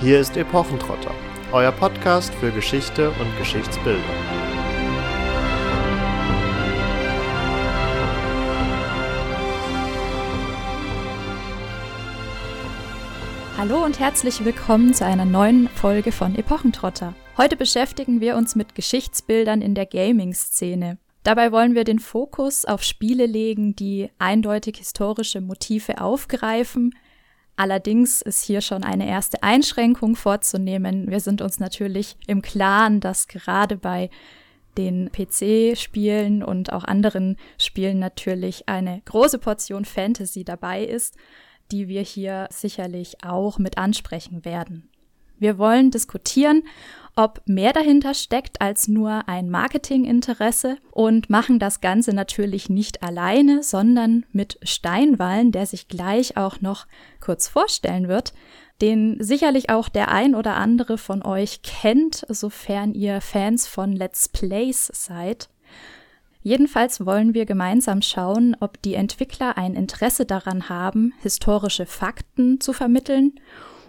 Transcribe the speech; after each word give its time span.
Hier 0.00 0.18
ist 0.18 0.36
Epochentrotter, 0.36 1.14
euer 1.52 1.70
Podcast 1.70 2.34
für 2.34 2.50
Geschichte 2.50 3.10
und 3.10 3.38
Geschichtsbildung. 3.38 4.02
Hallo 13.56 13.84
und 13.84 14.00
herzlich 14.00 14.44
willkommen 14.44 14.92
zu 14.92 15.06
einer 15.06 15.24
neuen 15.24 15.68
Folge 15.68 16.10
von 16.10 16.34
Epochentrotter. 16.34 17.14
Heute 17.38 17.56
beschäftigen 17.56 18.20
wir 18.20 18.36
uns 18.36 18.56
mit 18.56 18.74
Geschichtsbildern 18.74 19.62
in 19.62 19.76
der 19.76 19.86
Gaming-Szene. 19.86 20.98
Dabei 21.22 21.52
wollen 21.52 21.74
wir 21.74 21.84
den 21.84 22.00
Fokus 22.00 22.64
auf 22.64 22.82
Spiele 22.82 23.26
legen, 23.26 23.76
die 23.76 24.10
eindeutig 24.18 24.78
historische 24.78 25.40
Motive 25.40 26.00
aufgreifen. 26.00 26.94
Allerdings 27.56 28.20
ist 28.20 28.42
hier 28.42 28.60
schon 28.60 28.82
eine 28.82 29.08
erste 29.08 29.42
Einschränkung 29.42 30.16
vorzunehmen. 30.16 31.10
Wir 31.10 31.20
sind 31.20 31.40
uns 31.40 31.60
natürlich 31.60 32.16
im 32.26 32.42
Klaren, 32.42 33.00
dass 33.00 33.28
gerade 33.28 33.76
bei 33.76 34.10
den 34.76 35.10
PC-Spielen 35.12 36.42
und 36.42 36.72
auch 36.72 36.82
anderen 36.82 37.36
Spielen 37.58 38.00
natürlich 38.00 38.68
eine 38.68 39.02
große 39.04 39.38
Portion 39.38 39.84
Fantasy 39.84 40.44
dabei 40.44 40.84
ist, 40.84 41.16
die 41.70 41.86
wir 41.86 42.02
hier 42.02 42.48
sicherlich 42.50 43.22
auch 43.24 43.58
mit 43.58 43.78
ansprechen 43.78 44.44
werden. 44.44 44.90
Wir 45.38 45.58
wollen 45.58 45.90
diskutieren, 45.90 46.62
ob 47.16 47.42
mehr 47.46 47.72
dahinter 47.72 48.12
steckt 48.12 48.60
als 48.60 48.88
nur 48.88 49.28
ein 49.28 49.48
Marketinginteresse 49.48 50.78
und 50.90 51.30
machen 51.30 51.58
das 51.58 51.80
Ganze 51.80 52.12
natürlich 52.12 52.68
nicht 52.68 53.02
alleine, 53.02 53.62
sondern 53.62 54.26
mit 54.32 54.58
Steinwallen, 54.62 55.52
der 55.52 55.66
sich 55.66 55.86
gleich 55.86 56.36
auch 56.36 56.60
noch 56.60 56.86
kurz 57.20 57.46
vorstellen 57.46 58.08
wird, 58.08 58.32
den 58.80 59.16
sicherlich 59.20 59.70
auch 59.70 59.88
der 59.88 60.10
ein 60.10 60.34
oder 60.34 60.56
andere 60.56 60.98
von 60.98 61.24
euch 61.24 61.62
kennt, 61.62 62.26
sofern 62.28 62.92
ihr 62.92 63.20
Fans 63.20 63.68
von 63.68 63.92
Let's 63.92 64.28
Plays 64.28 64.90
seid. 64.92 65.48
Jedenfalls 66.42 67.06
wollen 67.06 67.32
wir 67.32 67.46
gemeinsam 67.46 68.02
schauen, 68.02 68.56
ob 68.58 68.82
die 68.82 68.94
Entwickler 68.94 69.56
ein 69.56 69.74
Interesse 69.74 70.26
daran 70.26 70.68
haben, 70.68 71.14
historische 71.22 71.86
Fakten 71.86 72.60
zu 72.60 72.72
vermitteln 72.72 73.38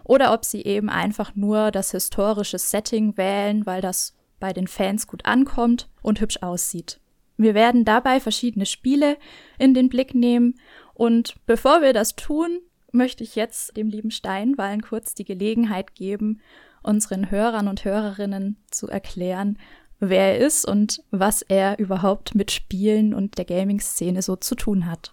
oder 0.06 0.34
ob 0.34 0.46
sie 0.46 0.64
eben 0.64 0.90
einfach 0.90 1.36
nur 1.36 1.72
das 1.72 1.92
historische 1.92 2.58
Setting 2.58 3.18
wählen, 3.18 3.66
weil 3.66 3.82
das 3.82 4.16
bei 4.40 4.54
den 4.54 4.68
Fans 4.68 5.08
gut 5.08 5.26
ankommt 5.26 5.90
und 6.02 6.22
hübsch 6.22 6.38
aussieht. 6.42 7.00
Wir 7.38 7.54
werden 7.54 7.84
dabei 7.84 8.20
verschiedene 8.20 8.66
Spiele 8.66 9.18
in 9.60 9.74
den 9.74 9.90
Blick 9.90 10.16
nehmen 10.16 10.56
und 10.94 11.36
bevor 11.46 11.82
wir 11.82 11.92
das 11.92 12.16
tun, 12.16 12.60
möchte 12.92 13.24
ich 13.24 13.36
jetzt 13.36 13.76
dem 13.76 13.90
lieben 13.90 14.12
Steinwallen 14.12 14.82
kurz 14.82 15.14
die 15.14 15.26
Gelegenheit 15.26 15.96
geben, 15.96 16.40
unseren 16.82 17.30
Hörern 17.32 17.68
und 17.68 17.84
Hörerinnen 17.84 18.58
zu 18.72 18.88
erklären, 18.88 19.58
wer 20.00 20.36
er 20.36 20.46
ist 20.46 20.66
und 20.66 21.04
was 21.12 21.42
er 21.42 21.80
überhaupt 21.80 22.36
mit 22.36 22.52
Spielen 22.52 23.14
und 23.14 23.38
der 23.38 23.46
Gaming-Szene 23.46 24.22
so 24.22 24.36
zu 24.36 24.56
tun 24.56 24.86
hat. 24.86 25.12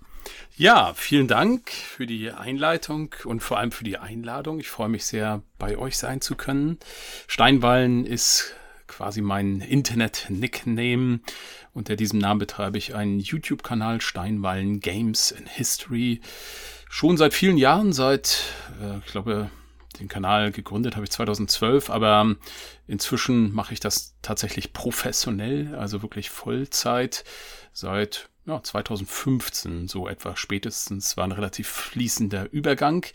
Ja, 0.57 0.93
vielen 0.95 1.29
Dank 1.29 1.71
für 1.71 2.07
die 2.07 2.31
Einleitung 2.31 3.15
und 3.25 3.41
vor 3.41 3.59
allem 3.59 3.73
für 3.73 3.85
die 3.85 3.99
Einladung. 3.99 4.61
Ich 4.61 4.69
freue 4.69 4.89
mich 4.89 5.05
sehr, 5.05 5.43
bei 5.59 5.79
euch 5.79 5.97
sein 5.97 6.21
zu 6.21 6.37
können. 6.37 6.79
Steinwallen 7.27 8.07
ist 8.07 8.55
quasi 8.87 9.23
mein 9.23 9.61
Internet-Nickname. 9.61 11.21
Unter 11.73 11.97
diesem 11.97 12.19
Namen 12.19 12.39
betreibe 12.39 12.77
ich 12.79 12.95
einen 12.95 13.19
YouTube-Kanal 13.19 14.01
Steinwallen 14.01 14.81
Games 14.81 15.31
in 15.31 15.47
History. 15.47 16.21
Schon 16.91 17.17
seit 17.17 17.33
vielen 17.33 17.57
Jahren, 17.57 17.95
seit, 17.95 18.43
äh, 18.83 18.99
ich 18.99 19.11
glaube, 19.11 19.51
den 19.99 20.09
Kanal 20.09 20.53
gegründet 20.53 20.97
habe 20.97 21.05
ich 21.05 21.11
2012, 21.11 21.91
aber 21.91 22.37
inzwischen 22.87 23.53
mache 23.53 23.73
ich 23.73 23.81
das 23.81 24.15
tatsächlich 24.23 24.73
professionell, 24.73 25.75
also 25.75 26.03
wirklich 26.03 26.31
Vollzeit 26.31 27.25
seit 27.73 28.29
ja, 28.47 28.63
2015 28.63 29.89
so 29.89 30.09
etwa 30.09 30.37
spätestens 30.37 31.17
war 31.17 31.25
ein 31.25 31.33
relativ 31.33 31.69
fließender 31.69 32.53
Übergang. 32.53 33.07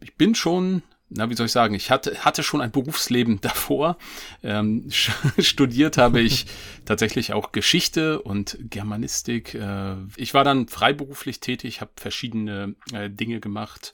Ich 0.00 0.16
bin 0.16 0.34
schon 0.34 0.82
na, 1.10 1.30
wie 1.30 1.34
soll 1.34 1.46
ich 1.46 1.52
sagen, 1.52 1.74
ich 1.74 1.90
hatte, 1.90 2.24
hatte 2.24 2.42
schon 2.42 2.60
ein 2.60 2.72
Berufsleben 2.72 3.40
davor. 3.42 3.98
Ähm, 4.42 4.90
studiert 4.90 5.98
habe 5.98 6.20
ich 6.20 6.46
tatsächlich 6.84 7.32
auch 7.32 7.52
Geschichte 7.52 8.20
und 8.22 8.58
Germanistik. 8.60 9.54
Äh, 9.54 9.96
ich 10.16 10.34
war 10.34 10.44
dann 10.44 10.68
freiberuflich 10.68 11.40
tätig, 11.40 11.80
habe 11.80 11.92
verschiedene 11.96 12.74
äh, 12.92 13.10
Dinge 13.10 13.40
gemacht, 13.40 13.92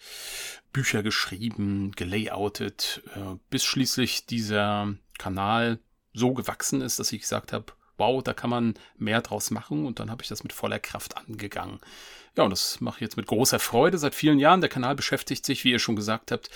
Bücher 0.73 1.03
geschrieben, 1.03 1.93
gelayoutet, 1.93 3.03
äh, 3.15 3.37
bis 3.51 3.65
schließlich 3.65 4.27
dieser 4.27 4.95
Kanal 5.19 5.79
so 6.13 6.33
gewachsen 6.33 6.81
ist, 6.81 6.99
dass 6.99 7.13
ich 7.13 7.21
gesagt 7.21 7.53
habe, 7.53 7.73
wow, 8.01 8.21
da 8.21 8.33
kann 8.35 8.51
man 8.51 8.75
mehr 8.99 9.21
draus 9.21 9.53
machen 9.53 9.87
und 9.87 10.01
dann 10.01 10.11
habe 10.11 10.23
ich 10.23 10.29
das 10.29 10.43
mit 10.43 10.53
voller 10.53 10.81
Kraft 10.81 11.17
angegangen. 11.17 11.79
Ja, 12.37 12.45
und 12.45 12.51
das 12.51 12.81
mache 12.81 12.97
ich 12.97 13.01
jetzt 13.01 13.17
mit 13.17 13.27
großer 13.27 13.59
Freude 13.59 13.99
seit 13.99 14.15
vielen 14.15 14.39
Jahren. 14.39 14.61
Der 14.61 14.71
Kanal 14.71 14.95
beschäftigt 14.95 15.45
sich, 15.45 15.65
wie 15.65 15.73
ihr 15.73 15.81
schon 15.81 15.97
gesagt 15.97 16.31
habt, 16.31 16.49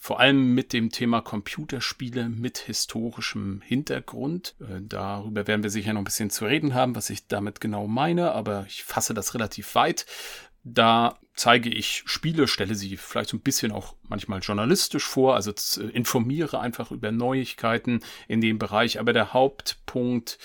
vor 0.00 0.18
allem 0.18 0.54
mit 0.54 0.72
dem 0.72 0.90
Thema 0.90 1.20
Computerspiele 1.20 2.28
mit 2.28 2.58
historischem 2.58 3.62
Hintergrund. 3.64 4.54
Äh, 4.60 4.80
darüber 4.82 5.46
werden 5.46 5.62
wir 5.62 5.70
sicher 5.70 5.92
noch 5.92 6.00
ein 6.00 6.04
bisschen 6.04 6.30
zu 6.30 6.46
reden 6.46 6.74
haben, 6.74 6.96
was 6.96 7.10
ich 7.10 7.28
damit 7.28 7.60
genau 7.60 7.86
meine, 7.86 8.32
aber 8.32 8.64
ich 8.68 8.82
fasse 8.82 9.14
das 9.14 9.34
relativ 9.34 9.74
weit. 9.76 10.04
Da 10.62 11.18
zeige 11.34 11.70
ich 11.70 12.02
Spiele, 12.04 12.46
stelle 12.46 12.74
sie 12.74 12.96
vielleicht 12.98 13.30
so 13.30 13.36
ein 13.36 13.42
bisschen 13.42 13.72
auch 13.72 13.94
manchmal 14.08 14.40
journalistisch 14.40 15.04
vor, 15.06 15.34
also 15.34 15.52
informiere 15.92 16.60
einfach 16.60 16.90
über 16.90 17.12
Neuigkeiten 17.12 18.00
in 18.28 18.40
dem 18.40 18.58
Bereich. 18.58 19.00
Aber 19.00 19.12
der 19.14 19.32
Hauptpunkt 19.32 20.38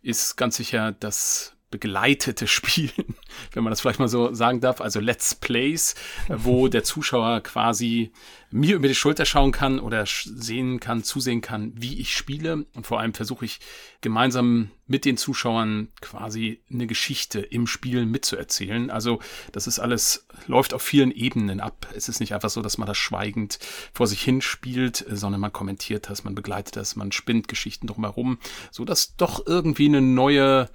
ist 0.00 0.36
ganz 0.36 0.56
sicher 0.56 0.92
das 0.92 1.54
begleitete 1.70 2.46
Spielen, 2.58 3.16
wenn 3.52 3.64
man 3.64 3.70
das 3.70 3.80
vielleicht 3.80 3.98
mal 3.98 4.08
so 4.08 4.32
sagen 4.32 4.60
darf, 4.60 4.80
also 4.80 5.00
Let's 5.00 5.34
Plays, 5.34 5.94
wo 6.28 6.68
der 6.68 6.84
Zuschauer 6.84 7.40
quasi 7.40 8.12
mir 8.50 8.76
über 8.76 8.88
die 8.88 8.94
Schulter 8.94 9.26
schauen 9.26 9.52
kann 9.52 9.78
oder 9.78 10.04
sehen 10.06 10.80
kann, 10.80 11.04
zusehen 11.04 11.42
kann, 11.42 11.72
wie 11.76 12.00
ich 12.00 12.16
spiele. 12.16 12.64
Und 12.74 12.86
vor 12.86 12.98
allem 12.98 13.12
versuche 13.12 13.44
ich 13.44 13.60
gemeinsam 14.00 14.70
mit 14.86 15.04
den 15.04 15.18
Zuschauern 15.18 15.88
quasi 16.00 16.62
eine 16.70 16.86
Geschichte 16.86 17.40
im 17.40 17.66
Spiel 17.66 18.06
mitzuerzählen. 18.06 18.90
Also 18.90 19.20
das 19.52 19.66
ist 19.66 19.78
alles, 19.78 20.26
läuft 20.46 20.72
auf 20.72 20.80
vielen 20.80 21.10
Ebenen 21.10 21.60
ab. 21.60 21.88
Es 21.94 22.08
ist 22.08 22.20
nicht 22.20 22.32
einfach 22.32 22.48
so, 22.48 22.62
dass 22.62 22.78
man 22.78 22.88
das 22.88 22.96
schweigend 22.96 23.58
vor 23.92 24.06
sich 24.06 24.22
hin 24.22 24.40
spielt, 24.40 25.04
sondern 25.10 25.42
man 25.42 25.52
kommentiert 25.52 26.08
das, 26.08 26.24
man 26.24 26.34
begleitet 26.34 26.76
das, 26.76 26.96
man 26.96 27.12
spinnt 27.12 27.48
Geschichten 27.48 27.86
drumherum, 27.86 28.38
so 28.70 28.86
dass 28.86 29.14
doch 29.16 29.46
irgendwie 29.46 29.86
eine 29.86 30.00
neue 30.00 30.70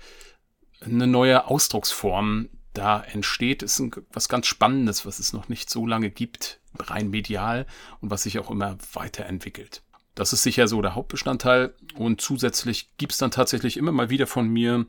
eine 0.86 1.08
neue 1.08 1.48
Ausdrucksform 1.48 2.50
da 2.74 3.02
entsteht, 3.02 3.64
ist 3.64 3.80
ein, 3.80 3.92
was 4.12 4.30
ganz 4.30 4.48
Spannendes, 4.48 5.06
was 5.06 5.20
es 5.20 5.34
noch 5.34 5.48
nicht 5.48 5.70
so 5.70 5.86
lange 5.86 6.10
gibt, 6.10 6.60
rein 6.78 7.10
medial 7.10 7.66
und 8.02 8.10
was 8.10 8.24
sich 8.24 8.40
auch 8.40 8.50
immer 8.50 8.78
weiterentwickelt. 8.94 9.84
Das 10.16 10.34
ist 10.34 10.44
sicher 10.44 10.68
so 10.68 10.82
der 10.82 10.96
Hauptbestandteil 10.96 11.74
und 11.96 12.22
zusätzlich 12.22 12.90
gibt's 12.98 13.18
dann 13.18 13.32
tatsächlich 13.32 13.78
immer 13.78 13.92
mal 13.92 14.10
wieder 14.10 14.28
von 14.28 14.48
mir 14.48 14.86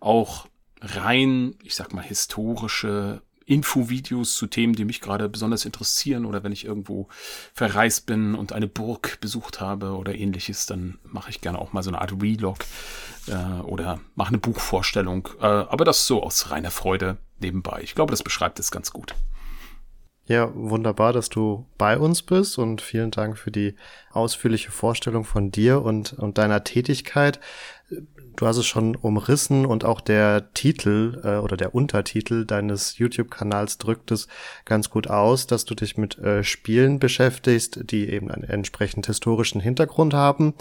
auch 0.00 0.46
rein, 0.80 1.56
ich 1.62 1.74
sag 1.74 1.92
mal, 1.92 2.02
historische 2.02 3.22
Infovideos 3.48 4.36
zu 4.36 4.46
Themen, 4.46 4.74
die 4.74 4.84
mich 4.84 5.00
gerade 5.00 5.28
besonders 5.28 5.64
interessieren 5.64 6.26
oder 6.26 6.44
wenn 6.44 6.52
ich 6.52 6.66
irgendwo 6.66 7.08
verreist 7.54 8.04
bin 8.04 8.34
und 8.34 8.52
eine 8.52 8.66
Burg 8.66 9.18
besucht 9.20 9.60
habe 9.60 9.96
oder 9.96 10.14
ähnliches, 10.14 10.66
dann 10.66 10.98
mache 11.02 11.30
ich 11.30 11.40
gerne 11.40 11.58
auch 11.58 11.72
mal 11.72 11.82
so 11.82 11.90
eine 11.90 12.00
Art 12.00 12.10
Vlog 12.10 12.58
äh, 13.26 13.60
oder 13.62 14.00
mache 14.14 14.28
eine 14.28 14.38
Buchvorstellung. 14.38 15.28
Äh, 15.40 15.46
aber 15.46 15.86
das 15.86 16.06
so 16.06 16.22
aus 16.22 16.50
reiner 16.50 16.70
Freude 16.70 17.16
nebenbei. 17.40 17.80
Ich 17.82 17.94
glaube, 17.94 18.10
das 18.10 18.22
beschreibt 18.22 18.58
es 18.60 18.70
ganz 18.70 18.92
gut. 18.92 19.14
Ja, 20.28 20.50
wunderbar, 20.54 21.14
dass 21.14 21.30
du 21.30 21.64
bei 21.78 21.96
uns 21.96 22.20
bist 22.20 22.58
und 22.58 22.82
vielen 22.82 23.10
Dank 23.10 23.38
für 23.38 23.50
die 23.50 23.74
ausführliche 24.10 24.70
Vorstellung 24.70 25.24
von 25.24 25.50
dir 25.50 25.80
und, 25.80 26.12
und 26.12 26.36
deiner 26.36 26.64
Tätigkeit. 26.64 27.40
Du 28.36 28.46
hast 28.46 28.58
es 28.58 28.66
schon 28.66 28.94
umrissen 28.94 29.64
und 29.64 29.86
auch 29.86 30.02
der 30.02 30.52
Titel 30.52 31.22
äh, 31.24 31.36
oder 31.38 31.56
der 31.56 31.74
Untertitel 31.74 32.44
deines 32.44 32.98
YouTube-Kanals 32.98 33.78
drückt 33.78 34.10
es 34.10 34.28
ganz 34.66 34.90
gut 34.90 35.08
aus, 35.08 35.46
dass 35.46 35.64
du 35.64 35.74
dich 35.74 35.96
mit 35.96 36.18
äh, 36.18 36.44
Spielen 36.44 36.98
beschäftigst, 36.98 37.90
die 37.90 38.10
eben 38.10 38.30
einen 38.30 38.44
entsprechend 38.44 39.06
historischen 39.06 39.62
Hintergrund 39.62 40.12
haben. 40.12 40.52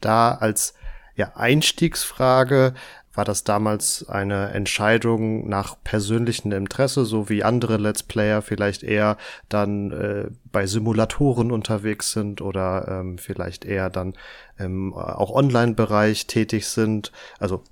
Da 0.00 0.34
als 0.34 0.74
ja, 1.14 1.32
Einstiegsfrage, 1.36 2.74
war 3.14 3.24
das 3.24 3.44
damals 3.44 4.08
eine 4.08 4.50
Entscheidung 4.50 5.48
nach 5.48 5.76
persönlichem 5.84 6.52
Interesse, 6.52 7.04
so 7.04 7.28
wie 7.28 7.44
andere 7.44 7.76
Let's 7.76 8.02
Player 8.02 8.42
vielleicht 8.42 8.82
eher 8.82 9.16
dann 9.48 9.92
äh, 9.92 10.30
bei 10.50 10.66
Simulatoren 10.66 11.52
unterwegs 11.52 12.12
sind 12.12 12.40
oder 12.40 12.86
ähm, 12.88 13.18
vielleicht 13.18 13.64
eher 13.64 13.90
dann 13.90 14.14
im 14.58 14.92
äh, 14.92 14.96
auch 14.96 15.30
Online-Bereich 15.30 16.26
tätig 16.26 16.66
sind. 16.66 17.12
Also 17.38 17.62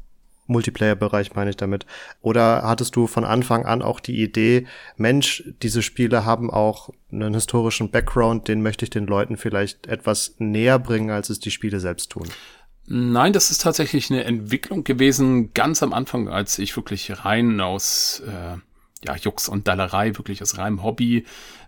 Multiplayer-Bereich 0.51 1.35
meine 1.35 1.51
ich 1.51 1.57
damit. 1.57 1.87
Oder 2.21 2.63
hattest 2.63 2.97
du 2.97 3.07
von 3.07 3.25
Anfang 3.25 3.65
an 3.65 3.81
auch 3.81 4.01
die 4.01 4.21
Idee, 4.21 4.67
Mensch, 4.97 5.45
diese 5.63 5.81
Spiele 5.81 6.27
haben 6.27 6.51
auch 6.51 6.91
einen 7.11 7.33
historischen 7.35 7.91
Background, 7.91 8.49
den 8.49 8.61
möchte 8.61 8.85
ich 8.85 8.91
den 8.91 9.07
Leuten 9.07 9.37
vielleicht 9.37 9.87
etwas 9.87 10.35
näher 10.39 10.79
bringen, 10.79 11.11
als 11.11 11.31
es 11.31 11.41
die 11.41 11.51
Spiele 11.51 11.81
selbst 11.81 12.11
tun? 12.11 12.29
Nein, 12.93 13.33
das 13.33 13.53
ist 13.53 13.63
tatsächlich 13.63 14.11
eine 14.11 14.25
Entwicklung 14.25 14.83
gewesen, 14.83 15.55
ganz 15.55 15.81
am 15.85 15.93
Anfang, 15.93 16.29
als 16.29 16.59
ich 16.59 16.75
wirklich 16.75 17.25
rein 17.25 17.61
aus 17.61 18.21
äh, 18.27 18.57
ja, 19.07 19.15
Jux 19.15 19.49
und 19.49 19.69
Dallerei, 19.69 20.19
wirklich 20.19 20.43
aus 20.43 20.59
reinem 20.59 20.83
Hobby 20.83 21.25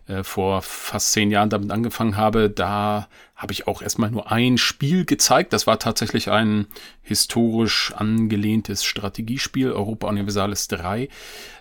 äh, 0.08 0.24
vor 0.24 0.62
fast 0.62 1.12
zehn 1.12 1.30
Jahren 1.30 1.48
damit 1.48 1.70
angefangen 1.70 2.16
habe, 2.16 2.50
da 2.50 3.06
habe 3.36 3.52
ich 3.52 3.68
auch 3.68 3.82
erstmal 3.82 4.10
nur 4.10 4.32
ein 4.32 4.58
Spiel 4.58 5.04
gezeigt. 5.04 5.52
Das 5.52 5.68
war 5.68 5.78
tatsächlich 5.78 6.28
ein 6.28 6.66
historisch 7.02 7.92
angelehntes 7.94 8.82
Strategiespiel, 8.82 9.70
Europa 9.70 10.08
Universalis 10.08 10.66
3, 10.66 11.08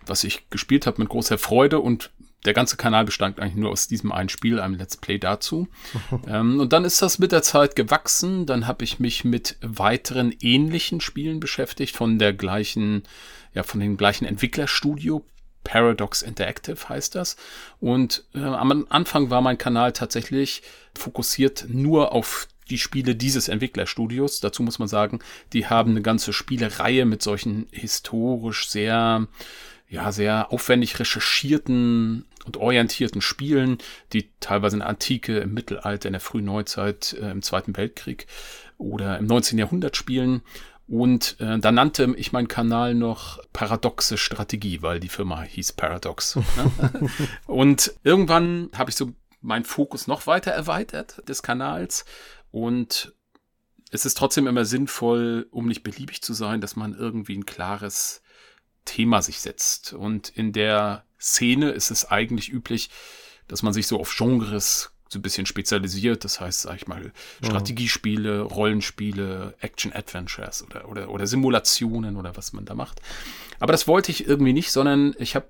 was 0.07 0.24
ich 0.24 0.50
gespielt 0.50 0.88
habe 0.88 1.00
mit 1.00 1.10
großer 1.10 1.38
Freude 1.38 1.81
und 1.81 2.10
der 2.46 2.54
ganze 2.54 2.78
Kanal 2.78 3.06
bestand 3.06 3.40
eigentlich 3.40 3.56
nur 3.56 3.70
aus 3.70 3.88
diesem 3.88 4.12
einen 4.12 4.30
Spiel, 4.30 4.60
einem 4.60 4.76
Let's 4.76 4.98
Play 4.98 5.20
dazu. 5.20 5.68
ähm, 6.28 6.60
und 6.60 6.74
dann 6.74 6.86
ist 6.86 7.02
das 7.02 7.20
mit 7.20 7.32
der 7.32 7.44
Zeit 7.44 7.76
gewachsen. 7.76 8.46
Dann 8.46 8.68
habe 8.68 8.84
ich 8.84 9.00
mich 9.00 9.24
mit 9.24 9.58
weiteren 9.62 10.34
ähnlichen 10.42 11.02
Spielen 11.02 11.40
beschäftigt, 11.40 11.96
von 11.96 12.18
der 12.18 12.34
gleichen, 12.34 13.04
ja, 13.54 13.64
von 13.64 13.80
dem 13.80 13.98
gleichen 13.98 14.26
Entwicklerstudio. 14.26 15.24
Paradox 15.64 16.24
Interactive 16.24 16.90
heißt 16.90 17.14
das. 17.14 17.36
Und 17.80 18.24
äh, 18.34 18.40
am 18.40 18.86
Anfang 18.90 19.30
war 19.30 19.42
mein 19.42 19.60
Kanal 19.60 19.94
tatsächlich 19.94 20.64
fokussiert 20.96 21.68
nur 21.70 22.14
auf 22.14 22.48
die 22.72 22.80
Spiele 22.80 23.16
dieses 23.16 23.48
Entwicklerstudios. 23.48 24.40
Dazu 24.40 24.64
muss 24.64 24.80
man 24.80 24.88
sagen, 24.88 25.20
die 25.54 25.68
haben 25.68 25.92
eine 25.92 26.02
ganze 26.02 26.34
Spielereihe 26.34 27.06
mit 27.06 27.22
solchen 27.22 27.68
historisch 27.72 28.70
sehr, 28.70 29.28
ja, 29.92 30.14
sehr 30.14 30.54
aufwendig 30.54 31.00
recherchierten 31.00 32.26
und 32.46 32.56
orientierten 32.56 33.22
Spielen, 33.22 33.78
die 34.14 34.32
teilweise 34.40 34.78
in 34.78 34.80
der 34.80 34.90
Antike, 34.90 35.40
im 35.40 35.54
Mittelalter, 35.54 36.08
in 36.08 36.14
der 36.14 36.22
frühen 36.22 36.46
Neuzeit, 36.46 37.14
äh, 37.22 37.30
im 37.30 37.42
Zweiten 37.42 37.76
Weltkrieg 37.76 38.26
oder 38.78 39.18
im 39.18 39.26
19. 39.26 39.60
Jahrhundert 39.60 39.98
spielen. 39.98 40.44
Und 40.88 41.36
äh, 41.42 41.60
da 41.60 41.74
nannte 41.74 42.14
ich 42.16 42.32
meinen 42.32 42.48
Kanal 42.48 42.96
noch 42.96 43.40
Paradoxe 43.52 44.18
Strategie, 44.18 44.82
weil 44.82 45.02
die 45.02 45.10
Firma 45.10 45.42
hieß 45.42 45.74
Paradox. 45.74 46.38
Ne? 46.38 47.10
und 47.46 47.94
irgendwann 48.04 48.70
habe 48.74 48.90
ich 48.90 48.96
so 48.96 49.12
meinen 49.42 49.66
Fokus 49.66 50.08
noch 50.08 50.26
weiter 50.26 50.52
erweitert 50.52 51.28
des 51.28 51.44
Kanals 51.44 52.06
und 52.52 53.14
es 53.92 54.06
ist 54.06 54.18
trotzdem 54.18 54.48
immer 54.48 54.64
sinnvoll, 54.64 55.48
um 55.52 55.68
nicht 55.68 55.84
beliebig 55.84 56.22
zu 56.22 56.34
sein, 56.34 56.62
dass 56.62 56.78
man 56.78 56.94
irgendwie 56.94 57.38
ein 57.38 57.46
klares 57.46 58.20
Thema 58.86 59.22
sich 59.22 59.39
setzt. 59.39 59.94
Und 59.94 60.30
in 60.30 60.54
der 60.54 61.06
Szene 61.19 61.72
ist 61.72 61.92
es 61.92 62.10
eigentlich 62.10 62.51
üblich, 62.51 62.89
dass 63.48 63.63
man 63.63 63.74
sich 63.74 63.88
so 63.88 64.00
auf 64.00 64.16
Genres 64.16 64.92
so 65.12 65.19
ein 65.19 65.22
bisschen 65.22 65.45
spezialisiert. 65.45 66.24
Das 66.24 66.39
heißt, 66.39 66.62
sag 66.62 66.78
ich 66.78 66.88
mal, 66.88 67.12
Strategiespiele, 67.44 68.42
Rollenspiele, 68.42 69.56
Action-Adventures 69.60 70.63
oder, 70.63 70.88
oder, 70.88 71.10
oder 71.10 71.28
Simulationen 71.28 72.16
oder 72.16 72.36
was 72.38 72.54
man 72.54 72.66
da 72.66 72.75
macht. 72.75 73.01
Aber 73.60 73.74
das 73.74 73.88
wollte 73.88 74.12
ich 74.12 74.25
irgendwie 74.25 74.54
nicht, 74.54 74.72
sondern 74.72 75.13
ich 75.19 75.36
habe 75.36 75.50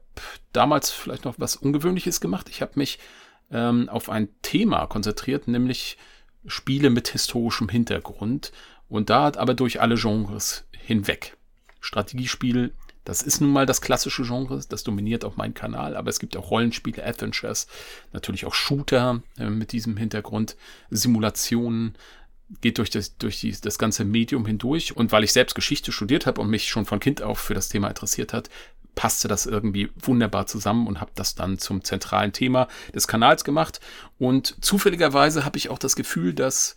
damals 0.51 0.89
vielleicht 0.89 1.25
noch 1.25 1.36
was 1.38 1.56
Ungewöhnliches 1.56 2.22
gemacht. 2.22 2.50
Ich 2.50 2.62
habe 2.62 2.74
mich 2.75 2.98
ähm, 3.51 3.88
auf 3.88 4.10
ein 4.10 4.30
Thema 4.42 4.88
konzentriert, 4.88 5.48
nämlich 5.48 5.98
Spiele 6.48 6.89
mit 6.89 7.10
historischem 7.10 7.69
Hintergrund 7.69 8.51
und 8.89 9.10
da 9.10 9.31
aber 9.38 9.54
durch 9.54 9.80
alle 9.80 9.95
Genres 9.95 10.66
hinweg. 10.72 11.38
Strategiespiel, 11.80 12.74
das 13.03 13.21
ist 13.21 13.42
nun 13.42 13.51
mal 13.51 13.65
das 13.65 13.81
klassische 13.81 14.24
Genre, 14.24 14.62
das 14.69 14.83
dominiert 14.83 15.25
auch 15.25 15.36
meinen 15.36 15.53
Kanal, 15.53 15.95
aber 15.95 16.09
es 16.09 16.19
gibt 16.19 16.38
auch 16.38 16.51
Rollenspiele, 16.51 17.03
Adventures, 17.03 17.68
natürlich 18.13 18.45
auch 18.45 18.53
Shooter 18.53 19.21
äh, 19.38 19.50
mit 19.50 19.71
diesem 19.71 19.98
Hintergrund, 19.98 20.56
Simulationen, 20.89 21.95
geht 22.59 22.77
durch 22.80 22.89
das, 22.89 23.18
durch 23.18 23.39
die, 23.39 23.56
das 23.59 23.77
ganze 23.77 24.03
Medium 24.03 24.45
hindurch. 24.45 24.95
Und 24.95 25.12
weil 25.12 25.24
ich 25.24 25.31
selbst 25.31 25.56
Geschichte 25.56 25.94
studiert 25.94 26.25
habe 26.25 26.42
und 26.42 26.50
mich 26.50 26.68
schon 26.68 26.86
von 26.86 27.00
Kind 27.00 27.21
auf 27.21 27.39
für 27.39 27.53
das 27.53 27.69
Thema 27.69 27.88
interessiert 27.88 28.33
hat, 28.33 28.50
passte 28.95 29.30
das 29.30 29.45
irgendwie 29.45 29.89
wunderbar 29.95 30.47
zusammen 30.47 30.88
und 30.88 31.00
habe 31.00 31.12
das 31.15 31.36
dann 31.36 31.57
zum 31.57 31.83
zentralen 31.83 32.33
Thema 32.33 32.68
des 32.94 33.07
Kanals 33.07 33.44
gemacht. 33.44 33.80
Und 34.19 34.57
zufälligerweise 34.62 35.45
habe 35.45 35.57
ich 35.57 35.69
auch 35.69 35.80
das 35.80 35.95
Gefühl, 35.95 36.33
dass 36.33 36.75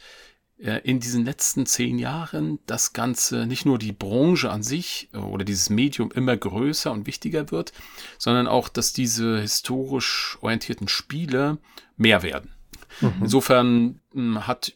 in 0.57 1.01
diesen 1.01 1.25
letzten 1.25 1.67
zehn 1.67 1.99
Jahren 1.99 2.61
das 2.67 2.93
Ganze, 2.93 3.47
nicht 3.47 3.67
nur 3.67 3.79
die 3.79 3.93
Branche 3.93 4.51
an 4.51 4.63
sich 4.63 5.09
äh, 5.13 5.19
oder 5.19 5.45
dieses 5.45 5.69
Medium 5.69 6.13
immer 6.13 6.37
größer 6.37 6.93
und 6.93 7.07
wichtiger 7.07 7.51
wird, 7.51 7.73
sondern 8.19 8.47
auch, 8.47 8.69
dass 8.69 8.93
diese 8.93 9.41
historisch 9.41 10.39
orientierten 10.41 10.89
Spiele 10.89 11.59
mehr 11.97 12.23
werden. 12.23 12.53
Mhm. 13.01 13.15
Insofern 13.23 14.01
hm, 14.13 14.47
hat 14.47 14.75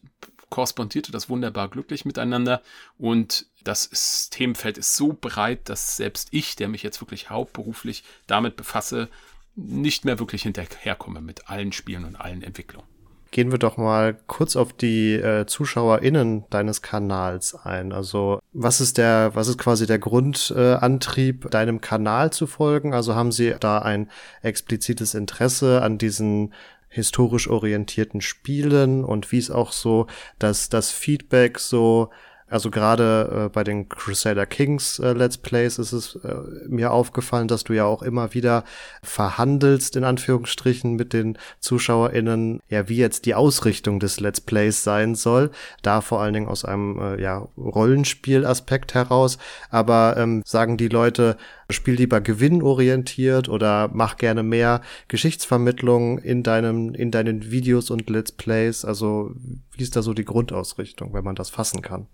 korrespondierte 0.50 1.12
das 1.12 1.28
wunderbar 1.28 1.68
glücklich 1.68 2.04
miteinander 2.04 2.62
und 2.96 3.46
das 3.64 4.30
Themenfeld 4.30 4.78
ist 4.78 4.96
so 4.96 5.16
breit, 5.18 5.68
dass 5.68 5.96
selbst 5.96 6.28
ich, 6.30 6.56
der 6.56 6.68
mich 6.68 6.82
jetzt 6.82 7.00
wirklich 7.02 7.28
hauptberuflich 7.28 8.02
damit 8.26 8.56
befasse, 8.56 9.08
nicht 9.54 10.04
mehr 10.04 10.18
wirklich 10.18 10.42
hinterherkomme 10.42 11.20
mit 11.20 11.48
allen 11.48 11.72
Spielen 11.72 12.04
und 12.04 12.16
allen 12.16 12.42
Entwicklungen. 12.42 12.88
Gehen 13.30 13.50
wir 13.50 13.58
doch 13.58 13.76
mal 13.76 14.16
kurz 14.26 14.56
auf 14.56 14.72
die 14.72 15.14
äh, 15.14 15.44
ZuschauerInnen 15.46 16.44
deines 16.48 16.80
Kanals 16.80 17.54
ein. 17.54 17.92
Also, 17.92 18.40
was 18.52 18.80
ist 18.80 18.96
der, 18.96 19.32
was 19.34 19.48
ist 19.48 19.58
quasi 19.58 19.86
der 19.86 19.98
Grundantrieb, 19.98 21.44
äh, 21.44 21.48
deinem 21.50 21.80
Kanal 21.80 22.32
zu 22.32 22.46
folgen? 22.46 22.94
Also 22.94 23.14
haben 23.14 23.32
sie 23.32 23.54
da 23.60 23.78
ein 23.80 24.10
explizites 24.42 25.14
Interesse 25.14 25.82
an 25.82 25.98
diesen 25.98 26.54
historisch 26.88 27.48
orientierten 27.48 28.20
Spielen 28.20 29.04
und 29.04 29.30
wie 29.30 29.38
ist 29.38 29.50
auch 29.50 29.72
so, 29.72 30.06
dass 30.38 30.70
das 30.70 30.90
Feedback 30.90 31.58
so 31.58 32.10
also 32.50 32.70
gerade 32.70 33.46
äh, 33.46 33.48
bei 33.48 33.62
den 33.62 33.88
Crusader 33.88 34.46
Kings 34.46 34.98
äh, 34.98 35.12
Let's 35.12 35.36
Plays 35.36 35.78
ist 35.78 35.92
es 35.92 36.16
äh, 36.16 36.34
mir 36.66 36.92
aufgefallen, 36.92 37.48
dass 37.48 37.64
du 37.64 37.74
ja 37.74 37.84
auch 37.84 38.02
immer 38.02 38.32
wieder 38.32 38.64
verhandelst, 39.02 39.96
in 39.96 40.04
Anführungsstrichen, 40.04 40.96
mit 40.96 41.12
den 41.12 41.36
ZuschauerInnen, 41.60 42.60
ja, 42.68 42.88
wie 42.88 42.96
jetzt 42.96 43.26
die 43.26 43.34
Ausrichtung 43.34 44.00
des 44.00 44.20
Let's 44.20 44.40
Plays 44.40 44.82
sein 44.82 45.14
soll. 45.14 45.50
Da 45.82 46.00
vor 46.00 46.20
allen 46.20 46.34
Dingen 46.34 46.48
aus 46.48 46.64
einem 46.64 46.98
äh, 46.98 47.20
ja, 47.20 47.46
Rollenspielaspekt 47.56 48.94
heraus. 48.94 49.38
Aber 49.70 50.16
ähm, 50.16 50.42
sagen 50.46 50.76
die 50.76 50.88
Leute, 50.88 51.36
spiel 51.70 51.94
lieber 51.94 52.20
gewinnorientiert 52.20 53.48
oder 53.48 53.90
mach 53.92 54.16
gerne 54.16 54.42
mehr 54.42 54.80
Geschichtsvermittlung 55.08 56.18
in 56.18 56.42
deinem, 56.42 56.94
in 56.94 57.10
deinen 57.10 57.50
Videos 57.50 57.90
und 57.90 58.08
Let's 58.08 58.32
Plays. 58.32 58.84
Also, 58.84 59.32
wie 59.76 59.82
ist 59.82 59.96
da 59.96 60.02
so 60.02 60.14
die 60.14 60.24
Grundausrichtung, 60.24 61.12
wenn 61.12 61.24
man 61.24 61.34
das 61.34 61.50
fassen 61.50 61.82
kann? 61.82 62.06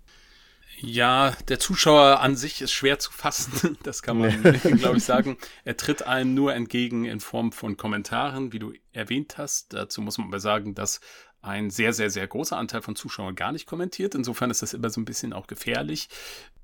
Ja, 0.77 1.31
der 1.47 1.59
Zuschauer 1.59 2.19
an 2.19 2.35
sich 2.35 2.61
ist 2.61 2.71
schwer 2.71 2.99
zu 2.99 3.11
fassen, 3.11 3.77
das 3.83 4.01
kann 4.01 4.17
man, 4.17 4.43
glaube 4.77 4.97
ich, 4.97 5.03
sagen. 5.03 5.37
Er 5.63 5.77
tritt 5.77 6.03
einem 6.03 6.33
nur 6.33 6.53
entgegen 6.53 7.05
in 7.05 7.19
Form 7.19 7.51
von 7.51 7.77
Kommentaren, 7.77 8.51
wie 8.51 8.59
du 8.59 8.73
erwähnt 8.91 9.37
hast. 9.37 9.73
Dazu 9.73 10.01
muss 10.01 10.17
man 10.17 10.27
aber 10.27 10.39
sagen, 10.39 10.75
dass 10.75 10.99
ein 11.41 11.69
sehr, 11.69 11.93
sehr, 11.93 12.09
sehr 12.09 12.27
großer 12.27 12.57
Anteil 12.57 12.81
von 12.81 12.95
Zuschauern 12.95 13.35
gar 13.35 13.51
nicht 13.51 13.67
kommentiert. 13.67 14.15
Insofern 14.15 14.49
ist 14.49 14.63
das 14.63 14.73
immer 14.73 14.89
so 14.89 14.99
ein 14.99 15.05
bisschen 15.05 15.31
auch 15.31 15.47
gefährlich, 15.47 16.09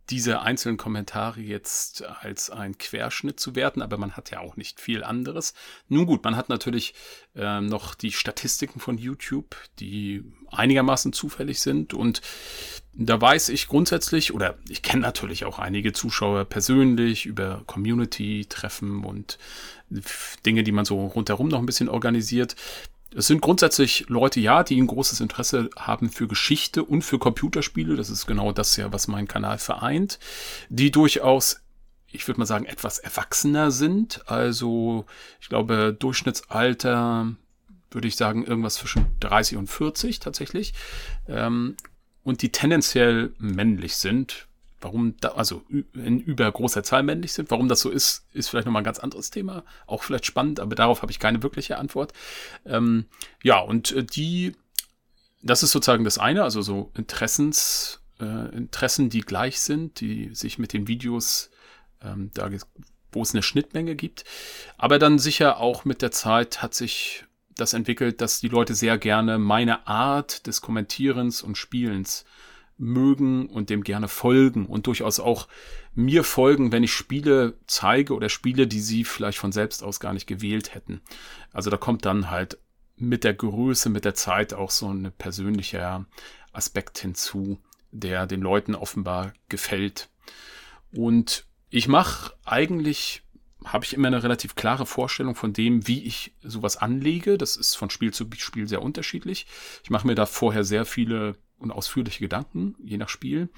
diese 0.09 0.41
einzelnen 0.41 0.77
Kommentare 0.77 1.39
jetzt 1.39 2.03
als 2.03 2.49
ein 2.49 2.77
Querschnitt 2.77 3.39
zu 3.39 3.55
werten, 3.55 3.81
aber 3.81 3.97
man 3.97 4.17
hat 4.17 4.29
ja 4.29 4.39
auch 4.39 4.57
nicht 4.57 4.81
viel 4.81 5.03
anderes. 5.03 5.53
Nun 5.87 6.05
gut, 6.05 6.23
man 6.23 6.35
hat 6.35 6.49
natürlich 6.49 6.93
äh, 7.35 7.61
noch 7.61 7.95
die 7.95 8.11
Statistiken 8.11 8.79
von 8.79 8.97
YouTube, 8.97 9.55
die 9.79 10.23
einigermaßen 10.49 11.13
zufällig 11.13 11.61
sind 11.61 11.93
und 11.93 12.21
da 12.93 13.19
weiß 13.19 13.49
ich 13.49 13.67
grundsätzlich, 13.67 14.33
oder 14.33 14.57
ich 14.67 14.81
kenne 14.81 15.01
natürlich 15.01 15.45
auch 15.45 15.59
einige 15.59 15.93
Zuschauer 15.93 16.45
persönlich 16.45 17.25
über 17.25 17.63
Community-Treffen 17.65 19.03
und 19.05 19.37
Dinge, 20.45 20.63
die 20.63 20.71
man 20.71 20.85
so 20.85 21.05
rundherum 21.07 21.47
noch 21.47 21.59
ein 21.59 21.65
bisschen 21.65 21.89
organisiert. 21.89 22.55
Es 23.15 23.27
sind 23.27 23.41
grundsätzlich 23.41 24.05
Leute, 24.07 24.39
ja, 24.39 24.63
die 24.63 24.79
ein 24.81 24.87
großes 24.87 25.19
Interesse 25.19 25.69
haben 25.77 26.09
für 26.09 26.27
Geschichte 26.27 26.83
und 26.83 27.01
für 27.01 27.19
Computerspiele. 27.19 27.95
Das 27.95 28.09
ist 28.09 28.25
genau 28.25 28.51
das 28.51 28.77
ja, 28.77 28.91
was 28.93 29.07
mein 29.07 29.27
Kanal 29.27 29.57
vereint. 29.57 30.19
Die 30.69 30.91
durchaus, 30.91 31.61
ich 32.11 32.27
würde 32.27 32.39
mal 32.39 32.45
sagen, 32.45 32.65
etwas 32.65 32.99
erwachsener 32.99 33.71
sind. 33.71 34.21
Also, 34.27 35.05
ich 35.41 35.49
glaube, 35.49 35.95
Durchschnittsalter 35.97 37.35
würde 37.91 38.07
ich 38.07 38.15
sagen, 38.15 38.45
irgendwas 38.45 38.75
zwischen 38.75 39.05
30 39.19 39.57
und 39.57 39.67
40 39.67 40.19
tatsächlich. 40.19 40.73
Ähm, 41.27 41.75
und 42.23 42.41
die 42.41 42.51
tendenziell 42.51 43.33
männlich 43.37 43.95
sind. 43.95 44.47
Warum 44.83 45.15
da, 45.21 45.29
also 45.29 45.63
in 45.93 46.19
übergroßer 46.19 46.81
Zahl 46.81 47.03
männlich 47.03 47.33
sind, 47.33 47.51
warum 47.51 47.69
das 47.69 47.81
so 47.81 47.91
ist, 47.91 48.25
ist 48.33 48.49
vielleicht 48.49 48.65
nochmal 48.65 48.81
ein 48.81 48.85
ganz 48.85 48.97
anderes 48.97 49.29
Thema. 49.29 49.63
Auch 49.85 50.01
vielleicht 50.01 50.25
spannend, 50.25 50.59
aber 50.59 50.73
darauf 50.73 51.03
habe 51.03 51.11
ich 51.11 51.19
keine 51.19 51.43
wirkliche 51.43 51.77
Antwort. 51.77 52.13
Ähm, 52.65 53.05
ja, 53.43 53.59
und 53.59 53.91
äh, 53.91 54.03
die, 54.03 54.55
das 55.43 55.61
ist 55.61 55.71
sozusagen 55.71 56.03
das 56.03 56.17
eine, 56.17 56.43
also 56.43 56.63
so 56.63 56.91
Interessens, 56.95 58.01
äh, 58.19 58.55
Interessen, 58.55 59.11
die 59.11 59.21
gleich 59.21 59.59
sind, 59.59 59.99
die 59.99 60.33
sich 60.33 60.57
mit 60.57 60.73
den 60.73 60.87
Videos, 60.87 61.51
ähm, 62.01 62.31
da, 62.33 62.49
wo 63.11 63.21
es 63.21 63.33
eine 63.33 63.43
Schnittmenge 63.43 63.95
gibt. 63.95 64.23
Aber 64.79 64.97
dann 64.97 65.19
sicher 65.19 65.57
auch 65.57 65.85
mit 65.85 66.01
der 66.01 66.11
Zeit 66.11 66.63
hat 66.63 66.73
sich 66.73 67.25
das 67.61 67.73
entwickelt, 67.73 68.19
dass 68.19 68.41
die 68.41 68.49
Leute 68.49 68.75
sehr 68.75 68.97
gerne 68.97 69.37
meine 69.37 69.87
Art 69.87 70.47
des 70.47 70.61
Kommentierens 70.61 71.41
und 71.41 71.57
Spielens 71.57 72.25
mögen 72.77 73.47
und 73.47 73.69
dem 73.69 73.83
gerne 73.83 74.07
folgen 74.07 74.65
und 74.65 74.87
durchaus 74.87 75.19
auch 75.19 75.47
mir 75.93 76.23
folgen, 76.23 76.71
wenn 76.71 76.83
ich 76.83 76.93
Spiele 76.93 77.53
zeige 77.67 78.15
oder 78.15 78.27
Spiele, 78.27 78.67
die 78.67 78.79
sie 78.79 79.03
vielleicht 79.03 79.37
von 79.37 79.51
selbst 79.51 79.83
aus 79.83 79.99
gar 79.99 80.13
nicht 80.13 80.25
gewählt 80.25 80.73
hätten. 80.73 81.01
Also 81.53 81.69
da 81.69 81.77
kommt 81.77 82.05
dann 82.05 82.29
halt 82.29 82.57
mit 82.97 83.23
der 83.23 83.33
Größe, 83.33 83.89
mit 83.89 84.05
der 84.05 84.15
Zeit 84.15 84.53
auch 84.53 84.71
so 84.71 84.91
ein 84.91 85.11
persönlicher 85.17 86.05
Aspekt 86.51 86.97
hinzu, 86.97 87.59
der 87.91 88.25
den 88.25 88.41
Leuten 88.41 88.73
offenbar 88.73 89.33
gefällt. 89.47 90.09
Und 90.91 91.45
ich 91.69 91.87
mache 91.87 92.33
eigentlich 92.45 93.23
habe 93.65 93.85
ich 93.85 93.93
immer 93.93 94.07
eine 94.07 94.23
relativ 94.23 94.55
klare 94.55 94.85
Vorstellung 94.85 95.35
von 95.35 95.53
dem, 95.53 95.87
wie 95.87 96.03
ich 96.03 96.33
sowas 96.41 96.77
anlege. 96.77 97.37
Das 97.37 97.57
ist 97.57 97.75
von 97.75 97.89
Spiel 97.89 98.13
zu 98.13 98.27
Spiel 98.37 98.67
sehr 98.67 98.81
unterschiedlich. 98.81 99.45
Ich 99.83 99.89
mache 99.89 100.07
mir 100.07 100.15
da 100.15 100.25
vorher 100.25 100.63
sehr 100.63 100.85
viele 100.85 101.35
und 101.59 101.71
ausführliche 101.71 102.19
Gedanken, 102.19 102.75
je 102.83 102.97
nach 102.97 103.09
Spiel. 103.09 103.49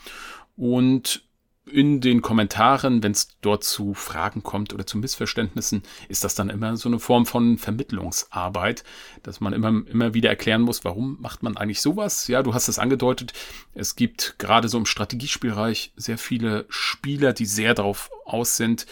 Und 0.55 1.23
in 1.65 2.01
den 2.01 2.21
Kommentaren, 2.21 3.03
wenn 3.03 3.13
es 3.13 3.29
dort 3.41 3.63
zu 3.63 3.93
Fragen 3.93 4.43
kommt 4.43 4.73
oder 4.73 4.85
zu 4.85 4.97
Missverständnissen, 4.97 5.83
ist 6.09 6.23
das 6.23 6.35
dann 6.35 6.49
immer 6.49 6.75
so 6.75 6.89
eine 6.89 6.99
Form 6.99 7.25
von 7.25 7.57
Vermittlungsarbeit, 7.57 8.83
dass 9.23 9.39
man 9.39 9.53
immer, 9.53 9.69
immer 9.87 10.13
wieder 10.13 10.29
erklären 10.29 10.61
muss, 10.61 10.83
warum 10.83 11.17
macht 11.21 11.41
man 11.41 11.55
eigentlich 11.55 11.81
sowas? 11.81 12.27
Ja, 12.27 12.43
du 12.43 12.53
hast 12.53 12.67
es 12.67 12.79
angedeutet. 12.79 13.33
Es 13.73 13.95
gibt 13.95 14.35
gerade 14.39 14.67
so 14.67 14.77
im 14.77 14.85
Strategiespielreich 14.85 15.93
sehr 15.95 16.17
viele 16.17 16.65
Spieler, 16.67 17.31
die 17.31 17.45
sehr 17.45 17.73
darauf 17.73 18.11
aus 18.25 18.57
sind, 18.57 18.85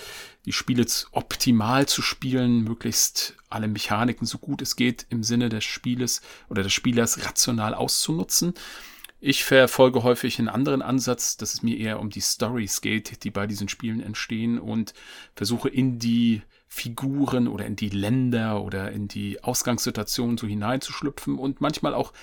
die 0.46 0.54
Spiele 0.54 0.86
optimal 1.12 1.88
zu 1.88 2.02
spielen, 2.02 2.64
möglichst 2.64 3.36
alle 3.50 3.68
Mechaniken 3.68 4.26
so 4.26 4.38
gut 4.38 4.62
es 4.62 4.76
geht 4.76 5.06
im 5.10 5.24
Sinne 5.24 5.50
des 5.50 5.64
Spieles 5.64 6.22
oder 6.50 6.64
des 6.64 6.74
Spielers 6.74 7.26
rational 7.26 7.76
auszunutzen. 7.76 8.54
Ich 9.24 9.44
verfolge 9.44 10.02
häufig 10.02 10.40
einen 10.40 10.48
anderen 10.48 10.82
Ansatz, 10.82 11.38
dass 11.38 11.54
es 11.54 11.62
mir 11.62 11.78
eher 11.78 12.00
um 12.00 12.10
die 12.10 12.22
Stories 12.22 12.82
geht, 12.82 13.24
die 13.24 13.30
bei 13.30 13.46
diesen 13.46 13.70
Spielen 13.70 14.02
entstehen 14.02 14.58
und 14.58 14.96
versuche 15.36 15.70
in 15.70 16.00
die 16.00 16.42
Figuren 16.68 17.48
oder 17.48 17.68
in 17.68 17.76
die 17.76 17.90
Länder 17.90 18.64
oder 18.64 18.92
in 18.92 19.08
die 19.08 19.44
Ausgangssituation 19.44 20.40
so 20.40 20.48
hineinzuschlüpfen 20.48 21.38
und 21.38 21.62
manchmal 21.62 21.94
auch 21.94 22.14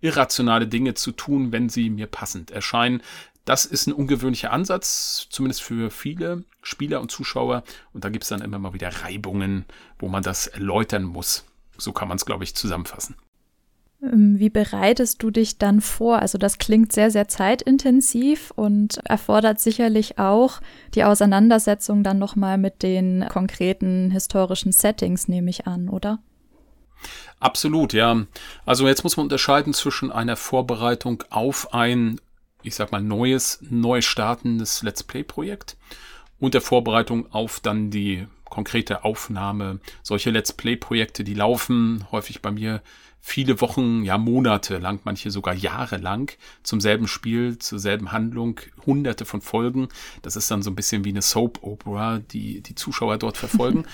irrationale 0.00 0.66
Dinge 0.66 0.94
zu 0.94 1.12
tun, 1.12 1.52
wenn 1.52 1.68
sie 1.68 1.90
mir 1.90 2.08
passend 2.08 2.50
erscheinen. 2.50 3.02
Das 3.44 3.64
ist 3.64 3.86
ein 3.86 3.92
ungewöhnlicher 3.92 4.52
Ansatz, 4.52 5.28
zumindest 5.30 5.62
für 5.62 5.92
viele 5.92 6.42
Spieler 6.62 7.00
und 7.00 7.12
Zuschauer. 7.12 7.62
Und 7.92 8.02
da 8.02 8.08
gibt 8.08 8.24
es 8.24 8.30
dann 8.30 8.42
immer 8.42 8.58
mal 8.58 8.74
wieder 8.74 8.88
Reibungen, 8.88 9.64
wo 10.00 10.08
man 10.08 10.24
das 10.24 10.48
erläutern 10.48 11.04
muss. 11.04 11.44
So 11.76 11.92
kann 11.92 12.08
man 12.08 12.16
es, 12.16 12.26
glaube 12.26 12.42
ich, 12.42 12.56
zusammenfassen. 12.56 13.14
Ähm, 14.02 14.38
wie 14.38 14.50
bereitest 14.50 15.22
du 15.22 15.30
dich 15.30 15.58
dann 15.58 15.80
vor? 15.80 16.20
Also 16.20 16.38
das 16.38 16.58
klingt 16.58 16.92
sehr, 16.92 17.10
sehr 17.10 17.28
zeitintensiv 17.28 18.52
und 18.54 18.98
erfordert 19.04 19.60
sicherlich 19.60 20.18
auch 20.18 20.60
die 20.94 21.04
Auseinandersetzung 21.04 22.02
dann 22.04 22.18
nochmal 22.18 22.58
mit 22.58 22.82
den 22.82 23.26
konkreten 23.28 24.10
historischen 24.10 24.72
Settings, 24.72 25.28
nehme 25.28 25.50
ich 25.50 25.66
an, 25.66 25.88
oder? 25.88 26.20
Absolut, 27.40 27.92
ja. 27.92 28.24
Also 28.64 28.86
jetzt 28.86 29.04
muss 29.04 29.16
man 29.16 29.24
unterscheiden 29.24 29.72
zwischen 29.72 30.10
einer 30.10 30.36
Vorbereitung 30.36 31.24
auf 31.30 31.72
ein, 31.72 32.20
ich 32.62 32.74
sag 32.74 32.92
mal, 32.92 33.02
neues, 33.02 33.58
neu 33.62 34.00
startendes 34.00 34.82
Let's 34.82 35.02
Play-Projekt 35.02 35.76
und 36.40 36.54
der 36.54 36.60
Vorbereitung 36.60 37.32
auf 37.32 37.60
dann 37.60 37.90
die 37.90 38.26
konkrete 38.44 39.04
Aufnahme. 39.04 39.80
Solche 40.02 40.30
Let's 40.30 40.52
Play-Projekte, 40.52 41.22
die 41.22 41.34
laufen 41.34 42.06
häufig 42.10 42.42
bei 42.42 42.50
mir 42.50 42.80
viele 43.28 43.60
Wochen, 43.60 44.04
ja 44.04 44.16
Monate 44.16 44.78
lang, 44.78 45.00
manche 45.04 45.30
sogar 45.30 45.54
Jahre 45.54 45.98
lang 45.98 46.32
zum 46.62 46.80
selben 46.80 47.06
Spiel, 47.06 47.58
zur 47.58 47.78
selben 47.78 48.10
Handlung, 48.10 48.58
hunderte 48.86 49.26
von 49.26 49.42
Folgen. 49.42 49.88
Das 50.22 50.34
ist 50.34 50.50
dann 50.50 50.62
so 50.62 50.70
ein 50.70 50.74
bisschen 50.74 51.04
wie 51.04 51.10
eine 51.10 51.20
Soap 51.20 51.62
Opera, 51.62 52.20
die 52.20 52.62
die 52.62 52.74
Zuschauer 52.74 53.18
dort 53.18 53.36
verfolgen. 53.36 53.84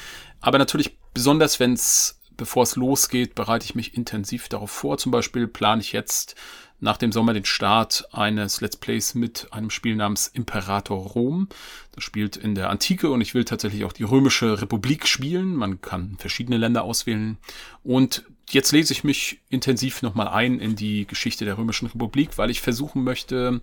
Aber 0.41 0.59
natürlich 0.59 0.97
besonders, 1.13 1.59
wenn 1.59 1.73
es, 1.73 2.21
bevor 2.37 2.63
es 2.63 2.77
losgeht, 2.77 3.35
bereite 3.35 3.65
ich 3.65 3.75
mich 3.75 3.97
intensiv 3.97 4.49
darauf 4.49 4.71
vor. 4.71 4.99
Zum 4.99 5.11
Beispiel 5.11 5.49
plane 5.49 5.81
ich 5.81 5.91
jetzt 5.91 6.37
nach 6.85 6.99
dem 6.99 7.13
Sommer 7.13 7.33
den 7.33 7.47
Start 7.47 8.07
eines 8.13 8.61
Let's 8.61 8.77
Plays 8.77 9.15
mit 9.15 9.49
einem 9.53 9.71
Spiel 9.71 9.97
namens 9.97 10.29
Imperator 10.29 10.99
Rom. 10.99 11.49
Das 11.93 12.05
spielt 12.05 12.37
in 12.37 12.55
der 12.55 12.69
Antike 12.69 13.11
und 13.11 13.23
ich 13.23 13.33
will 13.33 13.47
tatsächlich 13.47 13.85
auch 13.85 13.95
die 13.95 14.03
römische 14.03 14.61
Republik 14.61 15.09
spielen. 15.09 15.57
Man 15.57 15.81
kann 15.81 16.17
verschiedene 16.19 16.59
Länder 16.59 16.85
auswählen 16.85 17.39
und 17.83 18.25
jetzt 18.51 18.71
lese 18.73 18.93
ich 18.93 19.03
mich 19.03 19.41
intensiv 19.49 20.03
nochmal 20.03 20.29
ein 20.29 20.61
in 20.61 20.77
die 20.77 21.07
Geschichte 21.07 21.47
der 21.47 21.57
Römischen 21.57 21.87
Republik, 21.87 22.37
weil 22.37 22.51
ich 22.51 22.61
versuchen 22.61 23.03
möchte, 23.03 23.63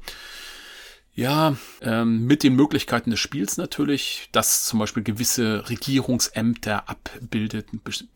ja, 1.13 1.57
ähm, 1.81 2.25
mit 2.25 2.41
den 2.41 2.55
Möglichkeiten 2.55 3.09
des 3.09 3.19
Spiels 3.19 3.57
natürlich, 3.57 4.29
dass 4.31 4.65
zum 4.65 4.79
Beispiel 4.79 5.03
gewisse 5.03 5.69
Regierungsämter 5.69 6.87
abbildet, 6.87 7.67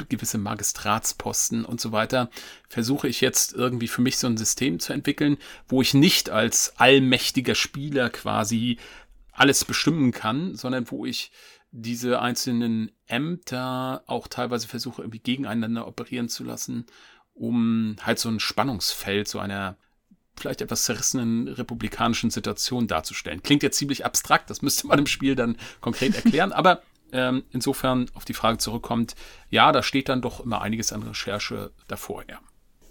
gewisse 0.08 0.38
Magistratsposten 0.38 1.66
und 1.66 1.82
so 1.82 1.92
weiter, 1.92 2.30
versuche 2.70 3.10
ich 3.10 3.20
jetzt 3.20 3.52
irgendwie 3.54 3.90
für 3.90 4.02
mich 4.02 4.18
so 4.18 4.28
ein 4.28 4.38
System 4.38 4.80
zu 4.80 4.94
entwickeln, 4.94 5.38
wo 5.68 5.82
ich 5.82 5.94
nicht 5.94 6.30
als 6.30 6.74
allmächtiger 6.78 7.56
Spieler 7.56 8.10
quasi 8.10 8.78
alles 9.34 9.66
bestimmen 9.66 10.14
kann, 10.14 10.56
sondern 10.56 10.90
wo 10.90 11.06
ich 11.06 11.32
diese 11.72 12.22
einzelnen 12.22 12.92
Ämter 13.08 14.04
auch 14.08 14.30
teilweise 14.30 14.70
versuche, 14.70 15.02
irgendwie 15.02 15.20
gegeneinander 15.20 15.86
operieren 15.86 16.30
zu 16.30 16.46
lassen, 16.46 16.86
um 17.34 17.98
halt 18.02 18.20
so 18.20 18.30
ein 18.30 18.40
Spannungsfeld, 18.40 19.28
so 19.28 19.40
einer 19.40 19.76
vielleicht 20.40 20.62
etwas 20.62 20.84
zerrissenen 20.84 21.48
republikanischen 21.48 22.30
Situation 22.30 22.88
darzustellen. 22.88 23.44
Klingt 23.44 23.64
jetzt 23.64 23.78
ziemlich 23.78 24.06
abstrakt, 24.06 24.50
das 24.50 24.62
müsste 24.62 24.88
man 24.88 25.00
im 25.00 25.08
Spiel 25.08 25.36
dann 25.36 25.58
konkret 25.82 26.16
erklären, 26.16 26.52
aber 26.52 26.82
ähm, 27.12 27.44
insofern 27.52 28.08
auf 28.14 28.26
die 28.26 28.34
Frage 28.34 28.58
zurückkommt, 28.58 29.16
ja, 29.50 29.72
da 29.72 29.84
steht 29.84 30.10
dann 30.10 30.22
doch 30.22 30.40
immer 30.42 30.62
einiges 30.62 30.92
an 30.92 31.04
Recherche 31.04 31.72
davor, 31.88 32.24
ja. 32.30 32.40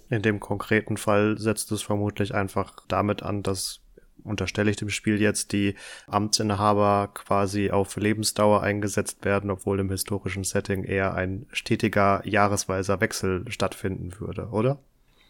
In 0.09 0.21
dem 0.21 0.39
konkreten 0.39 0.97
Fall 0.97 1.37
setzt 1.37 1.71
es 1.71 1.81
vermutlich 1.81 2.33
einfach 2.35 2.75
damit 2.87 3.23
an, 3.23 3.41
dass 3.41 3.81
unterstelle 4.25 4.71
ich 4.71 4.77
dem 4.77 4.89
Spiel 4.89 5.21
jetzt, 5.21 5.53
die 5.53 5.75
Amtsinhaber 6.07 7.11
quasi 7.13 7.69
auf 7.71 7.95
Lebensdauer 7.95 8.63
eingesetzt 8.63 9.23
werden, 9.23 9.51
obwohl 9.51 9.79
im 9.79 9.89
historischen 9.89 10.43
Setting 10.43 10.83
eher 10.83 11.13
ein 11.13 11.45
stetiger 11.51 12.21
jahresweiser 12.25 12.99
Wechsel 13.01 13.45
stattfinden 13.51 14.19
würde, 14.19 14.47
oder? 14.47 14.79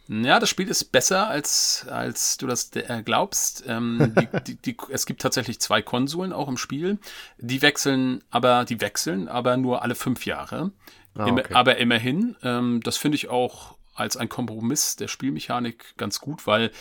Ja, 0.08 0.40
das 0.40 0.50
Spiel 0.50 0.68
ist 0.68 0.92
besser, 0.92 1.28
als, 1.28 1.86
als 1.90 2.38
du 2.38 2.48
das 2.48 2.72
äh, 2.76 3.02
glaubst. 3.04 3.64
Ähm, 3.68 4.14
die, 4.20 4.42
die, 4.42 4.56
die, 4.58 4.78
es 4.90 5.06
gibt 5.06 5.22
tatsächlich 5.22 5.60
zwei 5.60 5.82
Konsolen 5.82 6.34
auch 6.34 6.48
im 6.48 6.58
Spiel. 6.58 7.00
Die 7.38 7.62
wechseln, 7.62 8.24
aber 8.30 8.66
die 8.66 8.82
wechseln, 8.82 9.28
aber 9.28 9.58
nur 9.58 9.82
alle 9.82 9.96
fünf 9.96 10.26
Jahre. 10.26 10.72
Ah, 11.16 11.28
okay. 11.28 11.54
aber 11.54 11.78
immerhin, 11.78 12.36
ähm, 12.44 12.82
das 12.84 12.98
finde 12.98 13.16
ich 13.16 13.30
auch 13.30 13.78
als 13.94 14.18
ein 14.18 14.28
Kompromiss 14.28 14.98
der 14.98 15.08
Spielmechanik 15.08 15.96
ganz 15.98 16.20
gut, 16.20 16.46
weil 16.46 16.72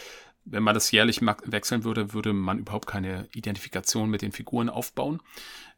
wenn 0.45 0.63
man 0.63 0.75
das 0.75 0.91
jährlich 0.91 1.21
wechseln 1.23 1.85
würde, 1.85 2.13
würde 2.13 2.33
man 2.33 2.59
überhaupt 2.59 2.87
keine 2.87 3.29
Identifikation 3.33 4.11
mit 4.11 4.23
den 4.23 4.33
Figuren 4.33 4.69
aufbauen. 4.69 5.23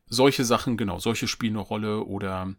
Solche 0.08 0.44
Sachen, 0.44 0.76
genau, 0.76 0.98
solche 0.98 1.28
spielen 1.28 1.54
eine 1.54 1.62
Rolle 1.62 2.04
oder 2.04 2.54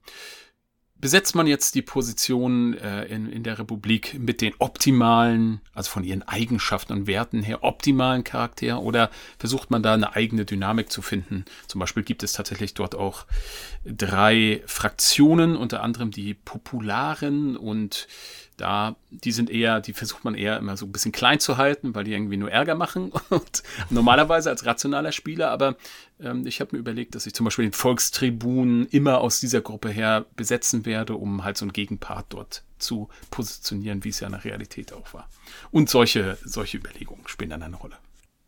besetzt 0.99 1.35
man 1.35 1.47
jetzt 1.47 1.75
die 1.75 1.81
Position 1.81 2.73
äh, 2.75 3.05
in, 3.05 3.31
in 3.31 3.43
der 3.43 3.59
Republik 3.59 4.17
mit 4.19 4.41
den 4.41 4.53
optimalen, 4.57 5.61
also 5.73 5.91
von 5.91 6.03
ihren 6.03 6.23
Eigenschaften 6.23 6.93
und 6.93 7.07
Werten 7.07 7.43
her 7.43 7.63
optimalen 7.63 8.23
Charakter 8.23 8.81
oder 8.81 9.11
versucht 9.37 9.69
man 9.69 9.83
da 9.83 9.93
eine 9.93 10.15
eigene 10.15 10.45
Dynamik 10.45 10.91
zu 10.91 11.01
finden? 11.01 11.45
Zum 11.67 11.79
Beispiel 11.79 12.03
gibt 12.03 12.23
es 12.23 12.33
tatsächlich 12.33 12.73
dort 12.73 12.95
auch 12.95 13.25
drei 13.85 14.63
Fraktionen, 14.65 15.55
unter 15.55 15.83
anderem 15.83 16.11
die 16.11 16.33
Popularen 16.33 17.57
und 17.57 18.07
da, 18.57 18.95
die 19.11 19.31
sind 19.31 19.49
eher, 19.49 19.79
die 19.79 19.93
versucht 19.93 20.23
man 20.23 20.35
eher 20.35 20.57
immer 20.57 20.75
so 20.75 20.85
ein 20.85 20.91
bisschen 20.91 21.11
klein 21.11 21.39
zu 21.39 21.57
halten, 21.57 21.95
weil 21.95 22.03
die 22.03 22.11
irgendwie 22.11 22.37
nur 22.37 22.51
Ärger 22.51 22.75
machen. 22.75 23.11
Und 23.29 23.63
normalerweise 23.89 24.49
als 24.49 24.65
rationaler 24.65 25.11
Spieler, 25.11 25.51
aber 25.51 25.75
ähm, 26.19 26.45
ich 26.45 26.59
habe 26.59 26.75
mir 26.75 26.79
überlegt, 26.79 27.15
dass 27.15 27.27
ich 27.27 27.33
zum 27.33 27.45
Beispiel 27.45 27.65
den 27.65 27.73
Volkstribun 27.73 28.87
immer 28.87 29.19
aus 29.21 29.39
dieser 29.39 29.61
Gruppe 29.61 29.89
her 29.89 30.25
besetzen 30.35 30.85
werde, 30.85 31.15
um 31.15 31.43
halt 31.43 31.57
so 31.57 31.65
einen 31.65 31.73
Gegenpart 31.73 32.25
dort 32.29 32.63
zu 32.79 33.09
positionieren, 33.29 34.03
wie 34.03 34.09
es 34.09 34.19
ja 34.19 34.27
in 34.27 34.33
der 34.33 34.43
Realität 34.43 34.91
auch 34.91 35.13
war. 35.13 35.29
Und 35.71 35.89
solche, 35.89 36.37
solche 36.43 36.77
Überlegungen 36.77 37.27
spielen 37.27 37.51
dann 37.51 37.63
eine 37.63 37.75
Rolle. 37.75 37.95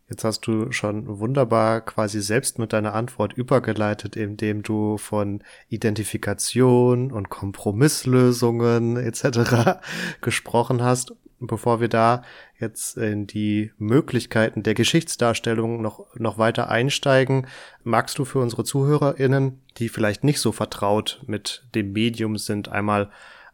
Jetzt 0.10 0.24
hast 0.24 0.48
du 0.48 0.72
schon 0.72 1.20
wunderbar 1.20 1.82
quasi 1.82 2.20
selbst 2.22 2.58
mit 2.58 2.74
deiner 2.74 2.96
Antwort 2.96 3.34
übergeleitet, 3.34 4.16
indem 4.16 4.64
du 4.64 4.98
von 4.98 5.44
Identifikation 5.70 7.12
und 7.12 7.30
Kompromisslösungen 7.30 8.98
etc. 8.98 9.80
gesprochen 10.22 10.82
hast. 10.82 11.14
Bevor 11.42 11.80
wir 11.80 11.88
da 11.88 12.24
jetzt 12.60 12.98
in 12.98 13.26
die 13.26 13.72
Möglichkeiten 13.78 14.62
der 14.62 14.74
Geschichtsdarstellung 14.74 15.82
noch, 15.82 16.08
noch 16.16 16.38
weiter 16.38 16.70
einsteigen, 16.70 17.48
magst 17.84 18.20
du 18.20 18.26
für 18.26 18.40
unsere 18.40 18.66
ZuhörerInnen, 18.66 19.62
die 19.78 19.88
vielleicht 19.88 20.26
nicht 20.26 20.42
so 20.42 20.52
vertraut 20.52 21.24
mit 21.28 21.64
dem 21.76 21.94
Medium 21.94 22.38
sind, 22.38 22.68
einmal 22.68 23.10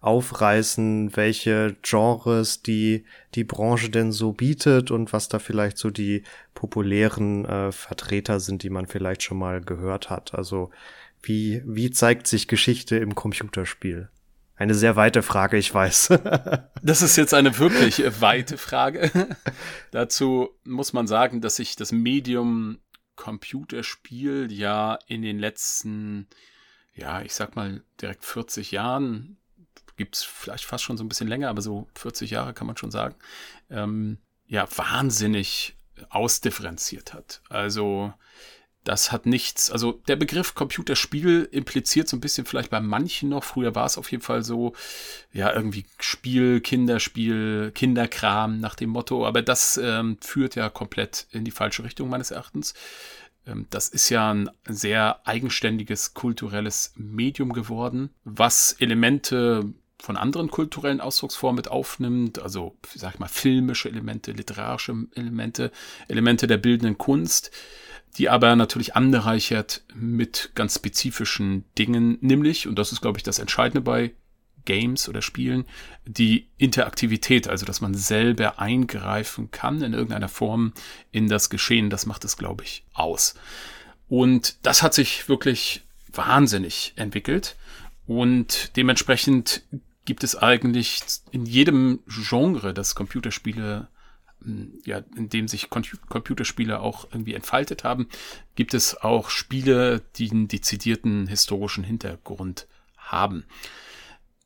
aufreißen, 0.05 1.15
welche 1.15 1.75
Genres 1.81 2.61
die 2.61 3.05
die 3.33 3.43
Branche 3.43 3.89
denn 3.89 4.11
so 4.11 4.33
bietet 4.33 4.91
und 4.91 5.11
was 5.13 5.29
da 5.29 5.39
vielleicht 5.39 5.77
so 5.77 5.89
die 5.89 6.23
populären 6.53 7.45
äh, 7.45 7.71
Vertreter 7.71 8.39
sind, 8.39 8.63
die 8.63 8.69
man 8.69 8.85
vielleicht 8.85 9.23
schon 9.23 9.39
mal 9.39 9.61
gehört 9.61 10.09
hat. 10.09 10.35
Also 10.35 10.69
wie 11.21 11.63
wie 11.65 11.89
zeigt 11.89 12.27
sich 12.27 12.47
Geschichte 12.47 12.97
im 12.97 13.15
Computerspiel? 13.15 14.09
Eine 14.57 14.75
sehr 14.75 14.95
weite 14.95 15.21
Frage, 15.21 15.57
ich 15.57 15.73
weiß. 15.73 16.09
das 16.83 17.01
ist 17.01 17.17
jetzt 17.17 17.33
eine 17.33 17.57
wirklich 17.57 18.03
weite 18.21 18.57
Frage. 18.57 19.11
Dazu 19.91 20.49
muss 20.63 20.93
man 20.93 21.07
sagen, 21.07 21.41
dass 21.41 21.57
sich 21.57 21.75
das 21.75 21.91
Medium 21.91 22.77
Computerspiel 23.15 24.51
ja 24.51 24.99
in 25.07 25.23
den 25.23 25.39
letzten, 25.39 26.27
ja, 26.93 27.21
ich 27.21 27.33
sag 27.33 27.55
mal 27.55 27.83
direkt 27.99 28.23
40 28.23 28.71
Jahren, 28.71 29.37
gibt's 29.95 30.23
vielleicht 30.23 30.65
fast 30.65 30.83
schon 30.83 30.97
so 30.97 31.03
ein 31.03 31.09
bisschen 31.09 31.27
länger, 31.27 31.49
aber 31.49 31.61
so 31.61 31.87
40 31.95 32.31
Jahre 32.31 32.53
kann 32.53 32.67
man 32.67 32.77
schon 32.77 32.91
sagen, 32.91 33.15
ähm, 33.69 34.17
ja, 34.47 34.67
wahnsinnig 34.75 35.75
ausdifferenziert 36.09 37.13
hat. 37.13 37.41
Also 37.49 38.13
das 38.85 39.11
hat 39.11 39.25
nichts, 39.25 39.71
also 39.71 39.93
der 40.07 40.15
Begriff 40.15 40.53
Computerspiel 40.53 41.49
impliziert 41.51 42.07
so 42.07 42.15
ein 42.15 42.21
bisschen 42.21 42.45
vielleicht 42.45 42.69
bei 42.69 42.79
manchen 42.79 43.29
noch, 43.29 43.43
früher 43.43 43.73
war 43.73 43.87
es 43.87 43.97
auf 43.97 44.11
jeden 44.11 44.21
Fall 44.21 44.43
so, 44.43 44.73
ja, 45.33 45.51
irgendwie 45.51 45.85
Spiel, 45.99 46.61
Kinderspiel, 46.61 47.71
Kinderkram 47.73 48.59
nach 48.59 48.75
dem 48.75 48.91
Motto, 48.91 49.25
aber 49.25 49.41
das 49.41 49.77
ähm, 49.77 50.17
führt 50.21 50.53
ja 50.55 50.69
komplett 50.69 51.25
in 51.31 51.43
die 51.43 51.51
falsche 51.51 51.83
Richtung 51.83 52.09
meines 52.09 52.29
Erachtens. 52.29 52.75
Ähm, 53.47 53.65
das 53.71 53.89
ist 53.89 54.09
ja 54.09 54.31
ein 54.31 54.51
sehr 54.67 55.27
eigenständiges 55.27 56.13
kulturelles 56.13 56.93
Medium 56.95 57.53
geworden, 57.53 58.11
was 58.23 58.73
Elemente 58.73 59.73
von 60.01 60.17
anderen 60.17 60.51
kulturellen 60.51 61.01
Ausdrucksformen 61.01 61.57
mit 61.57 61.67
aufnimmt, 61.69 62.39
also, 62.39 62.77
sag 62.93 63.15
ich 63.15 63.19
mal, 63.19 63.27
filmische 63.27 63.89
Elemente, 63.89 64.31
literarische 64.31 64.93
Elemente, 65.15 65.71
Elemente 66.07 66.47
der 66.47 66.57
bildenden 66.57 66.97
Kunst, 66.97 67.51
die 68.17 68.29
aber 68.29 68.55
natürlich 68.55 68.95
anreichert 68.95 69.83
mit 69.93 70.51
ganz 70.55 70.75
spezifischen 70.75 71.65
Dingen, 71.77 72.17
nämlich, 72.21 72.67
und 72.67 72.77
das 72.77 72.91
ist, 72.91 73.01
glaube 73.01 73.17
ich, 73.17 73.23
das 73.23 73.39
Entscheidende 73.39 73.81
bei 73.81 74.13
Games 74.65 75.07
oder 75.07 75.21
Spielen, 75.21 75.65
die 76.05 76.47
Interaktivität, 76.57 77.47
also 77.47 77.65
dass 77.65 77.81
man 77.81 77.93
selber 77.93 78.59
eingreifen 78.59 79.51
kann 79.51 79.81
in 79.81 79.93
irgendeiner 79.93 80.29
Form 80.29 80.73
in 81.11 81.27
das 81.27 81.49
Geschehen, 81.49 81.89
das 81.89 82.05
macht 82.05 82.25
es, 82.25 82.37
glaube 82.37 82.63
ich, 82.63 82.83
aus. 82.93 83.35
Und 84.07 84.57
das 84.65 84.83
hat 84.83 84.93
sich 84.93 85.29
wirklich 85.29 85.83
wahnsinnig 86.11 86.93
entwickelt 86.95 87.55
und 88.07 88.75
dementsprechend 88.75 89.63
gibt 90.05 90.23
es 90.23 90.35
eigentlich 90.35 91.01
in 91.31 91.45
jedem 91.45 91.99
Genre, 92.07 92.73
das 92.73 92.95
Computerspiele 92.95 93.87
ja, 94.85 95.01
in 95.15 95.29
dem 95.29 95.47
sich 95.47 95.69
Computerspiele 95.69 96.79
auch 96.79 97.07
irgendwie 97.11 97.33
entfaltet 97.33 97.83
haben, 97.83 98.07
gibt 98.55 98.73
es 98.73 98.95
auch 99.01 99.29
Spiele, 99.29 100.01
die 100.17 100.29
einen 100.29 100.47
dezidierten 100.47 101.27
historischen 101.27 101.83
Hintergrund 101.83 102.67
haben. 102.97 103.45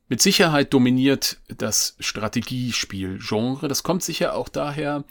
Mit 0.07 0.21
Sicherheit 0.21 0.73
dominiert 0.73 1.37
das 1.47 1.95
Strategiespiel-Genre. 1.99 3.67
Das 3.67 3.83
kommt 3.83 4.03
sicher 4.03 4.33
auch 4.35 4.49
daher, 4.49 5.03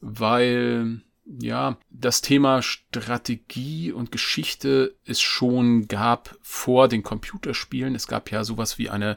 weil 0.00 1.02
ja, 1.38 1.76
das 1.90 2.22
Thema 2.22 2.62
Strategie 2.62 3.92
und 3.92 4.10
Geschichte 4.10 4.96
es 5.04 5.20
schon 5.20 5.86
gab 5.86 6.36
vor 6.42 6.88
den 6.88 7.02
Computerspielen. 7.02 7.94
Es 7.94 8.08
gab 8.08 8.30
ja 8.30 8.42
sowas 8.42 8.78
wie 8.78 8.90
eine 8.90 9.16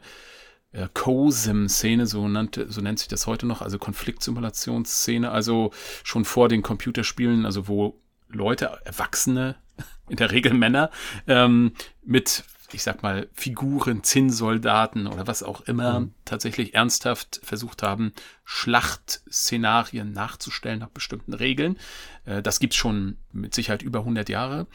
äh, 0.73 0.87
COSIM-Szene, 0.93 2.05
so, 2.05 2.21
so 2.67 2.81
nennt 2.81 2.99
sich 2.99 3.07
das 3.07 3.25
heute 3.25 3.47
noch, 3.47 3.61
also 3.61 3.79
Konfliktsimulationsszene, 3.79 5.31
also 5.31 5.71
schon 6.03 6.25
vor 6.25 6.49
den 6.49 6.61
Computerspielen, 6.61 7.45
also 7.45 7.67
wo 7.67 7.99
Leute, 8.29 8.79
Erwachsene, 8.83 9.55
in 10.09 10.17
der 10.17 10.31
Regel 10.31 10.53
Männer, 10.53 10.91
ähm, 11.27 11.73
mit, 12.03 12.43
ich 12.73 12.83
sag 12.83 13.03
mal, 13.03 13.27
Figuren, 13.33 14.03
Zinnsoldaten 14.03 15.07
oder 15.07 15.27
was 15.27 15.43
auch 15.43 15.61
immer 15.61 16.01
mhm. 16.01 16.13
tatsächlich 16.25 16.73
ernsthaft 16.73 17.39
versucht 17.43 17.83
haben, 17.83 18.13
Schlachtszenarien 18.45 20.11
nachzustellen 20.11 20.79
nach 20.79 20.89
bestimmten 20.89 21.33
Regeln. 21.33 21.77
Äh, 22.25 22.41
das 22.41 22.59
gibt's 22.59 22.75
schon 22.75 23.17
mit 23.31 23.53
Sicherheit 23.53 23.83
über 23.83 23.99
100 23.99 24.29
Jahre. 24.29 24.67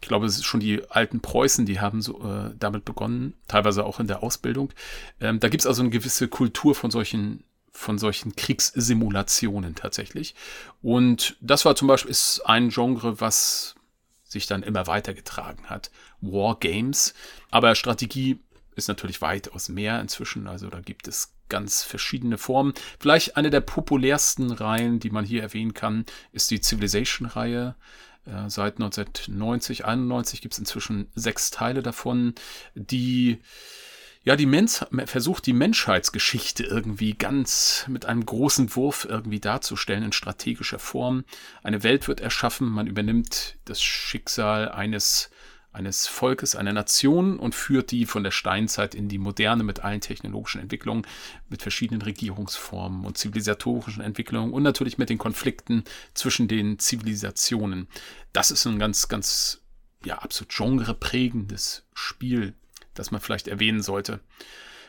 Ich 0.00 0.08
glaube, 0.08 0.26
es 0.26 0.36
ist 0.36 0.44
schon 0.44 0.60
die 0.60 0.82
alten 0.90 1.20
Preußen, 1.20 1.64
die 1.64 1.80
haben 1.80 2.02
so 2.02 2.22
äh, 2.22 2.54
damit 2.58 2.84
begonnen, 2.84 3.34
teilweise 3.48 3.84
auch 3.84 3.98
in 3.98 4.06
der 4.06 4.22
Ausbildung. 4.22 4.72
Ähm, 5.20 5.40
da 5.40 5.48
gibt 5.48 5.62
es 5.62 5.66
also 5.66 5.82
eine 5.82 5.90
gewisse 5.90 6.28
Kultur 6.28 6.74
von 6.74 6.90
solchen 6.90 7.44
von 7.72 7.98
solchen 7.98 8.34
Kriegssimulationen 8.34 9.74
tatsächlich. 9.74 10.34
Und 10.80 11.36
das 11.42 11.66
war 11.66 11.76
zum 11.76 11.88
Beispiel 11.88 12.10
ist 12.10 12.40
ein 12.46 12.70
Genre, 12.70 13.20
was 13.20 13.74
sich 14.24 14.46
dann 14.46 14.62
immer 14.62 14.86
weitergetragen 14.86 15.66
hat. 15.66 15.90
War 16.32 16.58
Games. 16.58 17.14
Aber 17.50 17.74
Strategie 17.74 18.38
ist 18.74 18.88
natürlich 18.88 19.22
weitaus 19.22 19.68
mehr 19.68 20.00
inzwischen. 20.00 20.46
Also 20.46 20.68
da 20.68 20.80
gibt 20.80 21.08
es 21.08 21.32
ganz 21.48 21.82
verschiedene 21.82 22.38
Formen. 22.38 22.74
Vielleicht 22.98 23.36
eine 23.36 23.50
der 23.50 23.60
populärsten 23.60 24.50
Reihen, 24.50 25.00
die 25.00 25.10
man 25.10 25.24
hier 25.24 25.42
erwähnen 25.42 25.74
kann, 25.74 26.04
ist 26.32 26.50
die 26.50 26.60
Civilization-Reihe. 26.60 27.76
Äh, 28.26 28.50
seit 28.50 28.74
1990, 28.74 29.84
91 29.84 30.40
gibt 30.40 30.54
es 30.54 30.58
inzwischen 30.58 31.08
sechs 31.14 31.50
Teile 31.50 31.82
davon, 31.82 32.34
die 32.74 33.38
ja, 34.26 34.34
die 34.34 34.46
Mensch 34.46 34.80
versucht 35.04 35.46
die 35.46 35.52
Menschheitsgeschichte 35.52 36.64
irgendwie 36.64 37.14
ganz 37.14 37.84
mit 37.86 38.06
einem 38.06 38.26
großen 38.26 38.74
Wurf 38.74 39.06
irgendwie 39.08 39.38
darzustellen 39.38 40.02
in 40.02 40.10
strategischer 40.10 40.80
Form. 40.80 41.24
Eine 41.62 41.84
Welt 41.84 42.08
wird 42.08 42.20
erschaffen, 42.20 42.68
man 42.68 42.88
übernimmt 42.88 43.56
das 43.66 43.80
Schicksal 43.80 44.68
eines 44.68 45.30
eines 45.76 46.06
Volkes, 46.06 46.56
einer 46.56 46.72
Nation 46.72 47.38
und 47.38 47.54
führt 47.54 47.90
die 47.90 48.06
von 48.06 48.24
der 48.24 48.30
Steinzeit 48.30 48.94
in 48.94 49.08
die 49.08 49.18
Moderne 49.18 49.62
mit 49.62 49.84
allen 49.84 50.00
technologischen 50.00 50.60
Entwicklungen, 50.60 51.06
mit 51.48 51.62
verschiedenen 51.62 52.02
Regierungsformen 52.02 53.04
und 53.04 53.18
zivilisatorischen 53.18 54.02
Entwicklungen 54.02 54.52
und 54.52 54.62
natürlich 54.62 54.96
mit 54.96 55.10
den 55.10 55.18
Konflikten 55.18 55.84
zwischen 56.14 56.48
den 56.48 56.78
Zivilisationen. 56.78 57.88
Das 58.32 58.50
ist 58.50 58.66
ein 58.66 58.78
ganz, 58.78 59.08
ganz, 59.08 59.60
ja, 60.04 60.18
absolut 60.18 60.54
genreprägendes 60.56 61.84
Spiel, 61.92 62.54
das 62.94 63.10
man 63.10 63.20
vielleicht 63.20 63.46
erwähnen 63.46 63.82
sollte. 63.82 64.20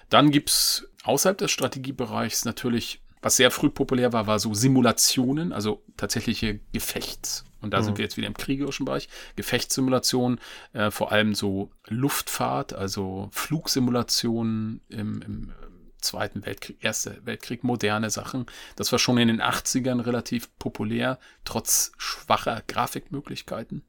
Dann 0.10 0.32
gibt's 0.32 0.88
außerhalb 1.04 1.38
des 1.38 1.52
Strategiebereichs 1.52 2.46
natürlich 2.46 3.02
was 3.20 3.36
sehr 3.36 3.50
früh 3.50 3.70
populär 3.70 4.14
war, 4.14 4.28
war 4.28 4.40
so 4.40 4.54
Simulationen, 4.54 5.52
also 5.52 5.84
tatsächliche 5.98 6.60
Gefechts- 6.72 7.47
und 7.62 7.72
da 7.72 7.80
mhm. 7.80 7.84
sind 7.84 7.98
wir 7.98 8.04
jetzt 8.06 8.18
wieder 8.18 8.28
im 8.28 8.36
kriegerischen 8.36 8.86
Bereich. 8.86 9.10
Gefechtssimulationen, 9.36 10.40
äh, 10.74 10.92
vor 10.92 11.12
allem 11.12 11.36
so 11.36 11.72
Luftfahrt, 11.88 12.74
also 12.74 13.30
Flugsimulationen 13.32 14.82
im, 14.90 15.22
im 15.22 15.54
Zweiten 16.00 16.46
Weltkrieg, 16.46 16.78
Erster 16.82 17.26
Weltkrieg, 17.26 17.64
moderne 17.64 18.10
Sachen. 18.10 18.46
Das 18.76 18.92
war 18.92 19.00
schon 19.00 19.18
in 19.18 19.28
den 19.28 19.42
80ern 19.42 20.06
relativ 20.06 20.56
populär, 20.60 21.20
trotz 21.44 21.92
schwacher 21.98 22.64
Grafikmöglichkeiten. 22.68 23.84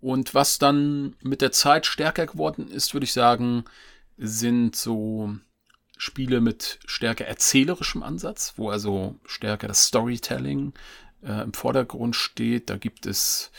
Und 0.00 0.34
was 0.34 0.58
dann 0.58 1.16
mit 1.22 1.40
der 1.40 1.52
Zeit 1.52 1.86
stärker 1.86 2.26
geworden 2.26 2.68
ist, 2.68 2.92
würde 2.92 3.04
ich 3.04 3.12
sagen, 3.12 3.64
sind 4.16 4.76
so 4.76 5.34
Spiele 5.96 6.40
mit 6.40 6.78
stärker 6.86 7.26
erzählerischem 7.26 8.02
Ansatz, 8.02 8.54
wo 8.56 8.70
also 8.70 9.16
stärker 9.24 9.66
das 9.66 9.84
Storytelling 9.86 10.74
äh, 11.22 11.42
im 11.42 11.52
Vordergrund 11.52 12.16
steht. 12.16 12.70
Da 12.70 12.76
gibt 12.76 13.06
es 13.06 13.50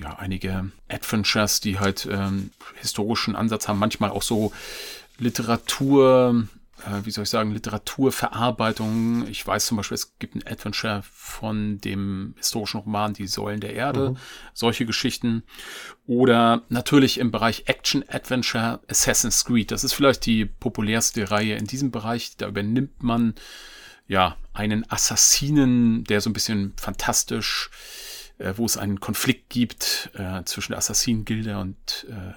ja 0.00 0.16
einige 0.18 0.70
Adventures, 0.88 1.60
die 1.60 1.78
halt 1.78 2.08
ähm, 2.10 2.50
historischen 2.80 3.36
Ansatz 3.36 3.68
haben, 3.68 3.78
manchmal 3.78 4.10
auch 4.10 4.22
so 4.22 4.52
Literatur, 5.18 6.46
äh, 6.84 7.04
wie 7.04 7.10
soll 7.10 7.24
ich 7.24 7.30
sagen, 7.30 7.52
Literaturverarbeitung. 7.52 9.26
Ich 9.28 9.44
weiß 9.44 9.66
zum 9.66 9.76
Beispiel, 9.76 9.96
es 9.96 10.18
gibt 10.18 10.36
ein 10.36 10.46
Adventure 10.46 11.02
von 11.12 11.80
dem 11.80 12.34
historischen 12.36 12.80
Roman 12.80 13.14
Die 13.14 13.26
Säulen 13.26 13.60
der 13.60 13.74
Erde, 13.74 14.10
mhm. 14.10 14.16
solche 14.54 14.86
Geschichten. 14.86 15.42
Oder 16.06 16.62
natürlich 16.68 17.18
im 17.18 17.30
Bereich 17.30 17.64
Action-Adventure 17.66 18.80
Assassin's 18.88 19.44
Creed. 19.44 19.70
Das 19.72 19.84
ist 19.84 19.92
vielleicht 19.92 20.24
die 20.26 20.44
populärste 20.44 21.30
Reihe 21.30 21.56
in 21.56 21.66
diesem 21.66 21.90
Bereich. 21.90 22.36
Da 22.36 22.48
übernimmt 22.48 23.02
man 23.02 23.34
ja, 24.08 24.36
einen 24.54 24.90
Assassinen, 24.90 26.04
der 26.04 26.20
so 26.20 26.30
ein 26.30 26.32
bisschen 26.32 26.72
fantastisch, 26.76 27.70
äh, 28.38 28.54
wo 28.56 28.64
es 28.64 28.76
einen 28.76 29.00
Konflikt 29.00 29.50
gibt 29.50 30.10
äh, 30.14 30.42
zwischen 30.44 30.72
der 30.72 30.78
Assassinengilde 30.78 31.58
und 31.58 32.06
äh, 32.10 32.32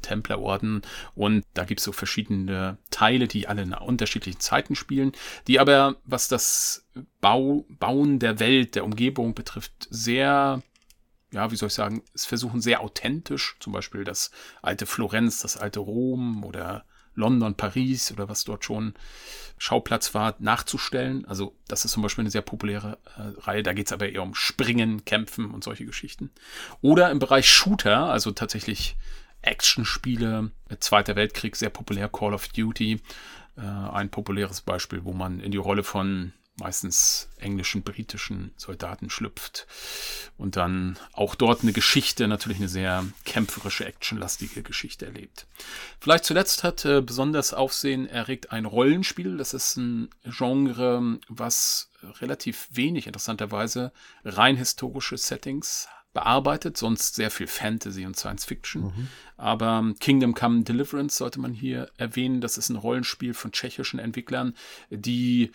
Templerorden. 0.00 0.82
Und 1.14 1.44
da 1.54 1.64
gibt's 1.64 1.84
so 1.84 1.92
verschiedene 1.92 2.78
Teile, 2.90 3.28
die 3.28 3.46
alle 3.46 3.62
in 3.62 3.74
unterschiedlichen 3.74 4.40
Zeiten 4.40 4.74
spielen, 4.74 5.12
die 5.46 5.60
aber, 5.60 5.96
was 6.04 6.28
das 6.28 6.86
Bau, 7.20 7.66
Bauen 7.68 8.18
der 8.18 8.40
Welt, 8.40 8.74
der 8.74 8.84
Umgebung 8.84 9.34
betrifft, 9.34 9.86
sehr 9.90 10.62
ja, 11.32 11.50
wie 11.50 11.56
soll 11.56 11.68
ich 11.68 11.74
sagen, 11.74 12.02
es 12.14 12.26
versuchen 12.26 12.60
sehr 12.60 12.82
authentisch, 12.82 13.56
zum 13.58 13.72
Beispiel 13.72 14.04
das 14.04 14.30
alte 14.60 14.84
Florenz, 14.84 15.40
das 15.40 15.56
alte 15.56 15.80
Rom 15.80 16.44
oder 16.44 16.84
London, 17.14 17.54
Paris 17.54 18.12
oder 18.12 18.28
was 18.28 18.44
dort 18.44 18.64
schon 18.64 18.94
Schauplatz 19.58 20.14
war, 20.14 20.34
nachzustellen. 20.38 21.24
Also 21.26 21.54
das 21.68 21.84
ist 21.84 21.92
zum 21.92 22.02
Beispiel 22.02 22.22
eine 22.22 22.30
sehr 22.30 22.42
populäre 22.42 22.98
äh, 23.16 23.40
Reihe. 23.42 23.62
Da 23.62 23.72
geht 23.72 23.86
es 23.86 23.92
aber 23.92 24.08
eher 24.08 24.22
um 24.22 24.34
Springen, 24.34 25.04
Kämpfen 25.04 25.50
und 25.50 25.62
solche 25.62 25.84
Geschichten. 25.84 26.30
Oder 26.80 27.10
im 27.10 27.18
Bereich 27.18 27.48
Shooter, 27.48 28.06
also 28.06 28.32
tatsächlich 28.32 28.96
Actionspiele, 29.42 30.50
Zweiter 30.80 31.16
Weltkrieg, 31.16 31.56
sehr 31.56 31.70
populär, 31.70 32.08
Call 32.08 32.34
of 32.34 32.48
Duty. 32.48 33.00
Äh, 33.56 33.60
ein 33.60 34.10
populäres 34.10 34.60
Beispiel, 34.62 35.04
wo 35.04 35.12
man 35.12 35.40
in 35.40 35.52
die 35.52 35.58
Rolle 35.58 35.84
von 35.84 36.32
meistens 36.56 37.28
englischen, 37.38 37.82
britischen 37.82 38.52
Soldaten 38.56 39.10
schlüpft 39.10 39.66
und 40.36 40.56
dann 40.56 40.98
auch 41.12 41.34
dort 41.34 41.62
eine 41.62 41.72
Geschichte, 41.72 42.28
natürlich 42.28 42.58
eine 42.58 42.68
sehr 42.68 43.04
kämpferische, 43.24 43.86
actionlastige 43.86 44.62
Geschichte 44.62 45.06
erlebt. 45.06 45.46
Vielleicht 45.98 46.24
zuletzt 46.24 46.62
hat 46.62 46.84
äh, 46.84 47.00
besonders 47.00 47.54
Aufsehen 47.54 48.06
erregt 48.06 48.52
ein 48.52 48.66
Rollenspiel. 48.66 49.36
Das 49.36 49.54
ist 49.54 49.76
ein 49.76 50.10
Genre, 50.24 51.18
was 51.28 51.90
relativ 52.20 52.68
wenig 52.70 53.06
interessanterweise 53.06 53.92
rein 54.24 54.56
historische 54.56 55.16
Settings 55.16 55.88
bearbeitet, 56.12 56.76
sonst 56.76 57.14
sehr 57.14 57.30
viel 57.30 57.46
Fantasy 57.46 58.04
und 58.04 58.16
Science 58.16 58.44
Fiction. 58.44 58.84
Mhm. 58.84 59.08
Aber 59.36 59.94
Kingdom 59.98 60.34
Come 60.34 60.62
Deliverance 60.62 61.16
sollte 61.16 61.40
man 61.40 61.52
hier 61.52 61.90
erwähnen. 61.96 62.40
Das 62.40 62.58
ist 62.58 62.68
ein 62.68 62.76
Rollenspiel 62.76 63.34
von 63.34 63.52
tschechischen 63.52 63.98
Entwicklern, 63.98 64.54
die 64.90 65.52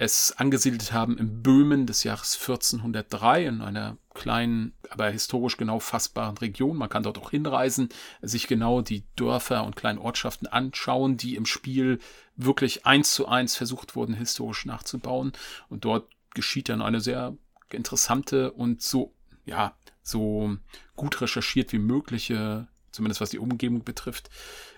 es 0.00 0.32
angesiedelt 0.32 0.92
haben 0.92 1.18
in 1.18 1.42
Böhmen 1.42 1.86
des 1.86 2.04
Jahres 2.04 2.38
1403 2.40 3.44
in 3.44 3.60
einer 3.60 3.98
kleinen, 4.14 4.72
aber 4.88 5.10
historisch 5.10 5.58
genau 5.58 5.78
fassbaren 5.78 6.38
Region. 6.38 6.76
Man 6.76 6.88
kann 6.88 7.02
dort 7.02 7.18
auch 7.18 7.30
hinreisen, 7.30 7.90
sich 8.22 8.46
genau 8.46 8.80
die 8.80 9.04
Dörfer 9.16 9.62
und 9.64 9.76
kleinen 9.76 9.98
Ortschaften 9.98 10.46
anschauen, 10.46 11.18
die 11.18 11.36
im 11.36 11.44
Spiel 11.44 11.98
wirklich 12.34 12.86
eins 12.86 13.12
zu 13.14 13.28
eins 13.28 13.56
versucht 13.56 13.94
wurden, 13.94 14.14
historisch 14.14 14.64
nachzubauen. 14.64 15.32
Und 15.68 15.84
dort 15.84 16.08
geschieht 16.34 16.68
dann 16.70 16.80
eine 16.80 17.00
sehr 17.00 17.36
interessante 17.70 18.52
und 18.52 18.82
so, 18.82 19.12
ja, 19.44 19.74
so 20.02 20.56
gut 20.96 21.20
recherchiert 21.20 21.72
wie 21.72 21.78
mögliche, 21.78 22.68
zumindest 22.90 23.20
was 23.20 23.30
die 23.30 23.38
Umgebung 23.38 23.84
betrifft, 23.84 24.30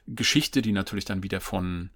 Geschichte, 0.07 0.63
die 0.63 0.73
natürlich 0.73 1.05
dann 1.05 1.23
wieder 1.23 1.41
von, 1.41 1.91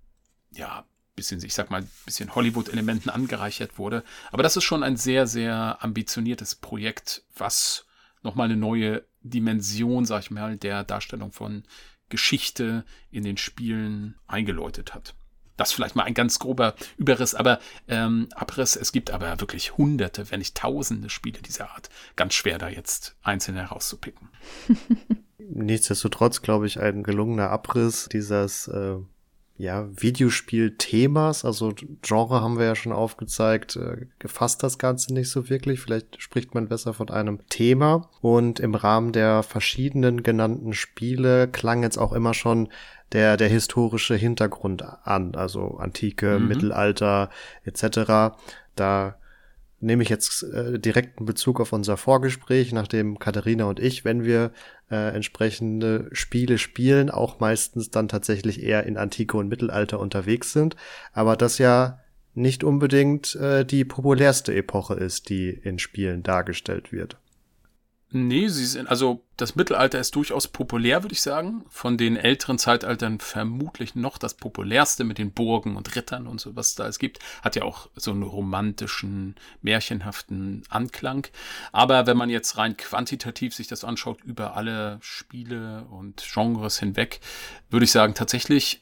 ja, 0.53 0.87
bisschen, 1.17 1.43
ich 1.43 1.55
sag 1.55 1.71
mal, 1.71 1.87
bisschen 2.05 2.35
Hollywood-Elementen 2.35 3.11
angereichert 3.11 3.79
wurde. 3.79 4.05
Aber 4.31 4.43
das 4.43 4.57
ist 4.57 4.65
schon 4.65 4.83
ein 4.83 4.97
sehr, 4.97 5.27
sehr 5.27 5.79
ambitioniertes 5.83 6.55
Projekt, 6.57 7.25
was 7.35 7.87
nochmal 8.23 8.47
eine 8.47 8.57
neue 8.57 9.05
Dimension, 9.23 10.05
sag 10.05 10.23
ich 10.23 10.31
mal, 10.31 10.57
der 10.57 10.85
Darstellung 10.85 11.33
von 11.33 11.65
Geschichte 12.09 12.85
in 13.11 13.25
den 13.25 13.37
Spielen 13.37 14.17
eingeläutet 14.27 14.95
hat. 14.95 15.15
Das 15.57 15.73
vielleicht 15.73 15.97
mal 15.97 16.05
ein 16.05 16.15
ganz 16.15 16.39
grober 16.39 16.75
Überriss, 16.97 17.35
aber 17.35 17.59
ähm, 17.89 18.29
Abriss. 18.35 18.77
Es 18.77 18.93
gibt 18.93 19.11
aber 19.11 19.41
wirklich 19.41 19.77
hunderte, 19.77 20.31
wenn 20.31 20.41
nicht 20.41 20.57
tausende 20.57 21.11
Spiele 21.11 21.41
dieser 21.41 21.71
Art. 21.71 21.89
Ganz 22.15 22.35
schwer 22.35 22.59
da 22.59 22.69
jetzt 22.69 23.17
einzelne 23.23 23.63
herauszupicken. 23.63 24.29
Nichtsdestotrotz, 25.39 26.43
glaube 26.43 26.67
ich, 26.67 26.81
ein 26.81 27.03
gelungener 27.03 27.51
Abriss 27.51 28.09
dieses 28.11 28.69
äh, 28.69 28.97
ja, 29.59 29.89
Videospiel-Themas, 29.97 31.45
also 31.45 31.73
Genre 32.03 32.43
haben 32.43 32.59
wir 32.59 32.67
ja 32.67 32.75
schon 32.75 32.93
aufgezeigt, 32.93 33.77
äh, 33.77 34.07
gefasst 34.19 34.63
das 34.63 34.79
Ganze 34.79 35.15
nicht 35.15 35.31
so 35.31 35.49
wirklich. 35.49 35.81
Vielleicht 35.81 36.21
spricht 36.21 36.55
man 36.55 36.69
besser 36.69 36.93
von 36.93 37.09
einem 37.09 37.47
Thema. 37.49 38.11
Und 38.21 38.61
im 38.61 38.75
Rahmen 38.75 39.13
der 39.13 39.43
verschiedenen 39.43 40.23
genannten 40.23 40.75
Spiele 40.75 41.49
klang 41.49 41.83
jetzt 41.83 41.97
auch 41.97 42.13
immer 42.13 42.35
schon 42.35 42.69
der, 43.13 43.37
der 43.37 43.49
historische 43.49 44.15
Hintergrund 44.15 44.83
an, 44.83 45.35
also 45.35 45.77
Antike, 45.79 46.39
mhm. 46.39 46.49
Mittelalter 46.49 47.31
etc. 47.65 48.37
Da 48.75 49.17
nehme 49.81 50.03
ich 50.03 50.09
jetzt 50.09 50.43
äh, 50.43 50.79
direkten 50.79 51.25
Bezug 51.25 51.61
auf 51.61 51.73
unser 51.73 51.97
Vorgespräch, 51.97 52.73
nachdem 52.73 53.19
Katharina 53.19 53.65
und 53.65 53.79
ich, 53.79 54.05
wenn 54.05 54.25
wir 54.25 54.53
äh, 54.91 55.15
entsprechende 55.15 56.09
Spiele 56.13 56.59
spielen, 56.59 57.11
auch 57.11 57.41
meistens 57.41 57.91
dann 57.91 58.09
tatsächlich 58.09 58.63
eher 58.63 58.85
in 58.85 58.97
Antike 58.97 59.37
und 59.37 59.49
Mittelalter 59.49 60.01
unterwegs 60.01 60.53
sind. 60.53 60.77
Aber 61.13 61.37
das 61.37 61.59
ja 61.59 62.01
nicht 62.35 62.65
unbedingt 62.65 63.35
äh, 63.37 63.65
die 63.65 63.85
populärste 63.85 64.55
Epoche 64.55 64.95
ist, 64.95 65.29
die 65.29 65.51
in 65.51 65.79
Spielen 65.79 66.23
dargestellt 66.23 66.93
wird. 66.93 67.19
Nee, 68.19 68.49
sie 68.49 68.65
sind, 68.65 68.89
also 68.89 69.23
das 69.37 69.57
Mittelalter 69.57 69.99
ist 69.99 70.15
durchaus 70.17 70.49
populär, 70.49 71.03
würde 71.03 71.13
ich 71.13 71.21
sagen. 71.21 71.67
Von 71.69 71.99
den 71.99 72.17
älteren 72.17 72.59
Zeitaltern 72.59 73.21
vermutlich 73.21 73.95
noch 73.95 74.17
das 74.17 74.33
populärste 74.33 75.05
mit 75.05 75.19
den 75.19 75.33
Burgen 75.33 75.77
und 75.77 75.95
Rittern 75.95 76.27
und 76.27 76.41
so, 76.41 76.57
was 76.57 76.75
da 76.75 76.89
es 76.89 76.99
gibt. 76.99 77.19
Hat 77.43 77.57
ja 77.57 77.63
auch 77.63 77.91
so 77.95 78.13
einen 78.13 78.23
romantischen, 78.23 79.35
märchenhaften 79.61 80.63
Anklang. 80.71 81.27
Aber 81.73 82.07
wenn 82.07 82.17
man 82.17 82.31
jetzt 82.31 82.57
rein 82.57 82.79
quantitativ 82.79 83.55
sich 83.55 83.67
das 83.67 83.85
anschaut, 83.85 84.25
über 84.25 84.57
alle 84.57 84.97
Spiele 85.03 85.85
und 85.91 86.25
Genres 86.33 86.79
hinweg, 86.79 87.21
würde 87.69 87.85
ich 87.85 87.93
sagen, 87.93 88.15
tatsächlich 88.15 88.81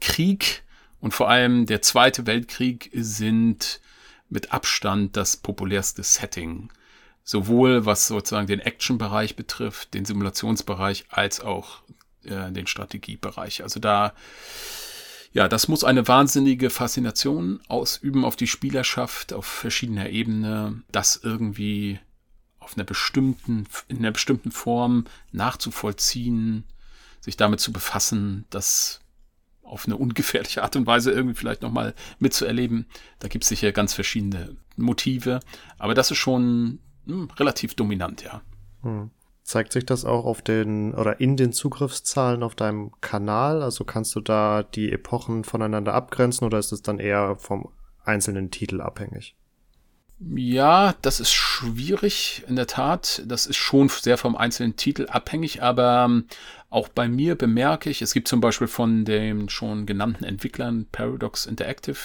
Krieg 0.00 0.62
und 1.00 1.12
vor 1.12 1.28
allem 1.28 1.66
der 1.66 1.82
Zweite 1.82 2.26
Weltkrieg 2.26 2.90
sind 2.94 3.82
mit 4.30 4.52
Abstand 4.54 5.14
das 5.14 5.36
populärste 5.36 6.02
Setting 6.02 6.70
sowohl 7.24 7.86
was 7.86 8.06
sozusagen 8.08 8.46
den 8.46 8.60
Action-Bereich 8.60 9.36
betrifft, 9.36 9.94
den 9.94 10.04
Simulationsbereich, 10.04 11.06
als 11.08 11.40
auch 11.40 11.82
äh, 12.24 12.50
den 12.50 12.66
Strategiebereich. 12.66 13.62
Also 13.62 13.80
da, 13.80 14.12
ja, 15.32 15.48
das 15.48 15.68
muss 15.68 15.84
eine 15.84 16.06
wahnsinnige 16.08 16.70
Faszination 16.70 17.60
ausüben 17.68 18.24
auf 18.24 18.36
die 18.36 18.46
Spielerschaft 18.46 19.32
auf 19.32 19.46
verschiedener 19.46 20.10
Ebene, 20.10 20.82
das 20.90 21.20
irgendwie 21.22 22.00
auf 22.58 22.76
einer 22.76 22.84
bestimmten, 22.84 23.66
in 23.88 23.98
einer 23.98 24.12
bestimmten 24.12 24.52
Form 24.52 25.06
nachzuvollziehen, 25.32 26.64
sich 27.20 27.36
damit 27.36 27.60
zu 27.60 27.72
befassen, 27.72 28.44
das 28.50 29.00
auf 29.62 29.86
eine 29.86 29.96
ungefährliche 29.96 30.62
Art 30.62 30.76
und 30.76 30.86
Weise 30.86 31.12
irgendwie 31.12 31.34
vielleicht 31.34 31.62
nochmal 31.62 31.94
mitzuerleben. 32.18 32.86
Da 33.20 33.28
gibt 33.28 33.44
es 33.44 33.48
sicher 33.48 33.72
ganz 33.72 33.94
verschiedene 33.94 34.56
Motive. 34.76 35.40
Aber 35.78 35.94
das 35.94 36.10
ist 36.10 36.18
schon 36.18 36.78
hm, 37.06 37.28
relativ 37.38 37.74
dominant, 37.74 38.22
ja. 38.22 38.42
Hm. 38.82 39.10
Zeigt 39.42 39.72
sich 39.72 39.84
das 39.84 40.04
auch 40.04 40.24
auf 40.24 40.40
den 40.40 40.94
oder 40.94 41.20
in 41.20 41.36
den 41.36 41.52
Zugriffszahlen 41.52 42.42
auf 42.42 42.54
deinem 42.54 42.92
Kanal? 43.00 43.62
Also 43.62 43.84
kannst 43.84 44.14
du 44.14 44.20
da 44.20 44.62
die 44.62 44.92
Epochen 44.92 45.42
voneinander 45.44 45.94
abgrenzen 45.94 46.46
oder 46.46 46.58
ist 46.58 46.72
es 46.72 46.82
dann 46.82 46.98
eher 47.00 47.36
vom 47.36 47.68
einzelnen 48.04 48.50
Titel 48.50 48.80
abhängig? 48.80 49.34
Ja, 50.30 50.94
das 51.02 51.20
ist 51.20 51.32
schwierig, 51.32 52.44
in 52.46 52.56
der 52.56 52.66
Tat. 52.66 53.22
Das 53.26 53.46
ist 53.46 53.56
schon 53.56 53.88
sehr 53.88 54.18
vom 54.18 54.36
einzelnen 54.36 54.76
Titel 54.76 55.06
abhängig, 55.08 55.62
aber 55.62 56.04
ähm, 56.06 56.26
auch 56.70 56.88
bei 56.88 57.08
mir 57.08 57.34
bemerke 57.34 57.90
ich, 57.90 58.02
es 58.02 58.14
gibt 58.14 58.28
zum 58.28 58.40
Beispiel 58.40 58.68
von 58.68 59.04
den 59.04 59.48
schon 59.48 59.84
genannten 59.84 60.24
Entwicklern 60.24 60.86
Paradox 60.92 61.46
Interactive, 61.46 61.98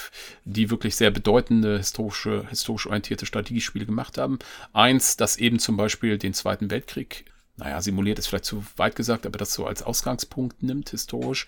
die 0.45 0.69
wirklich 0.69 0.95
sehr 0.95 1.11
bedeutende 1.11 1.77
historische, 1.77 2.47
historisch 2.49 2.87
orientierte 2.87 3.25
Strategiespiele 3.25 3.85
gemacht 3.85 4.17
haben. 4.17 4.39
Eins, 4.73 5.17
das 5.17 5.37
eben 5.37 5.59
zum 5.59 5.77
Beispiel 5.77 6.17
den 6.17 6.33
Zweiten 6.33 6.71
Weltkrieg 6.71 7.25
naja, 7.57 7.81
simuliert 7.81 8.19
ist 8.19 8.27
vielleicht 8.27 8.45
zu 8.45 8.63
weit 8.77 8.95
gesagt, 8.95 9.25
aber 9.25 9.39
das 9.39 9.51
so 9.51 9.65
als 9.65 9.81
Ausgangspunkt 9.81 10.61
nimmt, 10.61 10.91
historisch. 10.91 11.47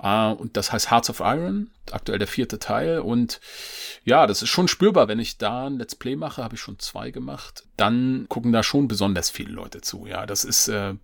Uh, 0.00 0.32
und 0.38 0.56
das 0.56 0.70
heißt 0.70 0.92
Hearts 0.92 1.10
of 1.10 1.18
Iron, 1.18 1.70
aktuell 1.90 2.20
der 2.20 2.28
vierte 2.28 2.60
Teil. 2.60 3.00
Und 3.00 3.40
ja, 4.04 4.28
das 4.28 4.42
ist 4.42 4.48
schon 4.48 4.68
spürbar, 4.68 5.08
wenn 5.08 5.18
ich 5.18 5.38
da 5.38 5.66
ein 5.66 5.78
Let's 5.78 5.96
Play 5.96 6.14
mache, 6.14 6.44
habe 6.44 6.54
ich 6.54 6.60
schon 6.60 6.78
zwei 6.78 7.10
gemacht, 7.10 7.66
dann 7.76 8.26
gucken 8.28 8.52
da 8.52 8.62
schon 8.62 8.86
besonders 8.86 9.28
viele 9.28 9.50
Leute 9.50 9.80
zu. 9.80 10.06
Ja, 10.06 10.24
das 10.24 10.44
ist 10.44 10.68
äh, 10.68 10.94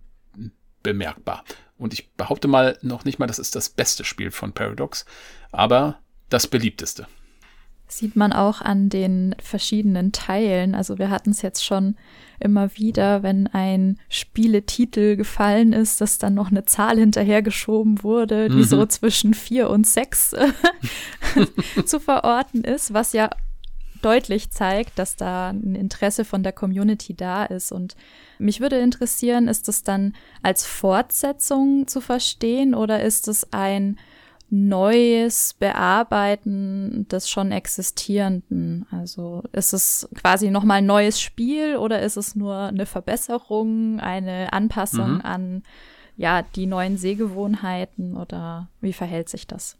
bemerkbar. 0.81 1.43
Und 1.77 1.93
ich 1.93 2.13
behaupte 2.13 2.47
mal 2.47 2.77
noch 2.81 3.03
nicht 3.03 3.19
mal, 3.19 3.27
das 3.27 3.39
ist 3.39 3.55
das 3.55 3.69
beste 3.69 4.05
Spiel 4.05 4.31
von 4.31 4.53
Paradox, 4.53 5.05
aber 5.51 5.99
das 6.29 6.47
beliebteste. 6.47 7.05
Sieht 7.87 8.15
man 8.15 8.33
auch 8.33 8.61
an 8.61 8.89
den 8.89 9.35
verschiedenen 9.41 10.11
Teilen. 10.11 10.73
Also 10.73 10.97
wir 10.97 11.09
hatten 11.09 11.29
es 11.29 11.41
jetzt 11.41 11.63
schon 11.63 11.95
immer 12.39 12.75
wieder, 12.75 13.23
wenn 13.23 13.47
ein 13.47 13.99
Spieletitel 14.09 15.15
gefallen 15.15 15.71
ist, 15.71 16.01
dass 16.01 16.17
dann 16.17 16.33
noch 16.33 16.49
eine 16.49 16.65
Zahl 16.65 16.97
hinterhergeschoben 16.97 18.03
wurde, 18.03 18.49
die 18.49 18.55
mhm. 18.55 18.63
so 18.63 18.85
zwischen 18.87 19.33
vier 19.33 19.69
und 19.69 19.85
sechs 19.85 20.33
äh, 20.33 20.47
zu 21.85 21.99
verorten 21.99 22.63
ist, 22.63 22.93
was 22.93 23.13
ja 23.13 23.29
deutlich 24.01 24.51
zeigt, 24.51 24.99
dass 24.99 25.15
da 25.15 25.49
ein 25.49 25.75
Interesse 25.75 26.25
von 26.25 26.43
der 26.43 26.51
Community 26.51 27.15
da 27.15 27.45
ist. 27.45 27.71
Und 27.71 27.95
mich 28.37 28.61
würde 28.61 28.77
interessieren, 28.77 29.47
ist 29.47 29.67
das 29.67 29.83
dann 29.83 30.13
als 30.43 30.65
Fortsetzung 30.65 31.87
zu 31.87 32.01
verstehen 32.01 32.75
oder 32.75 33.01
ist 33.01 33.27
es 33.27 33.51
ein 33.51 33.97
neues 34.49 35.55
Bearbeiten 35.59 37.07
des 37.09 37.29
schon 37.29 37.51
existierenden? 37.51 38.85
Also 38.91 39.43
ist 39.51 39.73
es 39.73 40.07
quasi 40.15 40.51
nochmal 40.51 40.79
ein 40.79 40.85
neues 40.85 41.19
Spiel 41.19 41.77
oder 41.77 42.01
ist 42.01 42.17
es 42.17 42.35
nur 42.35 42.55
eine 42.55 42.85
Verbesserung, 42.85 43.99
eine 43.99 44.53
Anpassung 44.53 45.15
mhm. 45.15 45.21
an 45.21 45.63
ja, 46.17 46.41
die 46.41 46.65
neuen 46.65 46.97
Sehgewohnheiten 46.97 48.15
oder 48.15 48.69
wie 48.81 48.93
verhält 48.93 49.29
sich 49.29 49.47
das? 49.47 49.77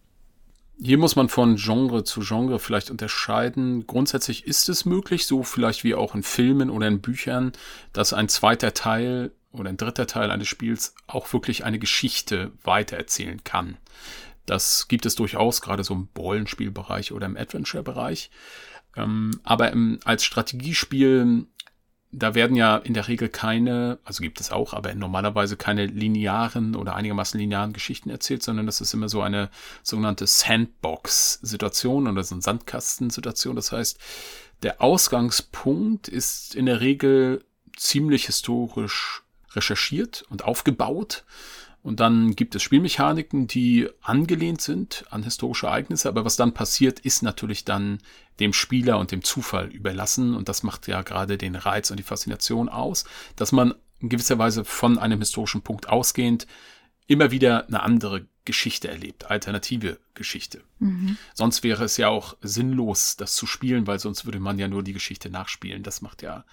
Hier 0.82 0.98
muss 0.98 1.16
man 1.16 1.30
von 1.30 1.56
Genre 1.56 2.04
zu 2.04 2.20
Genre 2.20 2.60
vielleicht 2.60 2.92
unterscheiden. 2.92 3.88
Grundsätzlich 3.88 4.46
ist 4.46 4.68
es 4.68 4.84
möglich, 4.84 5.26
so 5.26 5.44
vielleicht 5.44 5.86
wie 5.86 5.96
auch 5.96 6.16
in 6.16 6.24
Filmen 6.24 6.70
oder 6.70 6.88
in 6.88 7.00
Büchern, 7.00 7.54
dass 7.94 8.12
ein 8.12 8.28
zweiter 8.28 8.74
Teil 8.74 9.32
oder 9.54 9.70
ein 9.70 9.78
dritter 9.78 10.06
Teil 10.06 10.32
eines 10.32 10.50
Spiels 10.50 10.94
auch 11.08 11.32
wirklich 11.32 11.64
eine 11.64 11.80
Geschichte 11.80 12.52
weitererzählen 12.64 13.42
kann. 13.46 13.78
Das 14.46 14.88
gibt 14.88 15.06
es 15.06 15.16
durchaus, 15.16 15.62
gerade 15.62 15.84
so 15.84 15.94
im 15.94 16.10
Rollenspielbereich 16.18 17.12
oder 17.12 17.26
im 17.26 17.38
Adventure-Bereich. 17.38 18.30
Ähm, 18.96 19.32
aber 19.44 19.72
im, 19.72 20.00
als 20.06 20.24
Strategiespiel 20.24 21.48
da 22.18 22.34
werden 22.34 22.56
ja 22.56 22.78
in 22.78 22.94
der 22.94 23.08
Regel 23.08 23.30
keine, 23.30 24.00
also 24.06 24.22
gibt 24.22 24.40
es 24.40 24.52
auch, 24.52 24.74
aber 24.74 24.94
normalerweise 24.96 25.58
keine 25.58 25.86
linearen 25.86 26.76
oder 26.76 26.96
einigermaßen 26.96 27.40
linearen 27.40 27.74
Geschichten 27.74 28.10
erzählt, 28.10 28.42
sondern 28.42 28.66
das 28.66 28.82
ist 28.82 28.94
immer 28.94 29.10
so 29.10 29.22
eine 29.22 29.50
sogenannte 29.84 30.26
Sandbox-Situation 30.26 32.08
oder 32.08 32.24
so 32.24 32.36
eine 32.36 32.42
Sandkasten-Situation. 32.42 33.56
Das 33.56 33.72
heißt, 33.72 34.00
der 34.64 34.82
Ausgangspunkt 34.82 36.08
ist 36.08 36.56
in 36.56 36.66
der 36.66 36.80
Regel 36.80 37.44
ziemlich 37.76 38.28
historisch 38.28 39.24
recherchiert 39.52 40.24
und 40.30 40.46
aufgebaut. 40.46 41.26
Und 41.86 42.00
dann 42.00 42.36
gibt 42.36 42.56
es 42.56 42.64
Spielmechaniken, 42.64 43.46
die 43.46 43.88
angelehnt 44.02 44.60
sind 44.60 45.06
an 45.12 45.22
historische 45.22 45.68
Ereignisse. 45.68 46.10
Aber 46.10 46.26
was 46.26 46.36
dann 46.36 46.52
passiert, 46.52 47.00
ist 47.00 47.22
natürlich 47.22 47.64
dann 47.64 48.00
dem 48.40 48.54
Spieler 48.54 48.98
und 48.98 49.12
dem 49.12 49.24
Zufall 49.24 49.68
überlassen. 49.68 50.34
Und 50.34 50.50
das 50.50 50.64
macht 50.64 50.88
ja 50.88 51.04
gerade 51.04 51.38
den 51.38 51.56
Reiz 51.56 51.92
und 51.92 51.98
die 51.98 52.04
Faszination 52.04 52.70
aus, 52.70 53.06
dass 53.36 53.52
man 53.52 53.76
in 54.00 54.10
gewisser 54.10 54.40
Weise 54.40 54.66
von 54.66 54.98
einem 54.98 55.20
historischen 55.20 55.62
Punkt 55.62 55.88
ausgehend 55.88 56.48
immer 57.06 57.30
wieder 57.30 57.68
eine 57.68 57.84
andere 57.84 58.26
Geschichte 58.46 58.88
erlebt, 58.88 59.30
alternative 59.30 60.00
Geschichte. 60.16 60.64
Mhm. 60.80 61.18
Sonst 61.36 61.62
wäre 61.64 61.84
es 61.84 61.98
ja 61.98 62.10
auch 62.10 62.36
sinnlos, 62.42 63.16
das 63.16 63.36
zu 63.36 63.46
spielen, 63.46 63.86
weil 63.86 64.00
sonst 64.00 64.26
würde 64.26 64.40
man 64.40 64.58
ja 64.58 64.68
nur 64.68 64.82
die 64.82 64.94
Geschichte 64.94 65.30
nachspielen. 65.30 65.84
Das 65.84 66.02
macht 66.02 66.24
ja 66.24 66.46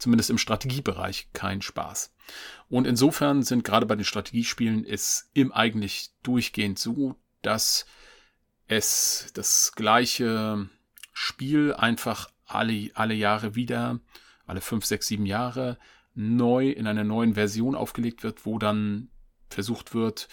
zumindest 0.00 0.30
im 0.30 0.38
Strategiebereich 0.38 1.32
keinen 1.32 1.62
Spaß. 1.62 2.12
Und 2.68 2.86
insofern 2.86 3.42
sind 3.42 3.64
gerade 3.64 3.86
bei 3.86 3.96
den 3.96 4.04
Strategiespielen 4.04 4.84
es 4.84 5.30
im 5.34 5.52
eigentlich 5.52 6.10
durchgehend 6.22 6.78
so, 6.78 7.16
dass 7.42 7.86
es 8.66 9.30
das 9.34 9.72
gleiche 9.74 10.68
Spiel 11.12 11.74
einfach 11.74 12.30
alle, 12.46 12.90
alle 12.94 13.14
Jahre 13.14 13.54
wieder, 13.54 14.00
alle 14.46 14.60
fünf, 14.60 14.84
sechs, 14.84 15.06
sieben 15.06 15.26
Jahre 15.26 15.78
neu 16.14 16.70
in 16.70 16.86
einer 16.86 17.04
neuen 17.04 17.34
Version 17.34 17.74
aufgelegt 17.74 18.22
wird, 18.22 18.46
wo 18.46 18.58
dann 18.58 19.10
versucht 19.48 19.94
wird, 19.94 20.28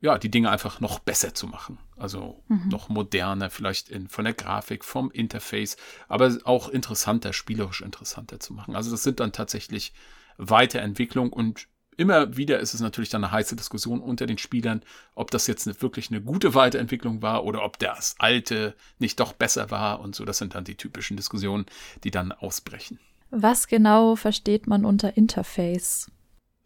ja, 0.00 0.18
die 0.18 0.30
Dinge 0.30 0.50
einfach 0.50 0.80
noch 0.80 0.98
besser 0.98 1.34
zu 1.34 1.46
machen. 1.46 1.78
Also 1.96 2.42
mhm. 2.48 2.68
noch 2.68 2.88
moderner, 2.88 3.50
vielleicht 3.50 3.88
in, 3.88 4.08
von 4.08 4.24
der 4.24 4.34
Grafik, 4.34 4.84
vom 4.84 5.10
Interface, 5.10 5.76
aber 6.08 6.36
auch 6.44 6.68
interessanter, 6.68 7.32
spielerisch 7.32 7.80
interessanter 7.80 8.38
zu 8.38 8.52
machen. 8.52 8.76
Also 8.76 8.90
das 8.90 9.02
sind 9.02 9.20
dann 9.20 9.32
tatsächlich 9.32 9.94
Weiterentwicklung 10.36 11.32
und 11.32 11.68
immer 11.96 12.36
wieder 12.36 12.58
ist 12.60 12.74
es 12.74 12.80
natürlich 12.80 13.08
dann 13.08 13.24
eine 13.24 13.32
heiße 13.32 13.56
Diskussion 13.56 14.00
unter 14.00 14.26
den 14.26 14.38
Spielern, 14.38 14.82
ob 15.14 15.30
das 15.30 15.46
jetzt 15.46 15.66
eine, 15.66 15.80
wirklich 15.80 16.10
eine 16.10 16.20
gute 16.20 16.54
Weiterentwicklung 16.54 17.22
war 17.22 17.44
oder 17.44 17.64
ob 17.64 17.78
das 17.78 18.16
alte 18.18 18.74
nicht 18.98 19.18
doch 19.18 19.32
besser 19.32 19.70
war 19.70 20.00
und 20.00 20.14
so. 20.14 20.24
Das 20.24 20.38
sind 20.38 20.54
dann 20.54 20.64
die 20.64 20.76
typischen 20.76 21.16
Diskussionen, 21.16 21.64
die 22.04 22.10
dann 22.10 22.32
ausbrechen. 22.32 22.98
Was 23.30 23.66
genau 23.66 24.14
versteht 24.14 24.66
man 24.66 24.84
unter 24.84 25.16
Interface? 25.16 26.10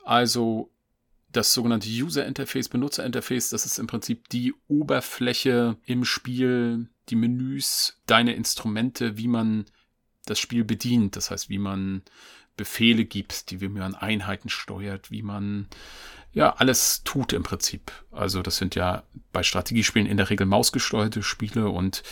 Also 0.04 0.70
das 1.32 1.52
sogenannte 1.52 1.88
User 1.88 2.26
Interface, 2.26 2.68
Benutzer 2.68 3.04
Interface, 3.04 3.50
das 3.50 3.64
ist 3.64 3.78
im 3.78 3.86
Prinzip 3.86 4.28
die 4.28 4.54
Oberfläche 4.68 5.76
im 5.84 6.04
Spiel, 6.04 6.88
die 7.08 7.16
Menüs, 7.16 8.00
deine 8.06 8.34
Instrumente, 8.34 9.16
wie 9.16 9.28
man 9.28 9.66
das 10.26 10.38
Spiel 10.38 10.64
bedient. 10.64 11.16
Das 11.16 11.30
heißt, 11.30 11.48
wie 11.48 11.58
man 11.58 12.02
Befehle 12.56 13.04
gibt, 13.04 13.50
die 13.50 13.60
wie 13.60 13.68
man 13.68 13.94
Einheiten 13.94 14.48
steuert, 14.48 15.10
wie 15.10 15.22
man 15.22 15.68
ja 16.32 16.54
alles 16.56 17.02
tut 17.04 17.32
im 17.32 17.42
Prinzip. 17.42 17.90
Also 18.10 18.42
das 18.42 18.56
sind 18.56 18.74
ja 18.74 19.04
bei 19.32 19.42
Strategiespielen 19.42 20.08
in 20.08 20.16
der 20.16 20.30
Regel 20.30 20.46
mausgesteuerte 20.46 21.22
Spiele 21.22 21.68
und 21.68 22.02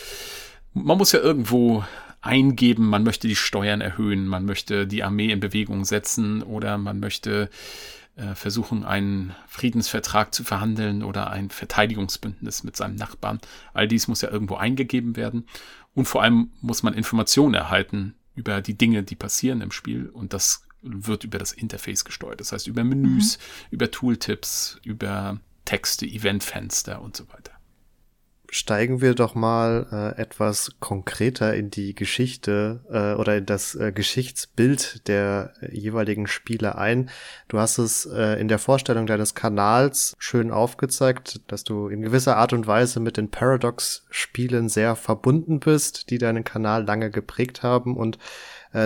man 0.72 0.98
muss 0.98 1.12
ja 1.12 1.20
irgendwo 1.20 1.84
eingeben, 2.20 2.88
man 2.88 3.04
möchte 3.04 3.28
die 3.28 3.36
Steuern 3.36 3.80
erhöhen, 3.80 4.26
man 4.26 4.44
möchte 4.44 4.86
die 4.86 5.04
Armee 5.04 5.30
in 5.30 5.40
Bewegung 5.40 5.84
setzen 5.84 6.42
oder 6.42 6.78
man 6.78 6.98
möchte 6.98 7.48
versuchen, 8.34 8.84
einen 8.84 9.34
Friedensvertrag 9.46 10.34
zu 10.34 10.42
verhandeln 10.42 11.04
oder 11.04 11.30
ein 11.30 11.50
Verteidigungsbündnis 11.50 12.64
mit 12.64 12.76
seinem 12.76 12.96
Nachbarn. 12.96 13.38
All 13.74 13.86
dies 13.86 14.08
muss 14.08 14.22
ja 14.22 14.30
irgendwo 14.30 14.56
eingegeben 14.56 15.16
werden. 15.16 15.46
Und 15.94 16.06
vor 16.06 16.22
allem 16.22 16.50
muss 16.60 16.82
man 16.82 16.94
Informationen 16.94 17.54
erhalten 17.54 18.14
über 18.34 18.60
die 18.60 18.74
Dinge, 18.74 19.02
die 19.02 19.16
passieren 19.16 19.60
im 19.60 19.70
Spiel. 19.70 20.08
Und 20.08 20.32
das 20.32 20.64
wird 20.82 21.24
über 21.24 21.38
das 21.38 21.52
Interface 21.52 22.04
gesteuert. 22.04 22.40
Das 22.40 22.52
heißt, 22.52 22.66
über 22.66 22.84
Menüs, 22.84 23.38
mhm. 23.38 23.42
über 23.70 23.90
Tooltips, 23.90 24.80
über 24.84 25.38
Texte, 25.64 26.06
Eventfenster 26.06 27.02
und 27.02 27.16
so 27.16 27.28
weiter 27.28 27.57
steigen 28.50 29.00
wir 29.00 29.14
doch 29.14 29.34
mal 29.34 29.86
äh, 29.92 30.20
etwas 30.20 30.72
konkreter 30.80 31.54
in 31.54 31.70
die 31.70 31.94
Geschichte 31.94 32.80
äh, 32.90 33.20
oder 33.20 33.36
in 33.36 33.46
das 33.46 33.74
äh, 33.74 33.92
Geschichtsbild 33.92 35.06
der 35.06 35.52
jeweiligen 35.70 36.26
Spiele 36.26 36.76
ein. 36.76 37.10
Du 37.48 37.58
hast 37.58 37.78
es 37.78 38.06
äh, 38.06 38.40
in 38.40 38.48
der 38.48 38.58
Vorstellung 38.58 39.06
deines 39.06 39.34
Kanals 39.34 40.16
schön 40.18 40.50
aufgezeigt, 40.50 41.40
dass 41.48 41.64
du 41.64 41.88
in 41.88 42.00
gewisser 42.00 42.36
Art 42.36 42.52
und 42.52 42.66
Weise 42.66 43.00
mit 43.00 43.16
den 43.16 43.30
Paradox-Spielen 43.30 44.68
sehr 44.68 44.96
verbunden 44.96 45.60
bist, 45.60 46.10
die 46.10 46.18
deinen 46.18 46.44
Kanal 46.44 46.84
lange 46.84 47.10
geprägt 47.10 47.62
haben 47.62 47.96
und 47.96 48.16
äh, 48.16 48.18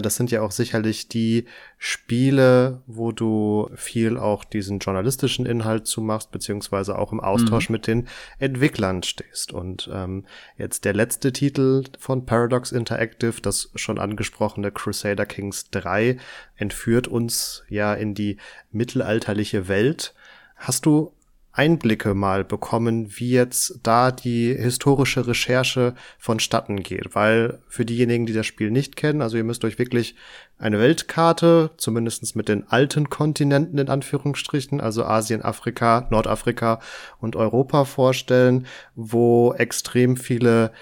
das 0.00 0.16
sind 0.16 0.30
ja 0.30 0.42
auch 0.42 0.52
sicherlich 0.52 1.08
die 1.08 1.46
Spiele, 1.76 2.82
wo 2.86 3.12
du 3.12 3.68
viel 3.74 4.16
auch 4.16 4.44
diesen 4.44 4.78
journalistischen 4.78 5.44
Inhalt 5.44 5.86
zu 5.86 6.00
machst, 6.00 6.30
beziehungsweise 6.30 6.98
auch 6.98 7.12
im 7.12 7.20
Austausch 7.20 7.68
mhm. 7.68 7.72
mit 7.72 7.86
den 7.86 8.08
Entwicklern 8.38 9.02
stehst. 9.02 9.52
Und 9.52 9.90
ähm, 9.92 10.24
jetzt 10.56 10.84
der 10.84 10.94
letzte 10.94 11.32
Titel 11.32 11.84
von 11.98 12.24
Paradox 12.24 12.72
Interactive, 12.72 13.40
das 13.42 13.70
schon 13.74 13.98
angesprochene 13.98 14.70
Crusader 14.70 15.26
Kings 15.26 15.70
3, 15.70 16.16
entführt 16.56 17.08
uns 17.08 17.64
ja 17.68 17.92
in 17.92 18.14
die 18.14 18.38
mittelalterliche 18.70 19.68
Welt. 19.68 20.14
Hast 20.56 20.86
du 20.86 21.12
Einblicke 21.52 22.14
mal 22.14 22.44
bekommen, 22.44 23.18
wie 23.18 23.30
jetzt 23.30 23.80
da 23.82 24.10
die 24.10 24.54
historische 24.54 25.26
Recherche 25.26 25.94
vonstatten 26.18 26.82
geht. 26.82 27.14
Weil 27.14 27.60
für 27.68 27.84
diejenigen, 27.84 28.26
die 28.26 28.32
das 28.32 28.46
Spiel 28.46 28.70
nicht 28.70 28.96
kennen, 28.96 29.20
also 29.20 29.36
ihr 29.36 29.44
müsst 29.44 29.64
euch 29.64 29.78
wirklich 29.78 30.14
eine 30.58 30.78
Weltkarte, 30.78 31.70
zumindestens 31.76 32.34
mit 32.34 32.48
den 32.48 32.68
alten 32.68 33.10
Kontinenten 33.10 33.78
in 33.78 33.88
Anführungsstrichen, 33.88 34.80
also 34.80 35.04
Asien, 35.04 35.42
Afrika, 35.42 36.06
Nordafrika 36.10 36.80
und 37.20 37.36
Europa 37.36 37.84
vorstellen, 37.84 38.66
wo 38.94 39.52
extrem 39.52 40.16
viele 40.16 40.72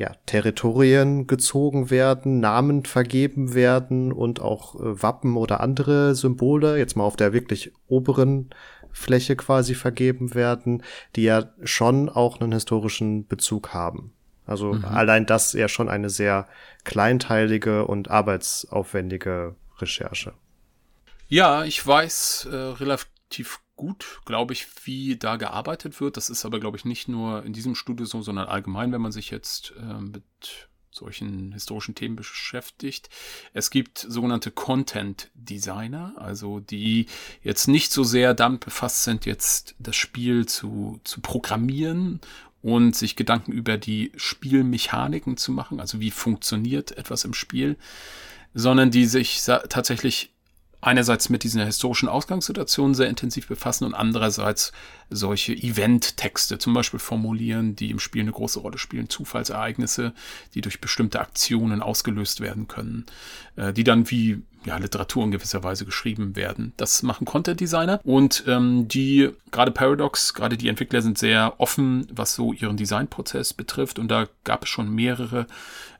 ja, 0.00 0.12
Territorien 0.24 1.26
gezogen 1.26 1.90
werden, 1.90 2.40
Namen 2.40 2.86
vergeben 2.86 3.52
werden 3.52 4.12
und 4.12 4.40
auch 4.40 4.74
äh, 4.76 5.02
Wappen 5.02 5.36
oder 5.36 5.60
andere 5.60 6.14
Symbole, 6.14 6.78
jetzt 6.78 6.96
mal 6.96 7.04
auf 7.04 7.16
der 7.16 7.34
wirklich 7.34 7.72
oberen 7.86 8.48
Fläche 8.92 9.36
quasi 9.36 9.74
vergeben 9.74 10.34
werden, 10.34 10.82
die 11.16 11.22
ja 11.22 11.52
schon 11.62 12.08
auch 12.08 12.40
einen 12.40 12.52
historischen 12.52 13.26
Bezug 13.26 13.72
haben. 13.72 14.12
Also 14.46 14.74
mhm. 14.74 14.84
allein 14.84 15.26
das 15.26 15.52
ja 15.52 15.68
schon 15.68 15.88
eine 15.88 16.10
sehr 16.10 16.48
kleinteilige 16.84 17.86
und 17.86 18.10
arbeitsaufwendige 18.10 19.54
Recherche. 19.78 20.32
Ja, 21.28 21.64
ich 21.64 21.86
weiß 21.86 22.48
äh, 22.50 22.56
relativ 22.56 23.60
gut, 23.76 24.20
glaube 24.24 24.52
ich, 24.52 24.66
wie 24.84 25.16
da 25.16 25.36
gearbeitet 25.36 26.00
wird. 26.00 26.16
Das 26.16 26.28
ist 26.28 26.44
aber, 26.44 26.58
glaube 26.58 26.76
ich, 26.76 26.84
nicht 26.84 27.08
nur 27.08 27.44
in 27.44 27.52
diesem 27.52 27.74
Studio 27.74 28.04
so, 28.04 28.22
sondern 28.22 28.48
allgemein, 28.48 28.92
wenn 28.92 29.00
man 29.00 29.12
sich 29.12 29.30
jetzt 29.30 29.72
äh, 29.78 30.00
mit 30.00 30.68
solchen 30.90 31.52
historischen 31.52 31.94
Themen 31.94 32.16
beschäftigt. 32.16 33.08
Es 33.52 33.70
gibt 33.70 33.98
sogenannte 33.98 34.50
Content 34.50 35.30
Designer, 35.34 36.14
also 36.16 36.60
die 36.60 37.06
jetzt 37.42 37.68
nicht 37.68 37.92
so 37.92 38.04
sehr 38.04 38.34
damit 38.34 38.60
befasst 38.60 39.04
sind, 39.04 39.26
jetzt 39.26 39.74
das 39.78 39.96
Spiel 39.96 40.46
zu, 40.46 41.00
zu 41.04 41.20
programmieren 41.20 42.20
und 42.62 42.94
sich 42.94 43.16
Gedanken 43.16 43.52
über 43.52 43.78
die 43.78 44.12
Spielmechaniken 44.16 45.36
zu 45.36 45.52
machen, 45.52 45.80
also 45.80 46.00
wie 46.00 46.10
funktioniert 46.10 46.92
etwas 46.98 47.24
im 47.24 47.34
Spiel, 47.34 47.76
sondern 48.52 48.90
die 48.90 49.06
sich 49.06 49.42
tatsächlich 49.44 50.32
einerseits 50.80 51.28
mit 51.28 51.44
dieser 51.44 51.64
historischen 51.64 52.08
Ausgangssituation 52.08 52.94
sehr 52.94 53.08
intensiv 53.08 53.48
befassen 53.48 53.84
und 53.84 53.94
andererseits 53.94 54.72
solche 55.10 55.52
Event-Texte 55.52 56.58
zum 56.58 56.72
Beispiel 56.72 57.00
formulieren, 57.00 57.76
die 57.76 57.90
im 57.90 57.98
Spiel 57.98 58.22
eine 58.22 58.32
große 58.32 58.60
Rolle 58.60 58.78
spielen, 58.78 59.08
Zufallsereignisse, 59.08 60.14
die 60.54 60.60
durch 60.60 60.80
bestimmte 60.80 61.20
Aktionen 61.20 61.82
ausgelöst 61.82 62.40
werden 62.40 62.68
können, 62.68 63.06
äh, 63.56 63.72
die 63.72 63.84
dann 63.84 64.10
wie 64.10 64.42
ja, 64.64 64.76
Literatur 64.76 65.24
in 65.24 65.30
gewisser 65.30 65.62
Weise 65.62 65.84
geschrieben 65.84 66.36
werden. 66.36 66.72
Das 66.76 67.02
machen 67.02 67.24
Content-Designer. 67.24 68.00
Und 68.04 68.44
ähm, 68.46 68.88
die, 68.88 69.30
gerade 69.50 69.70
Paradox, 69.70 70.34
gerade 70.34 70.56
die 70.56 70.68
Entwickler 70.68 71.00
sind 71.02 71.18
sehr 71.18 71.54
offen, 71.58 72.06
was 72.12 72.34
so 72.34 72.52
ihren 72.52 72.76
Designprozess 72.76 73.54
betrifft. 73.54 73.98
Und 73.98 74.08
da 74.08 74.28
gab 74.44 74.64
es 74.64 74.68
schon 74.68 74.94
mehrere 74.94 75.46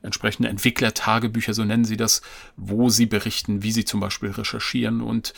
entsprechende 0.03 0.49
Entwicklertagebücher, 0.49 1.53
so 1.53 1.63
nennen 1.63 1.85
sie 1.85 1.97
das, 1.97 2.21
wo 2.55 2.89
sie 2.89 3.05
berichten, 3.05 3.63
wie 3.63 3.71
sie 3.71 3.85
zum 3.85 3.99
Beispiel 3.99 4.31
recherchieren. 4.31 5.01
Und 5.01 5.33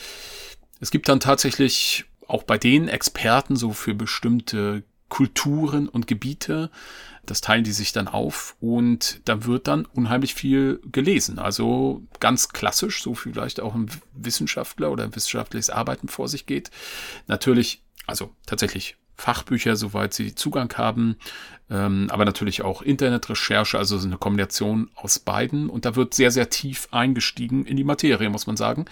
es 0.80 0.90
gibt 0.90 1.08
dann 1.08 1.20
tatsächlich 1.20 2.04
auch 2.26 2.42
bei 2.42 2.58
den 2.58 2.88
Experten 2.88 3.56
so 3.56 3.72
für 3.72 3.94
bestimmte 3.94 4.82
Kulturen 5.14 5.88
und 5.88 6.08
Gebiete. 6.08 6.72
Das 7.24 7.40
teilen 7.40 7.62
die 7.62 7.70
sich 7.70 7.92
dann 7.92 8.08
auf 8.08 8.56
und 8.58 9.20
da 9.26 9.44
wird 9.44 9.68
dann 9.68 9.84
unheimlich 9.84 10.34
viel 10.34 10.80
gelesen. 10.90 11.38
Also 11.38 12.02
ganz 12.18 12.48
klassisch, 12.48 13.00
so 13.00 13.14
vielleicht 13.14 13.60
auch 13.60 13.76
ein 13.76 13.88
Wissenschaftler 14.12 14.90
oder 14.90 15.04
ein 15.04 15.14
wissenschaftliches 15.14 15.70
Arbeiten 15.70 16.08
vor 16.08 16.26
sich 16.26 16.46
geht. 16.46 16.72
Natürlich, 17.28 17.84
also 18.08 18.32
tatsächlich 18.44 18.96
Fachbücher, 19.14 19.76
soweit 19.76 20.14
sie 20.14 20.34
Zugang 20.34 20.74
haben, 20.76 21.14
ähm, 21.70 22.08
aber 22.10 22.24
natürlich 22.24 22.62
auch 22.62 22.82
Internetrecherche, 22.82 23.78
also 23.78 23.96
eine 23.96 24.18
Kombination 24.18 24.90
aus 24.96 25.20
beiden. 25.20 25.70
Und 25.70 25.84
da 25.84 25.94
wird 25.94 26.14
sehr, 26.14 26.32
sehr 26.32 26.50
tief 26.50 26.88
eingestiegen 26.90 27.66
in 27.66 27.76
die 27.76 27.84
Materie, 27.84 28.30
muss 28.30 28.48
man 28.48 28.56
sagen. 28.56 28.86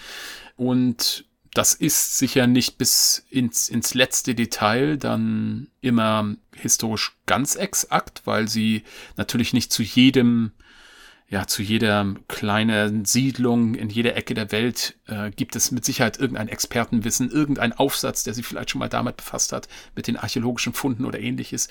Und 0.55 1.25
das 1.55 1.75
ist 1.75 2.17
sicher 2.19 2.47
nicht 2.47 2.79
bis 2.79 3.27
ins, 3.29 3.69
ins 3.69 3.95
letzte 3.95 4.35
Detail 4.35 4.97
dann 4.97 5.69
immer 5.81 6.35
historisch 6.57 7.17
ganz 7.27 7.57
exakt, 7.57 8.23
weil 8.25 8.49
sie 8.49 8.85
natürlich 9.17 9.53
nicht 9.53 9.71
zu 9.71 9.83
jedem, 9.83 10.53
ja, 11.29 11.47
zu 11.47 11.63
jeder 11.63 12.15
kleinen 12.29 13.05
Siedlung 13.05 13.75
in 13.75 13.91
jeder 13.91 14.17
Ecke 14.17 14.33
der 14.33 14.51
Welt 14.51 14.97
äh, 15.07 15.31
gibt 15.31 15.55
es 15.55 15.71
mit 15.71 15.85
Sicherheit 15.85 16.19
irgendein 16.19 16.49
Expertenwissen, 16.49 17.31
irgendein 17.31 17.75
Aufsatz, 17.75 18.25
der 18.25 18.33
sich 18.33 18.47
vielleicht 18.47 18.71
schon 18.71 18.79
mal 18.79 18.89
damit 18.89 19.19
befasst 19.19 19.53
hat, 19.53 19.69
mit 19.95 20.07
den 20.07 20.17
archäologischen 20.17 20.73
Funden 20.73 21.05
oder 21.05 21.21
ähnliches. 21.21 21.69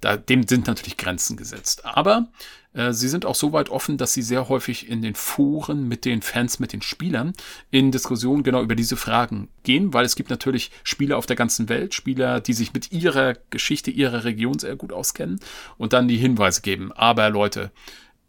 Da, 0.00 0.16
dem 0.16 0.46
sind 0.46 0.66
natürlich 0.66 0.96
Grenzen 0.96 1.36
gesetzt. 1.36 1.84
Aber 1.84 2.28
äh, 2.76 2.92
sie 2.92 3.08
sind 3.08 3.24
auch 3.24 3.34
so 3.34 3.52
weit 3.52 3.70
offen, 3.70 3.96
dass 3.96 4.12
sie 4.12 4.22
sehr 4.22 4.48
häufig 4.48 4.88
in 4.88 5.02
den 5.02 5.14
Foren 5.14 5.88
mit 5.88 6.04
den 6.04 6.22
Fans, 6.22 6.58
mit 6.58 6.72
den 6.72 6.82
Spielern 6.82 7.32
in 7.70 7.90
Diskussionen 7.90 8.42
genau 8.42 8.62
über 8.62 8.74
diese 8.74 8.96
Fragen 8.96 9.48
gehen, 9.62 9.94
weil 9.94 10.04
es 10.04 10.14
gibt 10.14 10.30
natürlich 10.30 10.70
Spieler 10.84 11.16
auf 11.16 11.26
der 11.26 11.36
ganzen 11.36 11.68
Welt, 11.68 11.94
Spieler, 11.94 12.40
die 12.40 12.52
sich 12.52 12.74
mit 12.74 12.92
ihrer 12.92 13.34
Geschichte, 13.50 13.90
ihrer 13.90 14.24
Region 14.24 14.58
sehr 14.58 14.76
gut 14.76 14.92
auskennen 14.92 15.40
und 15.78 15.94
dann 15.94 16.08
die 16.08 16.18
Hinweise 16.18 16.60
geben. 16.60 16.92
Aber 16.92 17.30
Leute, 17.30 17.70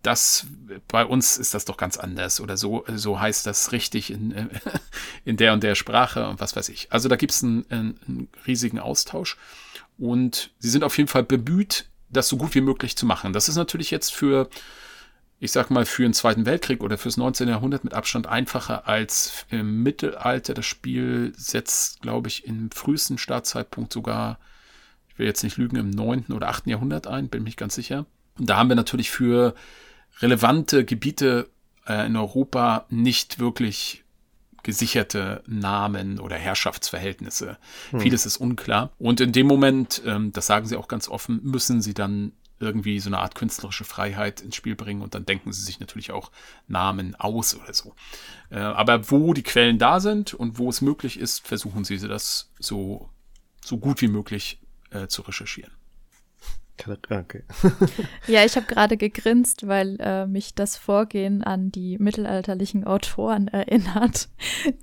das 0.04 0.48
bei 0.88 1.06
uns 1.06 1.38
ist 1.38 1.54
das 1.54 1.66
doch 1.66 1.76
ganz 1.76 1.98
anders 1.98 2.40
oder 2.40 2.56
so 2.56 2.86
so 2.96 3.20
heißt 3.20 3.46
das 3.46 3.74
richtig 3.74 4.12
in, 4.12 4.50
in 5.26 5.36
der 5.36 5.52
und 5.52 5.64
der 5.64 5.76
Sprache 5.76 6.30
und 6.30 6.40
was 6.40 6.56
weiß 6.56 6.70
ich. 6.70 6.88
Also 6.92 7.10
da 7.10 7.18
gibt 7.18 7.34
es 7.34 7.44
einen, 7.44 7.66
einen 7.70 8.30
riesigen 8.46 8.80
Austausch 8.80 9.38
und 9.98 10.52
sie 10.60 10.70
sind 10.70 10.84
auf 10.84 10.98
jeden 10.98 11.08
Fall 11.08 11.24
bemüht, 11.24 11.86
das 12.10 12.28
so 12.28 12.38
gut 12.38 12.56
wie 12.56 12.62
möglich 12.62 12.96
zu 12.96 13.06
machen. 13.06 13.34
Das 13.34 13.50
ist 13.50 13.56
natürlich 13.56 13.92
jetzt 13.92 14.14
für, 14.14 14.50
ich 15.40 15.52
sag 15.52 15.70
mal, 15.70 15.86
für 15.86 16.04
den 16.04 16.14
Zweiten 16.14 16.46
Weltkrieg 16.46 16.84
oder 16.84 16.98
fürs 16.98 17.18
19. 17.18 17.48
Jahrhundert 17.48 17.84
mit 17.84 17.94
Abstand 17.94 18.28
einfacher 18.28 18.88
als 18.88 19.46
im 19.50 19.84
Mittelalter. 19.84 20.54
Das 20.54 20.66
Spiel 20.66 21.34
setzt, 21.36 22.02
glaube 22.02 22.28
ich, 22.28 22.46
im 22.46 22.72
frühesten 22.72 23.18
Startzeitpunkt 23.18 23.92
sogar, 23.92 24.40
ich 25.10 25.20
will 25.20 25.28
jetzt 25.28 25.44
nicht 25.44 25.58
lügen, 25.58 25.78
im 25.78 25.90
9. 25.90 26.28
oder 26.34 26.50
8. 26.50 26.68
Jahrhundert 26.68 27.08
ein, 27.08 27.30
bin 27.30 27.44
mich 27.44 27.58
ganz 27.58 27.76
sicher. 27.76 28.06
Und 28.38 28.50
da 28.50 28.58
haben 28.58 28.70
wir 28.70 28.76
natürlich 28.76 29.10
für 29.10 29.56
relevante 30.20 30.86
Gebiete 30.86 31.50
äh, 31.88 32.06
in 32.06 32.16
Europa 32.16 32.86
nicht 32.90 33.40
wirklich 33.40 34.04
gesicherte 34.68 35.42
Namen 35.48 36.20
oder 36.20 36.36
Herrschaftsverhältnisse. 36.36 37.58
Hm. 37.92 38.02
Vieles 38.02 38.26
ist 38.26 38.36
unklar. 38.36 38.92
Und 39.00 39.22
in 39.22 39.32
dem 39.32 39.48
Moment, 39.48 40.02
ähm, 40.06 40.34
das 40.34 40.46
sagen 40.46 40.66
sie 40.66 40.76
auch 40.76 40.90
ganz 40.90 41.08
offen, 41.08 41.40
müssen 41.42 41.82
sie 41.82 41.94
dann 41.94 42.34
irgendwie 42.60 43.00
so 43.00 43.08
eine 43.08 43.20
Art 43.20 43.34
künstlerische 43.34 43.86
Freiheit 43.86 44.42
ins 44.42 44.58
Spiel 44.58 44.76
bringen 44.76 45.02
und 45.02 45.16
dann 45.16 45.26
denken 45.26 45.54
sie 45.54 45.64
sich 45.64 45.80
natürlich 45.80 46.12
auch 46.12 46.34
Namen 46.68 47.16
aus 47.16 47.56
oder 47.56 47.74
so. 47.74 47.96
Äh, 48.50 48.60
aber 48.60 49.10
wo 49.10 49.34
die 49.34 49.44
Quellen 49.44 49.80
da 49.80 50.02
sind 50.02 50.34
und 50.34 50.60
wo 50.60 50.70
es 50.70 50.82
möglich 50.82 51.18
ist, 51.18 51.48
versuchen 51.48 51.86
sie 51.86 51.98
das 51.98 52.52
so, 52.60 53.10
so 53.64 53.78
gut 53.78 54.02
wie 54.02 54.10
möglich 54.10 54.60
äh, 54.90 55.08
zu 55.08 55.22
recherchieren. 55.22 55.72
Okay. 56.86 57.44
ja, 58.28 58.46
ich 58.46 58.56
habe 58.56 58.68
gerade 58.68 58.98
gegrinst, 58.98 59.68
weil 59.68 59.98
äh, 60.00 60.28
mich 60.28 60.54
das 60.54 60.78
Vorgehen 60.78 61.44
an 61.44 61.72
die 61.72 61.98
mittelalterlichen 61.98 62.86
Autoren 62.86 63.48
erinnert, 63.50 64.30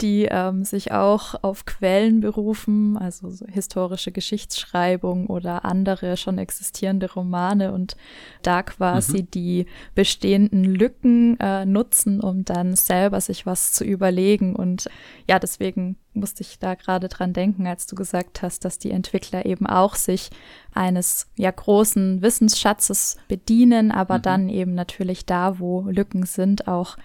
die 0.01 0.27
ähm, 0.31 0.65
sich 0.65 0.93
auch 0.93 1.43
auf 1.43 1.65
Quellen 1.65 2.21
berufen, 2.21 2.99
also 2.99 3.31
so 3.31 3.47
historische 3.47 4.13
Geschichtsschreibung 4.13 5.29
oder 5.29 5.65
andere 5.65 6.17
schon 6.17 6.39
existierende 6.39 7.11
Romane 7.11 7.73
und 7.73 7.97
da 8.43 8.63
quasi 8.63 9.23
mhm. 9.23 9.31
die 9.31 9.67
bestehenden 9.95 10.65
Lücken 10.65 11.39
äh, 11.39 11.65
nutzen, 11.65 12.21
um 12.21 12.45
dann 12.45 12.75
selber 12.77 13.21
sich 13.21 13.47
was 13.47 13.73
zu 13.73 13.85
überlegen. 13.85 14.57
Und 14.57 14.89
ja, 15.29 15.39
deswegen 15.39 15.97
musste 16.15 16.43
ich 16.43 16.59
da 16.59 16.75
gerade 16.75 17.09
dran 17.09 17.33
denken, 17.33 17.67
als 17.67 17.87
du 17.87 17.95
gesagt 17.95 18.43
hast, 18.43 18.65
dass 18.65 18.79
die 18.79 18.91
Entwickler 18.91 19.47
eben 19.47 19.67
auch 19.67 19.95
sich 19.95 20.31
eines 20.73 21.27
ja 21.37 21.51
großen 21.51 22.23
Wissensschatzes 22.23 23.17
bedienen, 23.29 23.91
aber 23.91 24.19
mhm. 24.19 24.23
dann 24.23 24.49
eben 24.49 24.75
natürlich 24.75 25.27
da, 25.27 25.59
wo 25.59 25.83
Lücken 25.83 26.27
sind, 26.27 26.69
auch 26.69 26.97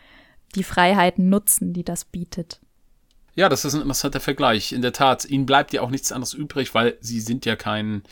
die 0.55 0.63
Freiheiten 0.63 1.29
nutzen, 1.29 1.73
die 1.73 1.83
das 1.83 2.05
bietet. 2.05 2.59
Ja, 3.35 3.49
das 3.49 3.65
ist 3.65 3.73
ein 3.73 3.81
interessanter 3.81 4.19
Vergleich. 4.19 4.73
In 4.73 4.81
der 4.81 4.93
Tat, 4.93 5.25
ihnen 5.25 5.45
bleibt 5.45 5.71
ja 5.73 5.81
auch 5.81 5.91
nichts 5.91 6.11
anderes 6.11 6.33
übrig, 6.33 6.73
weil 6.73 6.97
sie 6.99 7.21
sind 7.21 7.45
ja 7.45 7.55
kein, 7.55 8.03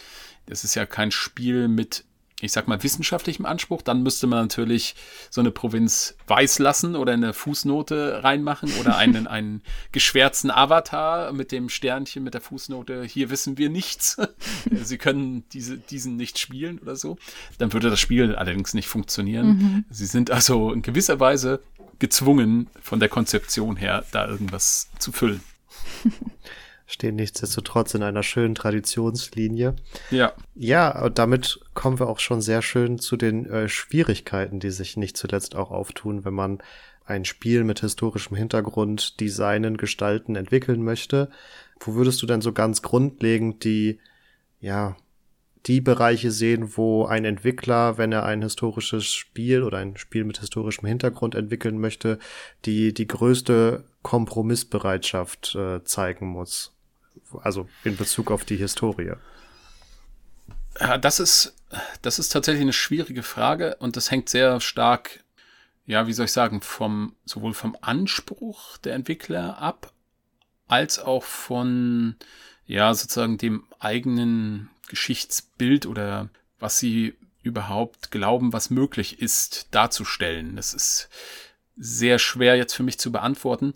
das 0.45 0.63
ist 0.63 0.75
ja 0.75 0.85
kein 0.85 1.11
Spiel 1.11 1.67
mit 1.67 2.05
ich 2.39 2.51
sag 2.51 2.67
mal, 2.67 2.81
wissenschaftlichem 2.83 3.47
Anspruch, 3.47 3.81
dann 3.81 4.03
müsste 4.03 4.27
man 4.27 4.43
natürlich 4.43 4.93
so 5.31 5.41
eine 5.41 5.49
Provinz 5.49 6.15
weiß 6.27 6.59
lassen 6.59 6.95
oder 6.95 7.13
eine 7.13 7.33
Fußnote 7.33 8.23
reinmachen 8.23 8.71
oder 8.79 8.95
einen, 8.95 9.25
einen 9.27 9.63
geschwärzten 9.91 10.51
Avatar 10.51 11.33
mit 11.33 11.51
dem 11.51 11.67
Sternchen 11.67 12.23
mit 12.23 12.35
der 12.35 12.41
Fußnote, 12.41 13.03
hier 13.05 13.31
wissen 13.31 13.57
wir 13.57 13.69
nichts. 13.69 14.17
Sie 14.71 14.99
können 14.99 15.45
diese, 15.51 15.77
diesen 15.77 16.15
nicht 16.15 16.37
spielen 16.37 16.77
oder 16.77 16.95
so. 16.95 17.17
Dann 17.57 17.73
würde 17.73 17.89
das 17.89 17.99
Spiel 17.99 18.35
allerdings 18.35 18.75
nicht 18.75 18.87
funktionieren. 18.87 19.47
Mhm. 19.47 19.85
Sie 19.89 20.05
sind 20.05 20.29
also 20.29 20.71
in 20.71 20.83
gewisser 20.83 21.19
Weise 21.19 21.61
gezwungen, 21.97 22.69
von 22.79 22.99
der 22.99 23.09
Konzeption 23.09 23.77
her, 23.77 24.05
da 24.11 24.27
irgendwas 24.27 24.89
zu 24.99 25.11
füllen. 25.11 25.41
stehen 26.87 27.15
nichtsdestotrotz 27.15 27.93
in 27.93 28.01
einer 28.01 28.23
schönen 28.23 28.55
Traditionslinie. 28.55 29.75
Ja. 30.09 30.33
Ja, 30.55 31.03
und 31.03 31.19
damit 31.19 31.59
kommen 31.73 31.99
wir 31.99 32.07
auch 32.07 32.19
schon 32.19 32.41
sehr 32.41 32.61
schön 32.61 32.97
zu 32.97 33.17
den 33.17 33.45
äh, 33.45 33.69
Schwierigkeiten, 33.69 34.59
die 34.59 34.71
sich 34.71 34.97
nicht 34.97 35.17
zuletzt 35.17 35.55
auch 35.55 35.69
auftun, 35.69 36.25
wenn 36.25 36.33
man 36.33 36.59
ein 37.05 37.25
Spiel 37.25 37.63
mit 37.63 37.81
historischem 37.81 38.35
Hintergrund 38.35 39.19
designen, 39.19 39.77
gestalten, 39.77 40.35
entwickeln 40.35 40.81
möchte. 40.81 41.29
Wo 41.79 41.93
würdest 41.93 42.21
du 42.21 42.25
denn 42.25 42.41
so 42.41 42.53
ganz 42.53 42.81
grundlegend 42.81 43.63
die, 43.63 43.99
ja, 44.59 44.95
die 45.65 45.81
Bereiche 45.81 46.31
sehen, 46.31 46.77
wo 46.77 47.05
ein 47.05 47.25
Entwickler, 47.25 47.97
wenn 47.97 48.11
er 48.13 48.25
ein 48.25 48.41
historisches 48.41 49.05
Spiel 49.05 49.63
oder 49.63 49.79
ein 49.79 49.97
Spiel 49.97 50.23
mit 50.23 50.39
historischem 50.39 50.87
Hintergrund 50.87 51.35
entwickeln 51.35 51.79
möchte, 51.79 52.19
die, 52.65 52.93
die 52.93 53.07
größte 53.07 53.83
Kompromissbereitschaft 54.03 55.55
äh, 55.55 55.83
zeigen 55.83 56.27
muss? 56.27 56.76
Also 57.41 57.67
in 57.83 57.97
Bezug 57.97 58.31
auf 58.31 58.45
die 58.45 58.57
Historie? 58.57 59.13
Ja, 60.79 60.97
das 60.97 61.19
ist, 61.19 61.55
das 62.01 62.19
ist 62.19 62.29
tatsächlich 62.29 62.61
eine 62.61 62.73
schwierige 62.73 63.23
Frage 63.23 63.75
und 63.79 63.95
das 63.95 64.11
hängt 64.11 64.29
sehr 64.29 64.59
stark, 64.61 65.23
ja, 65.85 66.07
wie 66.07 66.13
soll 66.13 66.25
ich 66.25 66.31
sagen, 66.31 66.61
vom, 66.61 67.15
sowohl 67.25 67.53
vom 67.53 67.77
Anspruch 67.81 68.77
der 68.77 68.93
Entwickler 68.93 69.57
ab, 69.57 69.91
als 70.67 70.99
auch 70.99 71.23
von, 71.23 72.15
ja, 72.65 72.93
sozusagen 72.93 73.37
dem 73.37 73.65
eigenen 73.79 74.69
Geschichtsbild 74.87 75.85
oder 75.85 76.29
was 76.59 76.79
sie 76.79 77.15
überhaupt 77.41 78.11
glauben, 78.11 78.53
was 78.53 78.69
möglich 78.69 79.21
ist, 79.21 79.67
darzustellen. 79.71 80.55
Das 80.55 80.73
ist 80.73 81.09
sehr 81.77 82.19
schwer 82.19 82.55
jetzt 82.55 82.73
für 82.73 82.83
mich 82.83 82.99
zu 82.99 83.11
beantworten. 83.11 83.73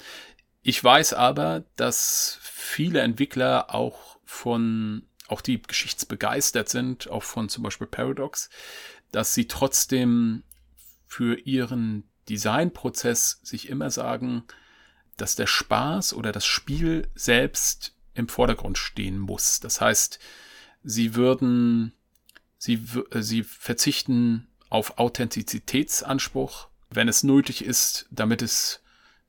Ich 0.62 0.84
weiß 0.84 1.14
aber, 1.14 1.64
dass 1.76 2.40
viele 2.42 3.02
Entwickler 3.02 3.74
auch 3.74 4.18
von 4.26 5.04
auch 5.28 5.42
die 5.42 5.62
geschichtsbegeistert 5.62 6.68
sind, 6.68 7.10
auch 7.10 7.24
von 7.24 7.48
zum 7.48 7.64
Beispiel 7.64 7.88
Paradox, 7.88 8.50
dass 9.12 9.34
sie 9.34 9.48
trotzdem 9.48 10.44
für 11.08 11.40
ihren 11.40 12.04
Designprozess 12.30 13.40
sich 13.44 13.70
immer 13.70 13.90
sagen, 13.90 14.44
dass 15.18 15.36
der 15.36 15.48
Spaß 15.48 16.14
oder 16.14 16.32
das 16.32 16.46
Spiel 16.46 17.08
selbst 17.16 17.96
im 18.14 18.28
Vordergrund 18.28 18.78
stehen 18.78 19.20
muss. 19.20 19.60
Das 19.60 19.82
heißt, 19.82 20.20
sie 20.84 21.16
würden, 21.16 21.94
sie, 22.58 22.86
sie 23.16 23.44
verzichten 23.44 24.48
auf 24.70 24.98
Authentizitätsanspruch, 24.98 26.68
wenn 26.90 27.08
es 27.08 27.24
nötig 27.24 27.64
ist, 27.64 28.08
damit 28.12 28.42
es, 28.42 28.81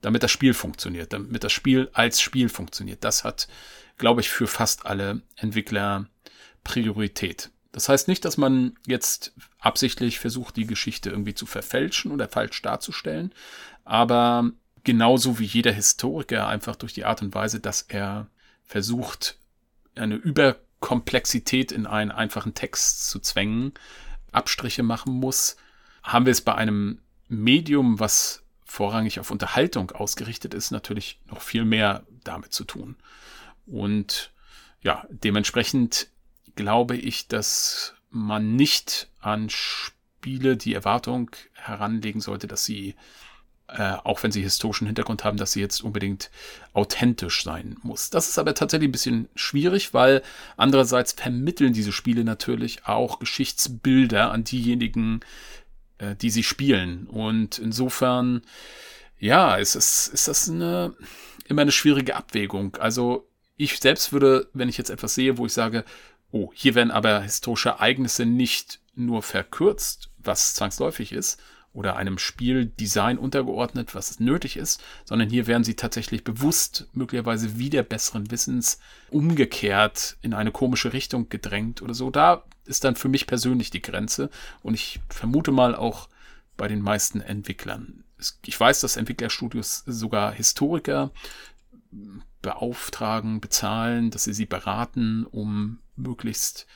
damit 0.03 0.21
das 0.21 0.31
Spiel 0.31 0.53
funktioniert, 0.53 1.13
damit 1.13 1.43
das 1.43 1.51
Spiel 1.51 1.89
als 1.93 2.21
Spiel 2.21 2.49
funktioniert. 2.49 3.03
Das 3.03 3.23
hat, 3.23 3.47
glaube 3.97 4.21
ich, 4.21 4.29
für 4.29 4.47
fast 4.47 4.85
alle 4.85 5.21
Entwickler 5.37 6.07
Priorität. 6.63 7.49
Das 7.71 7.89
heißt 7.89 8.07
nicht, 8.07 8.23
dass 8.25 8.37
man 8.37 8.75
jetzt 8.85 9.33
absichtlich 9.59 10.19
versucht, 10.19 10.57
die 10.57 10.67
Geschichte 10.67 11.09
irgendwie 11.09 11.33
zu 11.33 11.45
verfälschen 11.45 12.11
oder 12.11 12.27
falsch 12.27 12.61
darzustellen, 12.61 13.33
aber 13.85 14.51
genauso 14.83 15.39
wie 15.39 15.45
jeder 15.45 15.71
Historiker 15.71 16.47
einfach 16.47 16.75
durch 16.75 16.93
die 16.93 17.05
Art 17.05 17.21
und 17.21 17.33
Weise, 17.33 17.59
dass 17.59 17.81
er 17.81 18.27
versucht, 18.63 19.37
eine 19.95 20.15
Überkomplexität 20.15 21.71
in 21.71 21.87
einen 21.87 22.11
einfachen 22.11 22.53
Text 22.53 23.09
zu 23.09 23.19
zwängen, 23.19 23.73
Abstriche 24.31 24.83
machen 24.83 25.13
muss, 25.13 25.55
haben 26.03 26.25
wir 26.25 26.31
es 26.31 26.41
bei 26.41 26.55
einem 26.55 26.99
Medium, 27.29 27.99
was 27.99 28.42
vorrangig 28.73 29.19
auf 29.19 29.29
Unterhaltung 29.29 29.91
ausgerichtet 29.91 30.55
ist, 30.55 30.71
natürlich 30.71 31.19
noch 31.27 31.41
viel 31.41 31.63
mehr 31.63 32.07
damit 32.23 32.53
zu 32.53 32.63
tun. 32.63 32.95
Und 33.67 34.31
ja, 34.81 35.05
dementsprechend 35.09 36.07
glaube 36.55 36.97
ich, 36.97 37.27
dass 37.27 37.93
man 38.09 38.55
nicht 38.55 39.09
an 39.19 39.51
Spiele 39.51 40.57
die 40.57 40.73
Erwartung 40.73 41.29
heranlegen 41.53 42.19
sollte, 42.19 42.47
dass 42.47 42.65
sie, 42.65 42.95
äh, 43.67 43.93
auch 44.03 44.23
wenn 44.23 44.31
sie 44.31 44.41
historischen 44.41 44.87
Hintergrund 44.87 45.23
haben, 45.23 45.37
dass 45.37 45.51
sie 45.51 45.61
jetzt 45.61 45.83
unbedingt 45.83 46.31
authentisch 46.73 47.43
sein 47.43 47.77
muss. 47.83 48.09
Das 48.09 48.27
ist 48.27 48.39
aber 48.39 48.55
tatsächlich 48.55 48.89
ein 48.89 48.93
bisschen 48.93 49.29
schwierig, 49.35 49.93
weil 49.93 50.23
andererseits 50.57 51.11
vermitteln 51.11 51.73
diese 51.73 51.91
Spiele 51.91 52.23
natürlich 52.23 52.87
auch 52.87 53.19
Geschichtsbilder 53.19 54.31
an 54.31 54.43
diejenigen, 54.43 55.19
äh, 56.03 56.15
die 56.15 56.29
sie 56.29 56.43
spielen. 56.43 57.07
Und 57.07 57.59
insofern, 57.59 58.41
ja, 59.19 59.55
ist, 59.55 59.75
es, 59.75 60.07
ist 60.07 60.27
das 60.27 60.49
eine, 60.49 60.95
immer 61.47 61.61
eine 61.61 61.71
schwierige 61.71 62.15
Abwägung. 62.15 62.75
Also 62.77 63.29
ich 63.55 63.79
selbst 63.79 64.11
würde, 64.11 64.49
wenn 64.53 64.69
ich 64.69 64.77
jetzt 64.77 64.89
etwas 64.89 65.15
sehe, 65.15 65.37
wo 65.37 65.45
ich 65.45 65.53
sage, 65.53 65.85
oh, 66.31 66.51
hier 66.53 66.75
werden 66.75 66.91
aber 66.91 67.21
historische 67.21 67.69
Ereignisse 67.69 68.25
nicht 68.25 68.79
nur 68.95 69.21
verkürzt, 69.21 70.09
was 70.17 70.55
zwangsläufig 70.55 71.11
ist, 71.11 71.41
oder 71.73 71.95
einem 71.95 72.19
Spieldesign 72.19 73.17
untergeordnet, 73.17 73.95
was 73.95 74.19
nötig 74.19 74.57
ist, 74.57 74.83
sondern 75.05 75.29
hier 75.29 75.47
werden 75.47 75.63
sie 75.63 75.75
tatsächlich 75.75 76.23
bewusst, 76.23 76.87
möglicherweise 76.93 77.57
wieder 77.57 77.81
besseren 77.81 78.29
Wissens, 78.29 78.79
umgekehrt 79.09 80.17
in 80.21 80.35
eine 80.35 80.51
komische 80.51 80.93
Richtung 80.93 81.29
gedrängt 81.29 81.81
oder 81.81 81.95
so. 81.95 82.11
Da 82.11 82.43
ist 82.65 82.83
dann 82.83 82.95
für 82.95 83.09
mich 83.09 83.27
persönlich 83.27 83.69
die 83.69 83.81
Grenze 83.81 84.29
und 84.61 84.73
ich 84.73 84.99
vermute 85.09 85.51
mal 85.51 85.75
auch 85.75 86.09
bei 86.57 86.67
den 86.67 86.81
meisten 86.81 87.21
Entwicklern. 87.21 88.03
Ich 88.45 88.59
weiß, 88.59 88.81
dass 88.81 88.95
Entwicklerstudios 88.95 89.83
sogar 89.85 90.31
Historiker 90.31 91.11
beauftragen, 92.41 93.41
bezahlen, 93.41 94.11
dass 94.11 94.25
sie 94.25 94.33
sie 94.33 94.45
beraten, 94.45 95.25
um 95.25 95.79
möglichst 95.95 96.67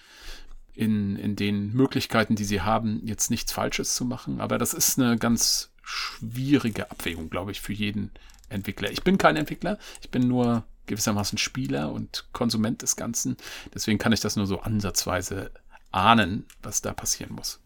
in, 0.73 1.15
in 1.15 1.35
den 1.35 1.73
Möglichkeiten, 1.73 2.35
die 2.35 2.43
sie 2.43 2.61
haben, 2.61 3.01
jetzt 3.05 3.31
nichts 3.31 3.51
Falsches 3.51 3.95
zu 3.95 4.05
machen. 4.05 4.39
Aber 4.39 4.57
das 4.57 4.73
ist 4.73 4.99
eine 4.99 5.17
ganz 5.17 5.71
schwierige 5.81 6.91
Abwägung, 6.91 7.29
glaube 7.29 7.51
ich, 7.51 7.61
für 7.61 7.73
jeden 7.73 8.11
Entwickler. 8.49 8.91
Ich 8.91 9.03
bin 9.03 9.17
kein 9.17 9.35
Entwickler, 9.35 9.79
ich 10.01 10.11
bin 10.11 10.27
nur 10.27 10.65
gewissermaßen 10.85 11.37
Spieler 11.37 11.91
und 11.91 12.27
Konsument 12.31 12.81
des 12.81 12.95
Ganzen. 12.95 13.37
Deswegen 13.73 13.97
kann 13.97 14.13
ich 14.13 14.19
das 14.19 14.35
nur 14.35 14.47
so 14.47 14.61
ansatzweise 14.61 15.51
ahnen, 15.91 16.45
was 16.61 16.81
da 16.81 16.93
passieren 16.93 17.35
muss. 17.35 17.59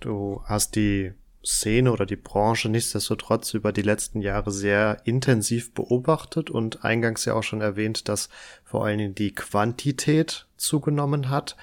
Du 0.00 0.42
hast 0.44 0.76
die 0.76 1.12
Szene 1.46 1.92
oder 1.92 2.06
die 2.06 2.16
Branche 2.16 2.68
nichtsdestotrotz 2.68 3.54
über 3.54 3.72
die 3.72 3.82
letzten 3.82 4.20
Jahre 4.20 4.50
sehr 4.50 5.02
intensiv 5.04 5.72
beobachtet 5.72 6.50
und 6.50 6.84
eingangs 6.84 7.24
ja 7.24 7.34
auch 7.34 7.44
schon 7.44 7.60
erwähnt, 7.60 8.08
dass 8.08 8.28
vor 8.64 8.84
allen 8.84 8.98
Dingen 8.98 9.14
die 9.14 9.32
Quantität 9.32 10.46
zugenommen 10.56 11.30
hat. 11.30 11.56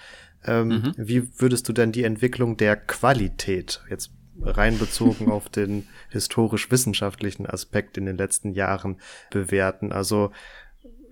Ähm, 0.46 0.68
mhm. 0.68 0.94
Wie 0.98 1.40
würdest 1.40 1.68
du 1.68 1.74
denn 1.74 1.92
die 1.92 2.04
Entwicklung 2.04 2.56
der 2.56 2.78
Qualität 2.78 3.82
jetzt 3.90 4.12
rein 4.42 4.80
bezogen 4.80 5.30
auf 5.30 5.50
den 5.50 5.88
historisch-wissenschaftlichen 6.10 7.46
Aspekt 7.46 7.98
in 7.98 8.06
den 8.06 8.18
letzten 8.18 8.54
Jahren 8.54 9.02
bewerten? 9.32 9.92
Also 9.92 10.32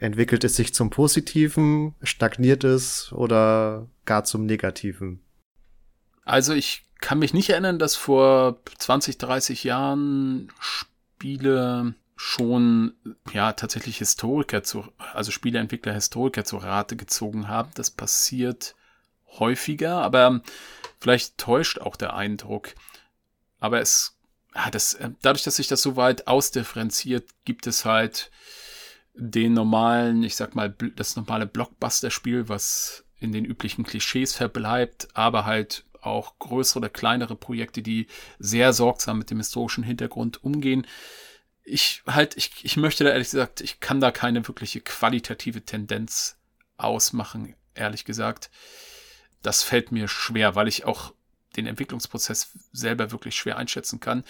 entwickelt 0.01 0.43
es 0.43 0.55
sich 0.55 0.73
zum 0.73 0.89
Positiven, 0.89 1.95
stagniert 2.01 2.63
es 2.63 3.13
oder 3.13 3.87
gar 4.05 4.23
zum 4.23 4.45
Negativen? 4.45 5.21
Also 6.25 6.53
ich 6.53 6.83
kann 6.99 7.19
mich 7.19 7.33
nicht 7.33 7.49
erinnern, 7.49 7.79
dass 7.79 7.95
vor 7.95 8.59
20, 8.79 9.19
30 9.19 9.63
Jahren 9.63 10.51
Spiele 10.59 11.93
schon 12.15 12.93
ja 13.31 13.53
tatsächlich 13.53 13.99
Historiker 13.99 14.63
zu, 14.63 14.85
also 15.13 15.31
Spieleentwickler 15.31 15.93
Historiker 15.93 16.45
zur 16.45 16.63
Rate 16.63 16.95
gezogen 16.95 17.47
haben. 17.47 17.71
Das 17.75 17.91
passiert 17.91 18.75
häufiger, 19.39 20.01
aber 20.01 20.41
vielleicht 20.99 21.37
täuscht 21.37 21.79
auch 21.79 21.95
der 21.95 22.15
Eindruck. 22.15 22.73
Aber 23.59 23.81
es, 23.81 24.17
ja, 24.55 24.71
das, 24.71 24.97
dadurch, 25.21 25.43
dass 25.43 25.55
sich 25.55 25.67
das 25.67 25.81
so 25.81 25.95
weit 25.95 26.27
ausdifferenziert, 26.27 27.29
gibt 27.45 27.67
es 27.67 27.85
halt 27.85 28.31
den 29.14 29.53
normalen, 29.53 30.24
ich 30.24 30.36
sag 30.36 30.55
mal, 30.55 30.74
das 30.95 31.16
normale 31.16 31.45
Blockbuster-Spiel, 31.45 32.49
was 32.49 33.05
in 33.20 33.32
den 33.32 33.45
üblichen 33.45 33.84
Klischees 33.84 34.34
verbleibt, 34.34 35.09
aber 35.14 35.45
halt 35.45 35.86
auch 36.01 36.39
größere 36.39 36.80
oder 36.80 36.89
kleinere 36.89 37.36
Projekte, 37.36 37.82
die 37.82 38.07
sehr 38.39 38.74
sorgsam 38.74 39.20
mit 39.20 39.30
dem 39.30 39.38
historischen 39.38 39.84
Hintergrund 39.84 40.43
umgehen. 40.43 40.88
Ich 41.64 42.01
halt, 42.07 42.36
ich, 42.38 42.51
ich 42.64 42.78
möchte 42.78 43.03
da 43.03 43.12
ehrlich 43.12 43.30
gesagt, 43.30 43.62
ich 43.62 43.80
kann 43.80 44.01
da 44.01 44.12
keine 44.12 44.47
wirkliche 44.47 44.82
qualitative 44.82 45.64
Tendenz 45.64 46.38
ausmachen, 46.78 47.55
ehrlich 47.76 48.05
gesagt. 48.05 48.49
Das 49.43 49.62
fällt 49.62 49.91
mir 49.91 50.07
schwer, 50.07 50.55
weil 50.55 50.68
ich 50.68 50.86
auch 50.86 51.14
den 51.55 51.68
Entwicklungsprozess 51.68 52.57
selber 52.72 53.12
wirklich 53.12 53.36
schwer 53.36 53.57
einschätzen 53.57 53.99
kann. 53.99 54.24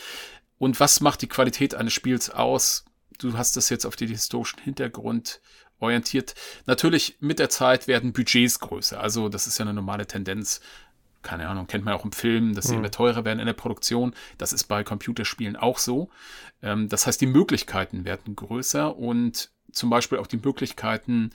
Und 0.58 0.80
was 0.80 1.00
macht 1.00 1.22
die 1.22 1.28
Qualität 1.28 1.76
eines 1.76 1.94
Spiels 1.94 2.30
aus? 2.30 2.86
Du 3.24 3.38
hast 3.38 3.58
das 3.58 3.70
jetzt 3.70 3.86
auf 3.86 3.96
den 3.96 4.10
historischen 4.10 4.60
Hintergrund 4.62 5.42
orientiert. 5.80 6.36
Natürlich 6.66 7.18
mit 7.20 7.40
der 7.40 7.50
Zeit 7.50 7.88
werden 7.88 8.14
Budgets 8.14 8.60
größer. 8.60 9.00
Also 9.00 9.30
das 9.30 9.48
ist 9.48 9.58
ja 9.58 9.66
eine 9.66 9.74
normale 9.74 10.06
Tendenz 10.06 10.62
keine 11.22 11.48
Ahnung, 11.48 11.68
kennt 11.68 11.86
man 11.86 11.94
auch 11.94 12.06
im 12.06 12.12
Film, 12.12 12.56
dass 12.56 12.66
sie 12.66 12.74
mhm. 12.74 12.80
immer 12.80 12.92
teurer 12.92 13.26
werden 13.26 13.40
in 13.40 13.46
der 13.46 13.54
Produktion. 13.54 14.14
Das 14.38 14.54
ist 14.54 14.64
bei 14.66 14.84
Computerspielen 14.84 15.56
auch 15.56 15.78
so. 15.78 16.10
Ähm, 16.62 16.90
das 16.90 17.08
heißt, 17.08 17.22
die 17.22 17.28
Möglichkeiten 17.28 18.06
werden 18.06 18.36
größer 18.36 18.96
und 18.96 19.52
zum 19.72 19.90
Beispiel 19.90 20.18
auch 20.18 20.28
die 20.28 20.38
Möglichkeiten, 20.38 21.32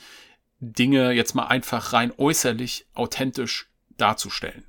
Dinge 0.58 1.12
jetzt 1.12 1.34
mal 1.34 1.46
einfach 1.46 1.92
rein 1.92 2.12
äußerlich 2.16 2.86
authentisch 2.94 3.68
darzustellen. 3.96 4.64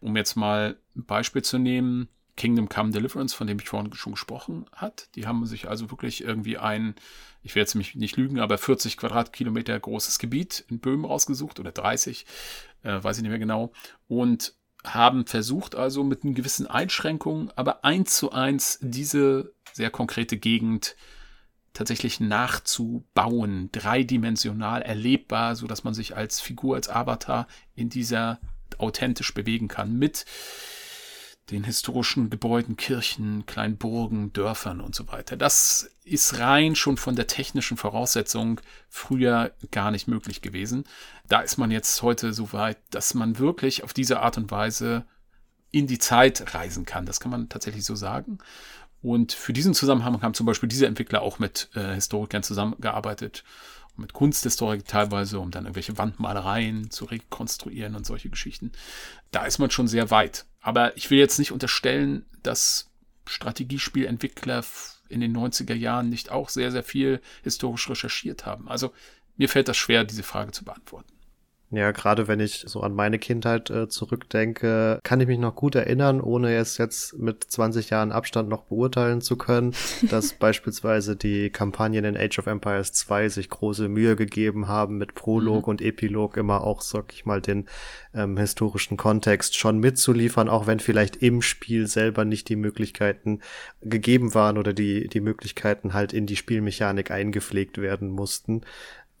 Um 0.00 0.16
jetzt 0.16 0.36
mal 0.36 0.76
ein 0.96 1.04
Beispiel 1.04 1.42
zu 1.42 1.58
nehmen, 1.58 2.08
Kingdom 2.36 2.68
Come 2.68 2.90
Deliverance, 2.90 3.34
von 3.34 3.46
dem 3.46 3.58
ich 3.58 3.68
vorhin 3.68 3.92
schon 3.94 4.12
gesprochen 4.12 4.66
hat. 4.72 5.08
Die 5.14 5.26
haben 5.26 5.44
sich 5.46 5.68
also 5.68 5.90
wirklich 5.90 6.24
irgendwie 6.24 6.58
ein, 6.58 6.94
ich 7.42 7.54
werde 7.54 7.64
jetzt 7.64 7.74
mich 7.74 7.94
nicht 7.94 8.16
lügen, 8.16 8.40
aber 8.40 8.58
40 8.58 8.96
Quadratkilometer 8.96 9.78
großes 9.78 10.18
Gebiet 10.18 10.64
in 10.68 10.78
Böhmen 10.80 11.04
rausgesucht 11.04 11.60
oder 11.60 11.72
30, 11.72 12.26
äh, 12.82 13.02
weiß 13.02 13.18
ich 13.18 13.22
nicht 13.22 13.30
mehr 13.30 13.38
genau. 13.38 13.72
Und 14.08 14.54
haben 14.84 15.26
versucht 15.26 15.74
also 15.74 16.02
mit 16.02 16.24
einer 16.24 16.32
gewissen 16.32 16.66
Einschränkungen, 16.66 17.52
aber 17.54 17.84
eins 17.84 18.16
zu 18.16 18.32
eins 18.32 18.78
diese 18.80 19.52
sehr 19.72 19.90
konkrete 19.90 20.38
Gegend 20.38 20.96
tatsächlich 21.72 22.20
nachzubauen, 22.20 23.70
dreidimensional 23.72 24.82
erlebbar, 24.82 25.56
so 25.56 25.66
dass 25.66 25.84
man 25.84 25.94
sich 25.94 26.16
als 26.16 26.40
Figur, 26.40 26.76
als 26.76 26.88
Avatar 26.88 27.46
in 27.74 27.88
dieser 27.88 28.40
authentisch 28.78 29.32
bewegen 29.32 29.68
kann 29.68 29.98
mit 29.98 30.26
den 31.50 31.64
historischen 31.64 32.30
Gebäuden, 32.30 32.76
Kirchen, 32.76 33.46
kleinen 33.46 33.76
Burgen, 33.76 34.32
Dörfern 34.32 34.80
und 34.80 34.94
so 34.94 35.08
weiter. 35.08 35.36
Das 35.36 35.90
ist 36.04 36.38
rein 36.38 36.76
schon 36.76 36.96
von 36.96 37.16
der 37.16 37.26
technischen 37.26 37.76
Voraussetzung 37.76 38.60
früher 38.88 39.52
gar 39.70 39.90
nicht 39.90 40.08
möglich 40.08 40.40
gewesen. 40.40 40.84
Da 41.28 41.40
ist 41.40 41.58
man 41.58 41.70
jetzt 41.70 42.02
heute 42.02 42.32
so 42.32 42.52
weit, 42.52 42.78
dass 42.90 43.14
man 43.14 43.38
wirklich 43.38 43.84
auf 43.84 43.92
diese 43.92 44.20
Art 44.20 44.36
und 44.36 44.50
Weise 44.50 45.04
in 45.70 45.86
die 45.86 45.98
Zeit 45.98 46.54
reisen 46.54 46.84
kann. 46.84 47.06
Das 47.06 47.18
kann 47.18 47.30
man 47.30 47.48
tatsächlich 47.48 47.84
so 47.84 47.96
sagen. 47.96 48.38
Und 49.00 49.32
für 49.32 49.52
diesen 49.52 49.74
Zusammenhang 49.74 50.22
haben 50.22 50.34
zum 50.34 50.46
Beispiel 50.46 50.68
diese 50.68 50.86
Entwickler 50.86 51.22
auch 51.22 51.40
mit 51.40 51.70
äh, 51.74 51.94
Historikern 51.94 52.44
zusammengearbeitet. 52.44 53.42
Mit 53.96 54.12
Kunsthistorik 54.12 54.86
teilweise, 54.86 55.38
um 55.38 55.50
dann 55.50 55.64
irgendwelche 55.64 55.98
Wandmalereien 55.98 56.90
zu 56.90 57.04
rekonstruieren 57.04 57.94
und 57.94 58.06
solche 58.06 58.30
Geschichten. 58.30 58.72
Da 59.30 59.44
ist 59.44 59.58
man 59.58 59.70
schon 59.70 59.88
sehr 59.88 60.10
weit. 60.10 60.46
Aber 60.60 60.96
ich 60.96 61.10
will 61.10 61.18
jetzt 61.18 61.38
nicht 61.38 61.52
unterstellen, 61.52 62.24
dass 62.42 62.90
Strategiespielentwickler 63.26 64.64
in 65.08 65.20
den 65.20 65.36
90er 65.36 65.74
Jahren 65.74 66.08
nicht 66.08 66.30
auch 66.30 66.48
sehr, 66.48 66.72
sehr 66.72 66.82
viel 66.82 67.20
historisch 67.42 67.88
recherchiert 67.88 68.46
haben. 68.46 68.68
Also 68.68 68.92
mir 69.36 69.48
fällt 69.48 69.68
das 69.68 69.76
schwer, 69.76 70.04
diese 70.04 70.22
Frage 70.22 70.52
zu 70.52 70.64
beantworten. 70.64 71.11
Ja, 71.74 71.90
gerade 71.90 72.28
wenn 72.28 72.38
ich 72.38 72.64
so 72.66 72.82
an 72.82 72.94
meine 72.94 73.18
Kindheit 73.18 73.70
äh, 73.70 73.88
zurückdenke, 73.88 75.00
kann 75.02 75.20
ich 75.22 75.26
mich 75.26 75.38
noch 75.38 75.54
gut 75.54 75.74
erinnern, 75.74 76.20
ohne 76.20 76.54
es 76.54 76.76
jetzt 76.76 77.18
mit 77.18 77.44
20 77.44 77.88
Jahren 77.88 78.12
Abstand 78.12 78.50
noch 78.50 78.64
beurteilen 78.64 79.22
zu 79.22 79.36
können, 79.36 79.74
dass 80.10 80.34
beispielsweise 80.34 81.16
die 81.16 81.48
Kampagnen 81.48 82.04
in 82.04 82.16
Age 82.18 82.40
of 82.40 82.46
Empires 82.46 82.92
2 82.92 83.30
sich 83.30 83.48
große 83.48 83.88
Mühe 83.88 84.16
gegeben 84.16 84.68
haben, 84.68 84.98
mit 84.98 85.14
Prolog 85.14 85.66
mhm. 85.66 85.70
und 85.70 85.80
Epilog 85.80 86.36
immer 86.36 86.62
auch, 86.62 86.82
sag 86.82 87.14
ich 87.14 87.24
mal, 87.24 87.40
den 87.40 87.64
ähm, 88.12 88.36
historischen 88.36 88.98
Kontext 88.98 89.56
schon 89.56 89.78
mitzuliefern, 89.78 90.50
auch 90.50 90.66
wenn 90.66 90.78
vielleicht 90.78 91.16
im 91.16 91.40
Spiel 91.40 91.86
selber 91.86 92.26
nicht 92.26 92.50
die 92.50 92.56
Möglichkeiten 92.56 93.40
gegeben 93.80 94.34
waren 94.34 94.58
oder 94.58 94.74
die, 94.74 95.08
die 95.08 95.20
Möglichkeiten 95.20 95.94
halt 95.94 96.12
in 96.12 96.26
die 96.26 96.36
Spielmechanik 96.36 97.10
eingepflegt 97.10 97.78
werden 97.78 98.10
mussten 98.10 98.60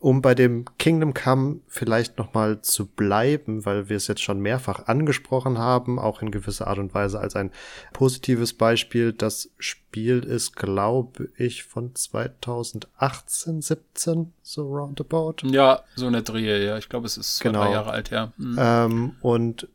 um 0.02 0.20
bei 0.20 0.34
dem 0.34 0.64
Kingdom 0.78 1.14
Come 1.14 1.60
vielleicht 1.68 2.18
nochmal 2.18 2.60
zu 2.60 2.86
bleiben, 2.86 3.64
weil 3.64 3.88
wir 3.88 3.96
es 3.96 4.08
jetzt 4.08 4.20
schon 4.20 4.40
mehrfach 4.40 4.88
angesprochen 4.88 5.58
haben, 5.58 6.00
auch 6.00 6.22
in 6.22 6.32
gewisser 6.32 6.66
Art 6.66 6.78
und 6.78 6.92
Weise 6.92 7.20
als 7.20 7.36
ein 7.36 7.52
positives 7.92 8.52
Beispiel. 8.52 9.12
Das 9.12 9.50
Spiel 9.58 10.24
ist, 10.24 10.56
glaube 10.56 11.28
ich, 11.36 11.62
von 11.62 11.94
2018, 11.94 13.62
17, 13.62 14.32
so 14.42 14.74
roundabout. 14.74 15.36
Ja, 15.44 15.84
so 15.94 16.08
eine 16.08 16.24
Drehe, 16.24 16.64
ja. 16.64 16.78
Ich 16.78 16.88
glaube, 16.88 17.06
es 17.06 17.16
ist 17.16 17.40
genau. 17.40 17.62
drei 17.62 17.70
Jahre 17.70 17.92
alt, 17.92 18.10
ja. 18.10 18.32
Mhm. 18.38 18.56
Ähm, 18.58 19.12
und 19.20 19.68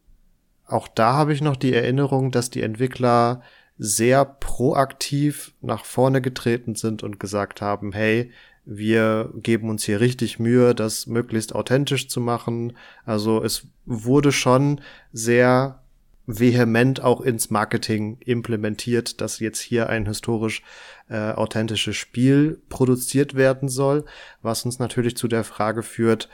auch 0.65 0.89
da 0.89 1.13
habe 1.13 1.32
ich 1.32 1.39
noch 1.39 1.55
die 1.55 1.73
Erinnerung, 1.73 2.32
dass 2.32 2.49
die 2.49 2.63
Entwickler 2.63 3.41
sehr 3.78 4.25
proaktiv 4.25 5.53
nach 5.61 5.86
vorne 5.86 6.21
getreten 6.21 6.75
sind 6.75 7.01
und 7.01 7.17
gesagt 7.17 7.61
haben, 7.61 7.93
hey, 7.93 8.30
wir 8.70 9.32
geben 9.36 9.70
uns 9.70 9.86
hier 9.86 10.01
richtig 10.01 10.39
Mühe, 10.39 10.76
das 10.76 11.07
möglichst 11.07 11.55
authentisch 11.55 12.09
zu 12.09 12.20
machen. 12.20 12.74
Also 13.05 13.41
es 13.41 13.68
wurde 13.86 14.34
schon 14.34 14.82
sehr 15.13 15.82
vehement 16.26 17.01
auch 17.01 17.22
ins 17.22 17.49
Marketing 17.49 18.18
implementiert, 18.20 19.22
dass 19.22 19.39
jetzt 19.39 19.61
hier 19.61 19.88
ein 19.88 20.05
historisch 20.05 20.63
äh, 21.09 21.32
authentisches 21.32 21.95
Spiel 21.95 22.61
produziert 22.68 23.36
werden 23.36 23.70
soll, 23.70 24.03
was 24.41 24.65
uns 24.65 24.80
natürlich 24.80 25.15
zu 25.15 25.30
der 25.30 25.45
Frage 25.45 25.82
führt, 25.82 26.28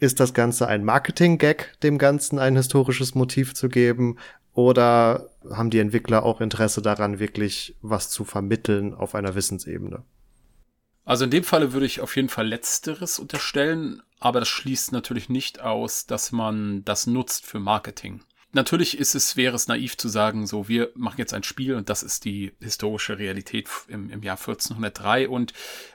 ist 0.00 0.18
das 0.18 0.34
Ganze 0.34 0.66
ein 0.66 0.84
Marketing-Gag, 0.84 1.80
dem 1.84 1.98
Ganzen 1.98 2.40
ein 2.40 2.56
historisches 2.56 3.14
Motiv 3.14 3.54
zu 3.54 3.68
geben, 3.68 4.18
oder 4.52 5.30
haben 5.50 5.70
die 5.70 5.80
Entwickler 5.80 6.24
auch 6.24 6.40
Interesse 6.40 6.80
daran, 6.80 7.18
wirklich 7.18 7.76
was 7.82 8.10
zu 8.10 8.24
vermitteln 8.24 8.94
auf 8.94 9.14
einer 9.14 9.34
Wissensebene? 9.34 10.02
Also 11.04 11.24
in 11.24 11.30
dem 11.30 11.44
Falle 11.44 11.72
würde 11.72 11.86
ich 11.86 12.00
auf 12.00 12.16
jeden 12.16 12.28
Fall 12.28 12.48
Letzteres 12.48 13.18
unterstellen, 13.18 14.02
aber 14.20 14.40
das 14.40 14.48
schließt 14.48 14.92
natürlich 14.92 15.28
nicht 15.28 15.60
aus, 15.60 16.06
dass 16.06 16.32
man 16.32 16.84
das 16.84 17.06
nutzt 17.06 17.44
für 17.46 17.60
Marketing. 17.60 18.22
Natürlich 18.52 18.98
ist 18.98 19.16
es, 19.16 19.36
wäre 19.36 19.56
es 19.56 19.66
naiv 19.66 19.96
zu 19.96 20.08
sagen, 20.08 20.46
so, 20.46 20.68
wir 20.68 20.90
machen 20.94 21.18
jetzt 21.18 21.34
ein 21.34 21.42
Spiel 21.42 21.74
und 21.74 21.90
das 21.90 22.04
ist 22.04 22.24
die 22.24 22.52
historische 22.60 23.18
Realität 23.18 23.68
im, 23.88 24.10
im 24.10 24.22
Jahr 24.22 24.36
1403 24.36 25.28
und 25.28 25.52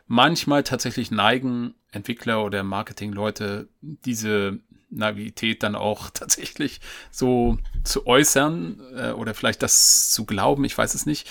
manchmal 0.07 0.63
tatsächlich 0.63 1.09
neigen 1.09 1.73
Entwickler 1.91 2.43
oder 2.43 2.63
Marketingleute 2.63 3.69
diese 3.81 4.59
Naivität 4.89 5.63
dann 5.63 5.75
auch 5.75 6.09
tatsächlich 6.13 6.81
so 7.11 7.57
zu 7.85 8.05
äußern 8.05 8.81
äh, 8.93 9.11
oder 9.11 9.33
vielleicht 9.33 9.63
das 9.63 10.11
zu 10.11 10.25
glauben, 10.25 10.65
ich 10.65 10.77
weiß 10.77 10.95
es 10.95 11.05
nicht. 11.05 11.29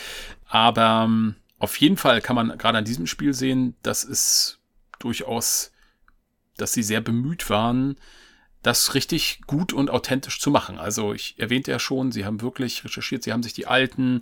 Aber 0.49 1.05
ähm, 1.05 1.35
auf 1.59 1.77
jeden 1.77 1.97
Fall 1.97 2.21
kann 2.21 2.37
man 2.37 2.57
gerade 2.57 2.79
an 2.79 2.85
diesem 2.85 3.07
Spiel 3.07 3.35
sehen, 3.35 3.77
dass 3.83 4.05
es 4.05 4.61
durchaus, 4.99 5.73
dass 6.57 6.73
sie 6.73 6.83
sehr 6.83 7.01
bemüht 7.01 7.51
waren, 7.51 7.97
das 8.63 8.95
richtig 8.95 9.43
gut 9.47 9.73
und 9.73 9.89
authentisch 9.91 10.41
zu 10.41 10.51
machen. 10.51 10.79
Also 10.79 11.13
ich 11.15 11.39
erwähnte 11.39 11.71
ja 11.71 11.79
schon, 11.79 12.11
sie 12.11 12.25
haben 12.25 12.41
wirklich 12.41 12.85
recherchiert, 12.85 13.23
sie 13.23 13.33
haben 13.33 13.43
sich 13.43 13.53
die 13.53 13.67
alten 13.67 14.21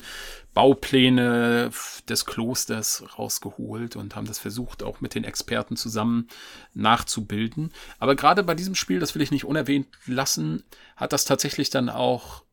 Baupläne 0.52 1.70
des 2.08 2.26
Klosters 2.26 3.02
rausgeholt 3.18 3.96
und 3.96 4.14
haben 4.14 4.26
das 4.26 4.38
versucht, 4.38 4.82
auch 4.82 5.00
mit 5.00 5.14
den 5.14 5.24
Experten 5.24 5.76
zusammen 5.76 6.28
nachzubilden. 6.74 7.72
Aber 7.98 8.14
gerade 8.14 8.42
bei 8.42 8.54
diesem 8.54 8.74
Spiel, 8.74 9.00
das 9.00 9.14
will 9.14 9.22
ich 9.22 9.30
nicht 9.30 9.44
unerwähnt 9.46 9.88
lassen, 10.06 10.64
hat 10.96 11.12
das 11.12 11.24
tatsächlich 11.24 11.70
dann 11.70 11.88
auch 11.88 12.45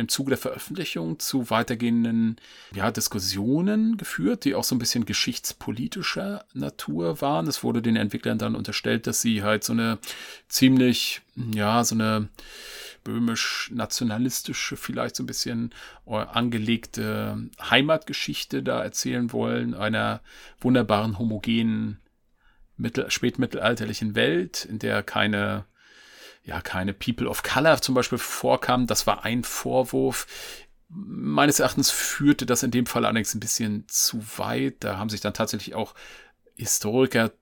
im 0.00 0.08
Zuge 0.08 0.30
der 0.30 0.38
Veröffentlichung 0.38 1.18
zu 1.18 1.50
weitergehenden 1.50 2.36
ja, 2.74 2.90
Diskussionen 2.90 3.96
geführt, 3.96 4.44
die 4.44 4.54
auch 4.54 4.64
so 4.64 4.74
ein 4.74 4.78
bisschen 4.78 5.04
geschichtspolitischer 5.04 6.44
Natur 6.54 7.20
waren. 7.20 7.46
Es 7.46 7.62
wurde 7.62 7.82
den 7.82 7.96
Entwicklern 7.96 8.38
dann 8.38 8.56
unterstellt, 8.56 9.06
dass 9.06 9.20
sie 9.20 9.42
halt 9.42 9.62
so 9.62 9.72
eine 9.72 9.98
ziemlich, 10.48 11.20
ja, 11.36 11.84
so 11.84 11.94
eine 11.94 12.28
böhmisch-nationalistische, 13.04 14.76
vielleicht 14.76 15.16
so 15.16 15.22
ein 15.22 15.26
bisschen 15.26 15.72
äh, 16.06 16.16
angelegte 16.16 17.48
Heimatgeschichte 17.60 18.62
da 18.62 18.82
erzählen 18.82 19.32
wollen, 19.32 19.74
einer 19.74 20.20
wunderbaren, 20.60 21.18
homogenen, 21.18 21.98
mittel 22.76 23.10
spätmittelalterlichen 23.10 24.14
Welt, 24.14 24.64
in 24.64 24.78
der 24.78 25.02
keine 25.02 25.64
ja 26.42 26.60
keine 26.60 26.92
People 26.94 27.28
of 27.28 27.42
Color 27.42 27.82
zum 27.82 27.94
Beispiel 27.94 28.18
vorkamen. 28.18 28.86
Das 28.86 29.06
war 29.06 29.24
ein 29.24 29.44
Vorwurf. 29.44 30.26
Meines 30.88 31.60
Erachtens 31.60 31.90
führte 31.90 32.46
das 32.46 32.62
in 32.62 32.70
dem 32.70 32.86
Fall 32.86 33.04
allerdings 33.04 33.34
ein 33.34 33.40
bisschen 33.40 33.84
zu 33.88 34.22
weit. 34.38 34.76
Da 34.80 34.96
haben 34.96 35.10
sich 35.10 35.20
dann 35.20 35.34
tatsächlich 35.34 35.74
auch 35.74 35.94
Historiker 36.56 37.32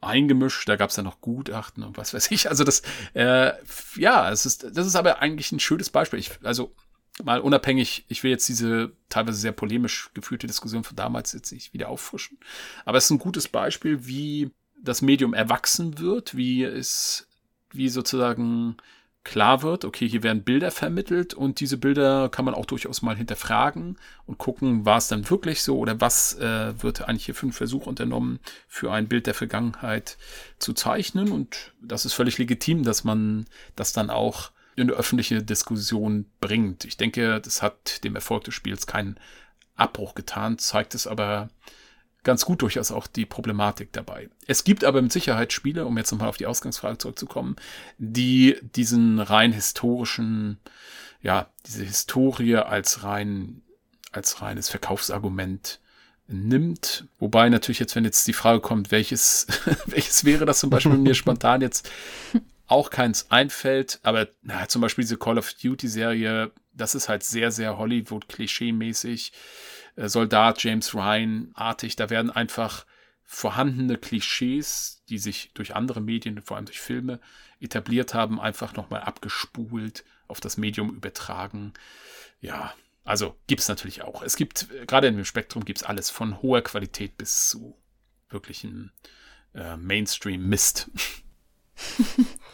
eingemischt, 0.00 0.68
da 0.68 0.76
gab 0.76 0.90
es 0.90 0.96
dann 0.96 1.04
noch 1.04 1.20
Gutachten 1.20 1.82
und 1.82 1.98
was 1.98 2.14
weiß 2.14 2.30
ich. 2.30 2.48
Also 2.48 2.64
das, 2.64 2.82
äh, 3.14 3.52
ja, 3.96 4.30
es 4.30 4.46
ist, 4.46 4.64
das 4.74 4.86
ist 4.86 4.96
aber 4.96 5.20
eigentlich 5.20 5.52
ein 5.52 5.60
schönes 5.60 5.90
Beispiel. 5.90 6.18
Ich, 6.18 6.32
also 6.42 6.74
mal 7.22 7.40
unabhängig, 7.40 8.06
ich 8.08 8.22
will 8.22 8.30
jetzt 8.30 8.48
diese 8.48 8.92
teilweise 9.08 9.38
sehr 9.38 9.52
polemisch 9.52 10.10
geführte 10.14 10.46
Diskussion 10.46 10.84
von 10.84 10.96
damals 10.96 11.32
jetzt 11.32 11.52
nicht 11.52 11.72
wieder 11.72 11.88
auffrischen. 11.88 12.38
Aber 12.84 12.98
es 12.98 13.04
ist 13.04 13.10
ein 13.10 13.18
gutes 13.18 13.48
Beispiel, 13.48 14.06
wie 14.06 14.50
das 14.82 15.02
Medium 15.02 15.34
erwachsen 15.34 15.98
wird, 15.98 16.34
wie 16.34 16.64
es 16.64 17.28
wie 17.72 17.88
sozusagen 17.88 18.76
klar 19.22 19.62
wird, 19.62 19.84
okay, 19.84 20.08
hier 20.08 20.22
werden 20.22 20.44
Bilder 20.44 20.70
vermittelt 20.70 21.34
und 21.34 21.60
diese 21.60 21.76
Bilder 21.76 22.30
kann 22.30 22.44
man 22.44 22.54
auch 22.54 22.64
durchaus 22.64 23.02
mal 23.02 23.16
hinterfragen 23.16 23.98
und 24.26 24.38
gucken, 24.38 24.86
war 24.86 24.96
es 24.96 25.08
dann 25.08 25.28
wirklich 25.28 25.62
so 25.62 25.78
oder 25.78 26.00
was 26.00 26.38
äh, 26.38 26.82
wird 26.82 27.02
eigentlich 27.02 27.26
hier 27.26 27.34
für 27.34 27.44
einen 27.44 27.52
Versuch 27.52 27.86
unternommen, 27.86 28.40
für 28.66 28.92
ein 28.92 29.08
Bild 29.08 29.26
der 29.26 29.34
Vergangenheit 29.34 30.16
zu 30.58 30.72
zeichnen 30.72 31.32
und 31.32 31.72
das 31.82 32.06
ist 32.06 32.14
völlig 32.14 32.38
legitim, 32.38 32.82
dass 32.82 33.04
man 33.04 33.46
das 33.76 33.92
dann 33.92 34.08
auch 34.08 34.52
in 34.76 34.88
eine 34.88 34.98
öffentliche 34.98 35.42
Diskussion 35.42 36.24
bringt. 36.40 36.86
Ich 36.86 36.96
denke, 36.96 37.40
das 37.40 37.60
hat 37.60 38.02
dem 38.04 38.14
Erfolg 38.14 38.44
des 38.44 38.54
Spiels 38.54 38.86
keinen 38.86 39.20
Abbruch 39.76 40.14
getan, 40.14 40.58
zeigt 40.58 40.94
es 40.94 41.06
aber 41.06 41.50
ganz 42.22 42.44
gut 42.44 42.62
durchaus 42.62 42.90
auch 42.90 43.06
die 43.06 43.26
Problematik 43.26 43.92
dabei. 43.92 44.28
Es 44.46 44.64
gibt 44.64 44.84
aber 44.84 45.00
mit 45.02 45.12
Sicherheit 45.12 45.52
Spiele, 45.52 45.86
um 45.86 45.96
jetzt 45.96 46.12
nochmal 46.12 46.28
auf 46.28 46.36
die 46.36 46.46
Ausgangsfrage 46.46 46.98
zurückzukommen, 46.98 47.56
die 47.98 48.56
diesen 48.74 49.18
rein 49.18 49.52
historischen, 49.52 50.58
ja, 51.22 51.48
diese 51.66 51.84
Historie 51.84 52.56
als 52.56 53.04
rein, 53.04 53.62
als 54.12 54.42
reines 54.42 54.68
Verkaufsargument 54.68 55.80
nimmt. 56.26 57.06
Wobei 57.18 57.48
natürlich 57.48 57.78
jetzt, 57.78 57.96
wenn 57.96 58.04
jetzt 58.04 58.26
die 58.26 58.32
Frage 58.32 58.60
kommt, 58.60 58.90
welches, 58.90 59.46
welches 59.86 60.24
wäre 60.24 60.44
das 60.44 60.60
zum 60.60 60.70
Beispiel 60.70 60.96
mir 60.96 61.14
spontan 61.14 61.60
jetzt 61.60 61.90
auch 62.66 62.90
keins 62.90 63.30
einfällt, 63.30 63.98
aber 64.04 64.28
na, 64.42 64.68
zum 64.68 64.80
Beispiel 64.80 65.02
diese 65.02 65.16
Call 65.16 65.38
of 65.38 65.52
Duty 65.54 65.88
Serie, 65.88 66.52
das 66.72 66.94
ist 66.94 67.08
halt 67.08 67.24
sehr, 67.24 67.50
sehr 67.50 67.78
Hollywood-Klischee-mäßig. 67.78 69.32
Äh, 69.32 69.34
Soldat 70.08 70.62
James 70.62 70.94
Ryan-artig. 70.94 71.96
Da 71.96 72.10
werden 72.10 72.30
einfach 72.30 72.86
vorhandene 73.24 73.96
Klischees, 73.96 75.02
die 75.08 75.18
sich 75.18 75.52
durch 75.54 75.76
andere 75.76 76.00
Medien, 76.00 76.42
vor 76.42 76.56
allem 76.56 76.66
durch 76.66 76.80
Filme, 76.80 77.20
etabliert 77.60 78.14
haben, 78.14 78.40
einfach 78.40 78.74
nochmal 78.74 79.02
abgespult, 79.02 80.04
auf 80.26 80.40
das 80.40 80.56
Medium 80.56 80.94
übertragen. 80.94 81.72
Ja, 82.40 82.74
also 83.04 83.36
gibt 83.46 83.60
es 83.60 83.68
natürlich 83.68 84.02
auch. 84.02 84.22
Es 84.22 84.36
gibt, 84.36 84.68
gerade 84.86 85.08
im 85.08 85.24
Spektrum 85.24 85.64
gibt 85.64 85.80
es 85.80 85.84
alles 85.84 86.10
von 86.10 86.42
hoher 86.42 86.62
Qualität 86.62 87.16
bis 87.18 87.48
zu 87.48 87.76
wirklichen 88.28 88.92
äh, 89.54 89.76
Mainstream-Mist. 89.76 90.90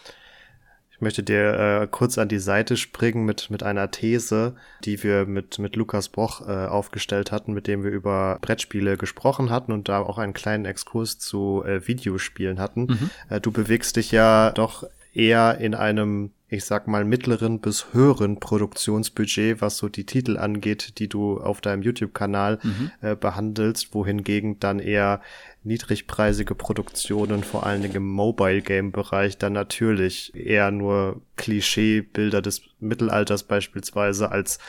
Ich 0.96 1.02
möchte 1.02 1.22
dir 1.22 1.82
äh, 1.82 1.88
kurz 1.90 2.16
an 2.16 2.28
die 2.28 2.38
Seite 2.38 2.78
springen 2.78 3.26
mit, 3.26 3.50
mit 3.50 3.62
einer 3.62 3.90
These, 3.90 4.54
die 4.82 5.02
wir 5.02 5.26
mit, 5.26 5.58
mit 5.58 5.76
Lukas 5.76 6.08
Boch 6.08 6.48
äh, 6.48 6.66
aufgestellt 6.66 7.32
hatten, 7.32 7.52
mit 7.52 7.66
dem 7.66 7.84
wir 7.84 7.90
über 7.90 8.38
Brettspiele 8.40 8.96
gesprochen 8.96 9.50
hatten 9.50 9.72
und 9.72 9.90
da 9.90 10.00
auch 10.00 10.16
einen 10.16 10.32
kleinen 10.32 10.64
Exkurs 10.64 11.18
zu 11.18 11.62
äh, 11.66 11.86
Videospielen 11.86 12.58
hatten. 12.58 12.86
Mhm. 12.86 13.10
Äh, 13.28 13.40
du 13.42 13.52
bewegst 13.52 13.96
dich 13.96 14.10
ja 14.10 14.52
doch 14.52 14.84
eher 15.12 15.58
in 15.58 15.74
einem, 15.74 16.30
ich 16.48 16.64
sag 16.64 16.86
mal, 16.86 17.04
mittleren 17.04 17.60
bis 17.60 17.92
höheren 17.92 18.38
Produktionsbudget, 18.38 19.60
was 19.60 19.78
so 19.78 19.88
die 19.88 20.06
Titel 20.06 20.36
angeht, 20.36 20.98
die 20.98 21.08
du 21.08 21.40
auf 21.40 21.60
deinem 21.60 21.82
YouTube-Kanal 21.82 22.60
mhm. 22.62 22.90
äh, 23.00 23.16
behandelst, 23.16 23.94
wohingegen 23.94 24.60
dann 24.60 24.78
eher 24.78 25.20
niedrigpreisige 25.64 26.54
Produktionen, 26.54 27.42
vor 27.42 27.66
allen 27.66 27.82
Dingen 27.82 27.96
im 27.96 28.08
Mobile-Game-Bereich, 28.08 29.38
dann 29.38 29.54
natürlich 29.54 30.34
eher 30.36 30.70
nur 30.70 31.20
Klischee-Bilder 31.36 32.42
des 32.42 32.62
Mittelalters 32.78 33.42
beispielsweise 33.42 34.30
als 34.30 34.60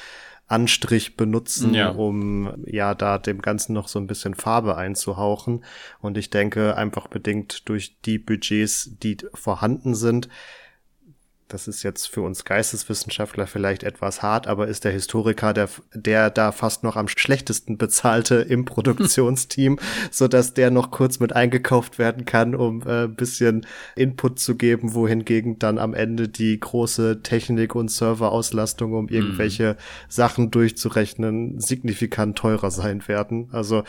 Anstrich 0.48 1.18
benutzen, 1.18 1.74
ja. 1.74 1.90
um 1.90 2.54
ja 2.66 2.96
da 2.96 3.18
dem 3.20 3.42
Ganzen 3.42 3.74
noch 3.74 3.90
so 3.90 4.00
ein 4.00 4.08
bisschen 4.08 4.34
Farbe 4.34 4.78
einzuhauchen. 4.78 5.64
Und 6.00 6.18
ich 6.18 6.30
denke, 6.30 6.78
einfach 6.78 7.08
bedingt 7.08 7.68
durch 7.70 7.98
die 8.06 8.18
Budgets, 8.18 8.92
die 9.04 9.18
vorhanden 9.34 9.94
sind, 9.94 10.30
das 11.48 11.68
ist 11.68 11.84
jetzt 11.84 12.08
für 12.08 12.22
uns 12.22 12.44
Geisteswissenschaftler 12.44 13.48
vielleicht 13.48 13.84
etwas 13.84 14.22
hart, 14.22 14.48
aber 14.48 14.68
ist 14.68 14.84
der 14.84 14.92
Historiker 14.92 15.54
der, 15.54 15.70
der 15.94 16.30
da 16.30 16.52
fast 16.52 16.84
noch 16.84 16.96
am 16.98 17.08
schlechtesten 17.08 17.78
bezahlte 17.78 18.36
im 18.50 18.66
Produktionsteam, 18.66 19.80
so 20.12 20.28
dass 20.28 20.54
der 20.54 20.72
noch 20.72 20.92
kurz 20.92 21.20
mit 21.20 21.34
eingekauft 21.34 22.00
werden 22.00 22.26
kann, 22.26 22.54
um 22.54 22.82
äh, 22.86 23.08
bisschen 23.08 23.66
Input 23.96 24.40
zu 24.40 24.56
geben, 24.56 24.94
wohingegen 24.94 25.58
dann 25.58 25.78
am 25.78 25.94
Ende 25.94 26.28
die 26.28 26.60
große 26.60 27.22
Technik 27.24 27.76
und 27.76 27.90
Serverauslastung, 27.90 28.94
um 28.94 29.08
irgendwelche 29.08 29.74
mhm. 29.74 30.10
Sachen 30.10 30.52
durchzurechnen, 30.52 31.60
signifikant 31.60 32.38
teurer 32.38 32.72
sein 32.72 33.08
werden. 33.08 33.50
Also 33.52 33.84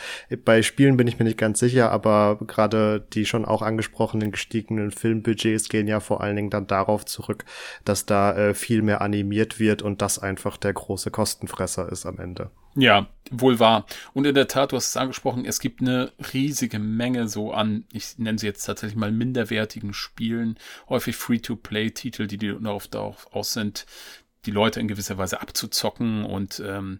bei 0.45 0.61
Spielen 0.61 0.95
bin 0.95 1.07
ich 1.07 1.19
mir 1.19 1.25
nicht 1.25 1.37
ganz 1.37 1.59
sicher, 1.59 1.91
aber 1.91 2.39
gerade 2.47 3.05
die 3.13 3.25
schon 3.25 3.43
auch 3.45 3.61
angesprochenen 3.61 4.31
gestiegenen 4.31 4.91
Filmbudgets 4.91 5.67
gehen 5.67 5.87
ja 5.87 5.99
vor 5.99 6.21
allen 6.21 6.35
Dingen 6.37 6.49
dann 6.49 6.67
darauf 6.67 7.05
zurück, 7.05 7.43
dass 7.85 8.05
da 8.05 8.35
äh, 8.35 8.53
viel 8.53 8.81
mehr 8.81 9.01
animiert 9.01 9.59
wird 9.59 9.81
und 9.81 10.01
das 10.01 10.19
einfach 10.19 10.57
der 10.57 10.73
große 10.73 11.11
Kostenfresser 11.11 11.91
ist 11.91 12.05
am 12.05 12.19
Ende. 12.19 12.51
Ja, 12.75 13.07
wohl 13.31 13.59
wahr. 13.59 13.85
Und 14.13 14.25
in 14.25 14.35
der 14.35 14.47
Tat, 14.47 14.71
du 14.71 14.75
hast 14.77 14.87
es 14.87 14.97
angesprochen, 14.97 15.45
es 15.45 15.59
gibt 15.59 15.81
eine 15.81 16.11
riesige 16.33 16.79
Menge 16.79 17.27
so 17.27 17.51
an, 17.51 17.85
ich 17.91 18.17
nenne 18.17 18.37
sie 18.37 18.45
jetzt 18.45 18.63
tatsächlich 18.63 18.97
mal 18.97 19.11
minderwertigen 19.11 19.93
Spielen, 19.93 20.57
häufig 20.87 21.15
Free-to-Play-Titel, 21.15 22.27
die 22.27 22.37
darauf, 22.37 22.87
darauf 22.87 23.27
aus 23.33 23.53
sind, 23.53 23.85
die 24.45 24.51
Leute 24.51 24.79
in 24.79 24.87
gewisser 24.87 25.17
Weise 25.17 25.41
abzuzocken 25.41 26.23
und 26.23 26.61
ähm, 26.65 26.99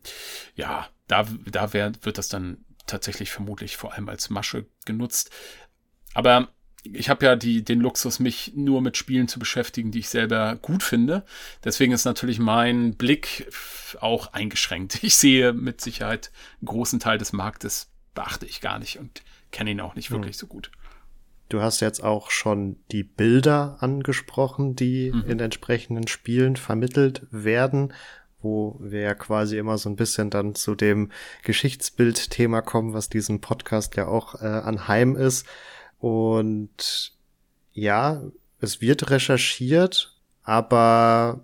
ja, 0.55 0.87
da, 1.07 1.25
da 1.45 1.73
wär, 1.73 1.91
wird 2.01 2.17
das 2.17 2.29
dann 2.29 2.57
tatsächlich 2.85 3.31
vermutlich 3.31 3.77
vor 3.77 3.93
allem 3.93 4.09
als 4.09 4.29
Masche 4.29 4.65
genutzt. 4.85 5.31
Aber 6.13 6.49
ich 6.93 7.09
habe 7.09 7.25
ja 7.25 7.35
die, 7.35 7.63
den 7.63 7.79
Luxus, 7.79 8.19
mich 8.19 8.53
nur 8.55 8.81
mit 8.81 8.97
Spielen 8.97 9.27
zu 9.27 9.39
beschäftigen, 9.39 9.91
die 9.91 9.99
ich 9.99 10.09
selber 10.09 10.55
gut 10.61 10.83
finde. 10.83 11.23
Deswegen 11.63 11.91
ist 11.91 12.05
natürlich 12.05 12.39
mein 12.39 12.95
Blick 12.95 13.47
auch 13.99 14.33
eingeschränkt. 14.33 15.03
Ich 15.03 15.15
sehe 15.15 15.53
mit 15.53 15.81
Sicherheit 15.81 16.31
einen 16.61 16.67
großen 16.67 16.99
Teil 16.99 17.17
des 17.17 17.33
Marktes, 17.33 17.89
beachte 18.13 18.45
ich 18.45 18.61
gar 18.61 18.79
nicht 18.79 18.99
und 18.99 19.23
kenne 19.51 19.71
ihn 19.71 19.81
auch 19.81 19.95
nicht 19.95 20.11
wirklich 20.11 20.35
hm. 20.35 20.39
so 20.39 20.47
gut. 20.47 20.71
Du 21.49 21.61
hast 21.61 21.79
jetzt 21.79 22.03
auch 22.03 22.29
schon 22.29 22.77
die 22.91 23.03
Bilder 23.03 23.77
angesprochen, 23.79 24.75
die 24.75 25.11
mhm. 25.11 25.23
in 25.27 25.39
entsprechenden 25.39 26.07
Spielen 26.07 26.55
vermittelt 26.55 27.25
werden, 27.31 27.91
wo 28.39 28.77
wir 28.79 29.01
ja 29.01 29.15
quasi 29.15 29.57
immer 29.57 29.79
so 29.79 29.89
ein 29.89 29.95
bisschen 29.95 30.29
dann 30.29 30.53
zu 30.53 30.75
dem 30.75 31.11
Geschichtsbild-Thema 31.43 32.61
kommen, 32.61 32.93
was 32.93 33.09
diesem 33.09 33.41
Podcast 33.41 33.95
ja 33.95 34.07
auch 34.07 34.35
äh, 34.41 34.45
anheim 34.45 35.15
ist. 35.15 35.47
Und 35.99 37.13
ja, 37.73 38.21
es 38.59 38.81
wird 38.81 39.09
recherchiert, 39.09 40.15
aber 40.43 41.41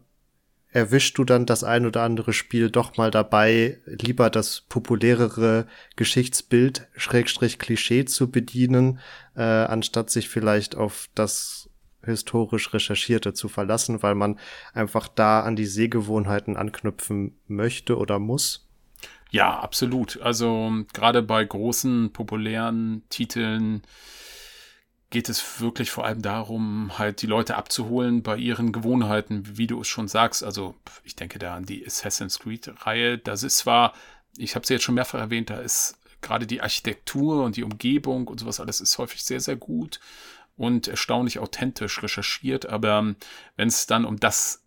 erwischst 0.70 1.18
du 1.18 1.24
dann 1.24 1.46
das 1.46 1.64
ein 1.64 1.86
oder 1.86 2.04
andere 2.04 2.34
Spiel 2.34 2.70
doch 2.70 2.98
mal 2.98 3.10
dabei, 3.10 3.80
lieber 3.86 4.30
das 4.30 4.62
populärere 4.68 5.68
Geschichtsbild, 5.96 6.88
Schrägstrich 6.98 7.60
Klischee 7.60 8.04
zu 8.04 8.30
bedienen, 8.30 9.00
äh, 9.36 9.42
anstatt 9.42 10.10
sich 10.10 10.28
vielleicht 10.28 10.76
auf 10.76 11.08
das 11.16 11.70
historisch 12.04 12.74
Recherchierte 12.74 13.34
zu 13.34 13.48
verlassen, 13.48 14.04
weil 14.04 14.16
man 14.16 14.38
einfach 14.74 15.08
da 15.08 15.42
an 15.42 15.56
die 15.56 15.66
Sehgewohnheiten 15.66 16.58
anknüpfen 16.58 17.38
möchte 17.48 17.98
oder 17.98 18.20
muss? 18.20 18.68
Ja, 19.32 19.60
absolut. 19.60 20.22
Also 20.22 20.72
gerade 20.94 21.22
bei 21.22 21.44
großen, 21.44 22.12
populären 22.12 23.04
Titeln 23.10 23.82
geht 25.16 25.30
es 25.30 25.62
wirklich 25.62 25.92
vor 25.92 26.04
allem 26.04 26.22
darum, 26.22 26.98
halt 26.98 27.22
die 27.22 27.26
Leute 27.26 27.56
abzuholen 27.56 28.22
bei 28.22 28.36
ihren 28.36 28.74
Gewohnheiten, 28.74 29.58
wie 29.58 29.66
du 29.66 29.80
es 29.80 29.88
schon 29.88 30.10
sagst. 30.10 30.44
Also 30.44 30.76
ich 31.06 31.16
denke 31.16 31.40
da 31.40 31.56
an 31.56 31.66
die 31.66 31.88
Assassin's 31.88 32.40
Creed-Reihe. 32.40 33.18
Das 33.18 33.44
ist 33.44 33.60
zwar, 33.60 33.94
ich 34.36 34.56
habe 34.56 34.68
sie 34.68 34.74
jetzt 34.74 34.84
schon 34.84 34.96
mehrfach 34.96 35.20
erwähnt, 35.20 35.50
da 35.50 35.60
ist 35.60 35.98
gerade 36.20 36.46
die 36.46 36.60
Architektur 36.60 37.46
und 37.46 37.56
die 37.56 37.64
Umgebung 37.64 38.28
und 38.28 38.42
sowas 38.42 38.60
alles 38.60 38.82
ist 38.82 38.98
häufig 38.98 39.24
sehr, 39.24 39.40
sehr 39.40 39.56
gut 39.56 40.02
und 40.58 40.90
erstaunlich 40.90 41.40
authentisch 41.40 42.04
recherchiert. 42.04 42.66
Aber 42.66 43.16
wenn 43.56 43.68
es 43.70 43.88
dann 43.88 44.04
um 44.04 44.20
das 44.20 44.64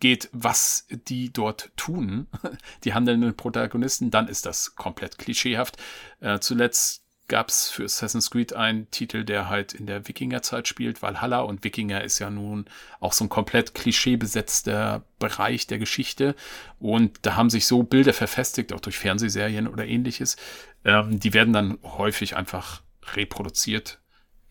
geht, 0.00 0.30
was 0.32 0.86
die 0.88 1.34
dort 1.34 1.70
tun, 1.76 2.28
die 2.84 2.94
handelnden 2.94 3.36
Protagonisten, 3.36 4.10
dann 4.10 4.26
ist 4.26 4.46
das 4.46 4.74
komplett 4.74 5.18
klischeehaft. 5.18 5.76
Äh, 6.20 6.38
zuletzt 6.38 7.01
gab 7.32 7.48
es 7.48 7.70
für 7.70 7.84
Assassin's 7.84 8.30
Creed 8.30 8.52
einen 8.52 8.90
Titel, 8.90 9.24
der 9.24 9.48
halt 9.48 9.72
in 9.72 9.86
der 9.86 10.06
Wikingerzeit 10.06 10.68
spielt, 10.68 11.00
Valhalla 11.00 11.40
und 11.40 11.64
Wikinger 11.64 12.04
ist 12.04 12.18
ja 12.18 12.28
nun 12.28 12.66
auch 13.00 13.14
so 13.14 13.24
ein 13.24 13.30
komplett 13.30 13.74
klischeebesetzter 13.74 15.02
Bereich 15.18 15.66
der 15.66 15.78
Geschichte 15.78 16.36
und 16.78 17.20
da 17.22 17.34
haben 17.34 17.48
sich 17.48 17.66
so 17.66 17.84
Bilder 17.84 18.12
verfestigt, 18.12 18.70
auch 18.74 18.80
durch 18.80 18.98
Fernsehserien 18.98 19.66
oder 19.66 19.86
ähnliches. 19.86 20.36
Ähm, 20.84 21.20
die 21.20 21.32
werden 21.32 21.54
dann 21.54 21.78
häufig 21.82 22.36
einfach 22.36 22.82
reproduziert 23.14 23.98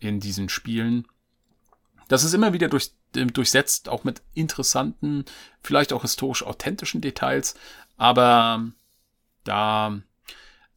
in 0.00 0.18
diesen 0.18 0.48
Spielen. 0.48 1.06
Das 2.08 2.24
ist 2.24 2.34
immer 2.34 2.52
wieder 2.52 2.68
durch, 2.68 2.90
durchsetzt, 3.12 3.88
auch 3.90 4.02
mit 4.02 4.22
interessanten, 4.34 5.24
vielleicht 5.62 5.92
auch 5.92 6.02
historisch 6.02 6.42
authentischen 6.42 7.00
Details, 7.00 7.54
aber 7.96 8.72
da 9.44 10.02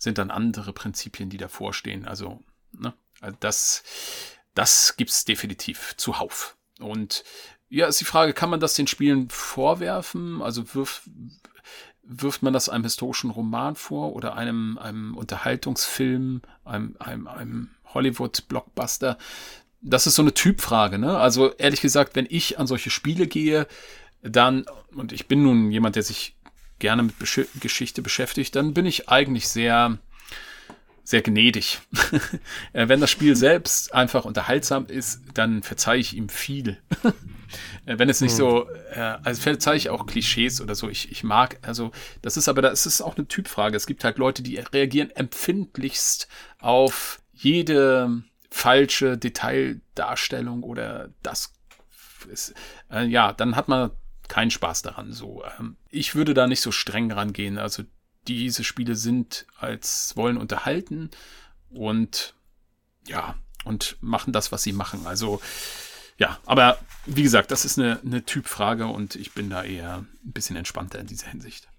sind 0.06 0.18
dann 0.18 0.32
andere 0.32 0.72
Prinzipien, 0.72 1.30
die 1.30 1.38
davor 1.38 1.74
stehen. 1.74 2.06
Also, 2.06 2.39
ne, 2.72 2.93
also 3.20 3.36
das, 3.41 3.84
das 4.53 4.95
gibt's 4.95 5.26
definitiv 5.26 5.95
zuhauf. 5.97 6.56
Und 6.80 7.26
ja, 7.68 7.88
ist 7.88 7.99
die 7.99 8.06
Frage, 8.06 8.34
kann 8.34 8.49
man 8.49 8.62
das 8.62 8.76
den 8.76 8.88
Spielen 8.88 9.30
vorwerfen? 9.30 10.41
Also 10.41 10.74
wirft, 10.74 11.01
wirft 12.03 12.43
man 12.43 12.53
das 12.53 12.70
einem 12.70 12.84
historischen 12.84 13.32
Roman 13.32 13.76
vor 13.76 14.14
oder 14.14 14.36
einem, 14.36 14.78
einem 14.78 15.18
Unterhaltungsfilm, 15.18 16.41
einem, 16.64 16.95
einem, 16.99 17.28
einem 17.28 17.72
Hollywood-Blockbuster? 17.93 19.18
Das 19.82 20.08
ist 20.08 20.16
so 20.16 20.22
eine 20.22 20.34
Typfrage, 20.34 20.97
ne? 20.97 21.18
Also 21.18 21.53
ehrlich 21.56 21.82
gesagt, 21.82 22.16
wenn 22.16 22.28
ich 22.30 22.60
an 22.60 22.68
solche 22.68 22.89
Spiele 22.89 23.28
gehe, 23.28 23.68
dann, 24.22 24.66
und 24.95 25.12
ich 25.12 25.28
bin 25.28 25.43
nun 25.43 25.72
jemand, 25.72 25.95
der 25.95 26.03
sich 26.03 26.36
gerne 26.80 27.03
mit 27.03 27.19
Besch 27.19 27.41
Geschichte 27.59 28.01
beschäftigt, 28.01 28.55
dann 28.55 28.73
bin 28.73 28.86
ich 28.86 29.09
eigentlich 29.09 29.47
sehr, 29.47 29.97
sehr 31.03 31.21
gnädig. 31.21 31.80
Äh, 32.73 32.89
wenn 32.89 32.99
das 32.99 33.09
Spiel 33.09 33.36
selbst 33.38 33.93
einfach 33.93 34.26
unterhaltsam 34.26 34.88
ist, 34.88 35.21
dann 35.34 35.63
verzeihe 35.63 35.99
ich 35.99 36.15
ihm 36.15 36.30
viel. 36.30 36.78
Äh, 37.86 37.99
wenn 37.99 38.09
es 38.09 38.19
nicht 38.21 38.36
so, 38.36 38.67
äh, 38.91 39.17
also 39.23 39.41
verzeihe 39.41 39.78
ich 39.78 39.89
auch 39.89 40.07
Klischees 40.07 40.59
oder 40.59 40.76
so. 40.76 40.89
Ich, 40.89 41.11
ich 41.11 41.23
mag, 41.23 41.59
also 41.61 41.91
das 42.21 42.36
ist 42.36 42.49
aber, 42.49 42.61
das 42.61 42.86
ist 42.86 43.01
auch 43.01 43.15
eine 43.15 43.28
Typfrage. 43.28 43.78
Es 43.78 43.86
gibt 43.86 44.03
halt 44.03 44.17
Leute, 44.17 44.41
die 44.41 44.57
reagieren 44.57 45.11
empfindlichst 45.11 46.28
auf 46.59 47.21
jede 47.32 48.23
falsche 48.49 49.17
Detaildarstellung 49.17 50.63
oder 50.63 51.09
das 51.21 51.53
ist, 52.32 52.53
äh, 52.91 53.05
ja, 53.05 53.32
dann 53.32 53.55
hat 53.55 53.67
man 53.67 53.91
keinen 54.36 54.52
Spaß 54.52 54.82
daran. 54.82 55.14
So, 55.14 55.46
ähm, 55.58 55.78
ich 55.90 56.14
würde 56.14 56.34
da 56.34 56.46
nicht 56.46 56.60
so 56.60 56.74
streng 56.74 57.10
rangehen. 57.10 57.58
Also 57.58 57.84
diese 58.28 58.66
Spiele 58.66 58.98
sind 58.98 59.48
als 59.58 60.12
wollen 60.18 60.36
unterhalten 60.36 61.10
und 61.70 62.36
ja 63.08 63.36
und 63.64 63.96
machen 64.02 64.34
das, 64.34 64.52
was 64.52 64.62
sie 64.62 64.74
machen. 64.74 65.08
Also 65.08 65.40
ja, 66.18 66.38
aber 66.46 66.78
wie 67.06 67.24
gesagt, 67.24 67.50
das 67.50 67.64
ist 67.64 67.80
eine, 67.80 68.02
eine 68.02 68.26
Typfrage 68.26 68.88
und 68.88 69.16
ich 69.16 69.32
bin 69.32 69.50
da 69.50 69.64
eher 69.64 70.00
ein 70.00 70.32
bisschen 70.34 70.58
entspannter 70.58 71.00
in 71.00 71.08
dieser 71.08 71.28
Hinsicht. 71.28 71.70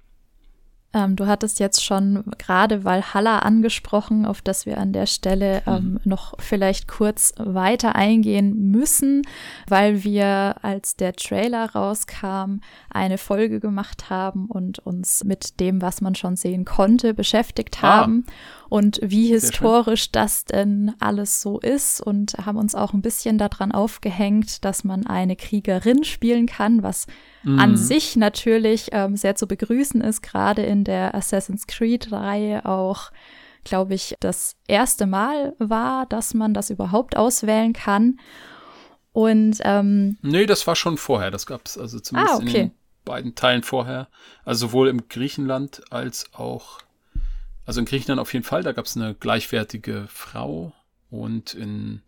Ähm, 0.96 1.14
du 1.14 1.26
hattest 1.26 1.60
jetzt 1.60 1.84
schon 1.84 2.24
gerade 2.38 2.82
Valhalla 2.84 3.40
angesprochen, 3.40 4.24
auf 4.24 4.40
das 4.40 4.64
wir 4.64 4.78
an 4.78 4.94
der 4.94 5.04
Stelle 5.04 5.62
mhm. 5.66 5.72
ähm, 5.72 6.00
noch 6.04 6.34
vielleicht 6.38 6.88
kurz 6.88 7.34
weiter 7.36 7.94
eingehen 7.94 8.70
müssen, 8.70 9.22
weil 9.68 10.04
wir, 10.04 10.56
als 10.62 10.96
der 10.96 11.12
Trailer 11.12 11.70
rauskam, 11.74 12.60
eine 12.88 13.18
Folge 13.18 13.60
gemacht 13.60 14.08
haben 14.08 14.46
und 14.46 14.78
uns 14.78 15.22
mit 15.22 15.60
dem, 15.60 15.82
was 15.82 16.00
man 16.00 16.14
schon 16.14 16.36
sehen 16.36 16.64
konnte, 16.64 17.12
beschäftigt 17.12 17.76
ah. 17.82 17.98
haben 17.98 18.24
und 18.70 18.98
wie 19.02 19.26
historisch 19.26 20.10
das 20.12 20.46
denn 20.46 20.94
alles 20.98 21.42
so 21.42 21.60
ist 21.60 22.00
und 22.00 22.38
haben 22.46 22.56
uns 22.56 22.74
auch 22.74 22.94
ein 22.94 23.02
bisschen 23.02 23.36
daran 23.36 23.70
aufgehängt, 23.70 24.64
dass 24.64 24.82
man 24.82 25.06
eine 25.06 25.36
Kriegerin 25.36 26.04
spielen 26.04 26.46
kann, 26.46 26.82
was 26.82 27.06
mm. 27.46 27.58
an 27.58 27.76
sich 27.76 28.16
natürlich 28.16 28.90
ähm, 28.92 29.16
sehr 29.16 29.34
zu 29.34 29.46
begrüßen 29.46 30.00
ist, 30.00 30.22
gerade 30.22 30.62
in 30.62 30.84
der 30.84 31.14
Assassin's 31.14 31.66
Creed-Reihe 31.66 32.66
auch 32.66 33.10
glaube 33.64 33.94
ich, 33.94 34.14
das 34.20 34.54
erste 34.68 35.06
Mal 35.06 35.56
war, 35.58 36.06
dass 36.06 36.34
man 36.34 36.54
das 36.54 36.70
überhaupt 36.70 37.16
auswählen 37.16 37.72
kann. 37.72 38.20
Und 39.10 39.58
ähm, 39.64 40.18
nee, 40.22 40.46
das 40.46 40.68
war 40.68 40.76
schon 40.76 40.96
vorher. 40.96 41.32
Das 41.32 41.46
gab 41.46 41.66
es 41.66 41.76
also 41.76 41.98
zumindest 41.98 42.34
ah, 42.34 42.36
okay. 42.36 42.46
in 42.46 42.52
den 42.68 42.72
beiden 43.04 43.34
Teilen 43.34 43.64
vorher. 43.64 44.06
Also 44.44 44.68
sowohl 44.68 44.86
im 44.86 45.08
Griechenland 45.08 45.82
als 45.90 46.32
auch 46.32 46.78
also 47.66 47.80
in 47.80 47.86
Griechenland 47.86 48.20
auf 48.20 48.32
jeden 48.32 48.44
Fall, 48.44 48.62
da 48.62 48.72
gab 48.72 48.86
es 48.86 48.96
eine 48.96 49.14
gleichwertige 49.14 50.06
Frau 50.08 50.72
und 51.10 51.52
in 51.54 52.02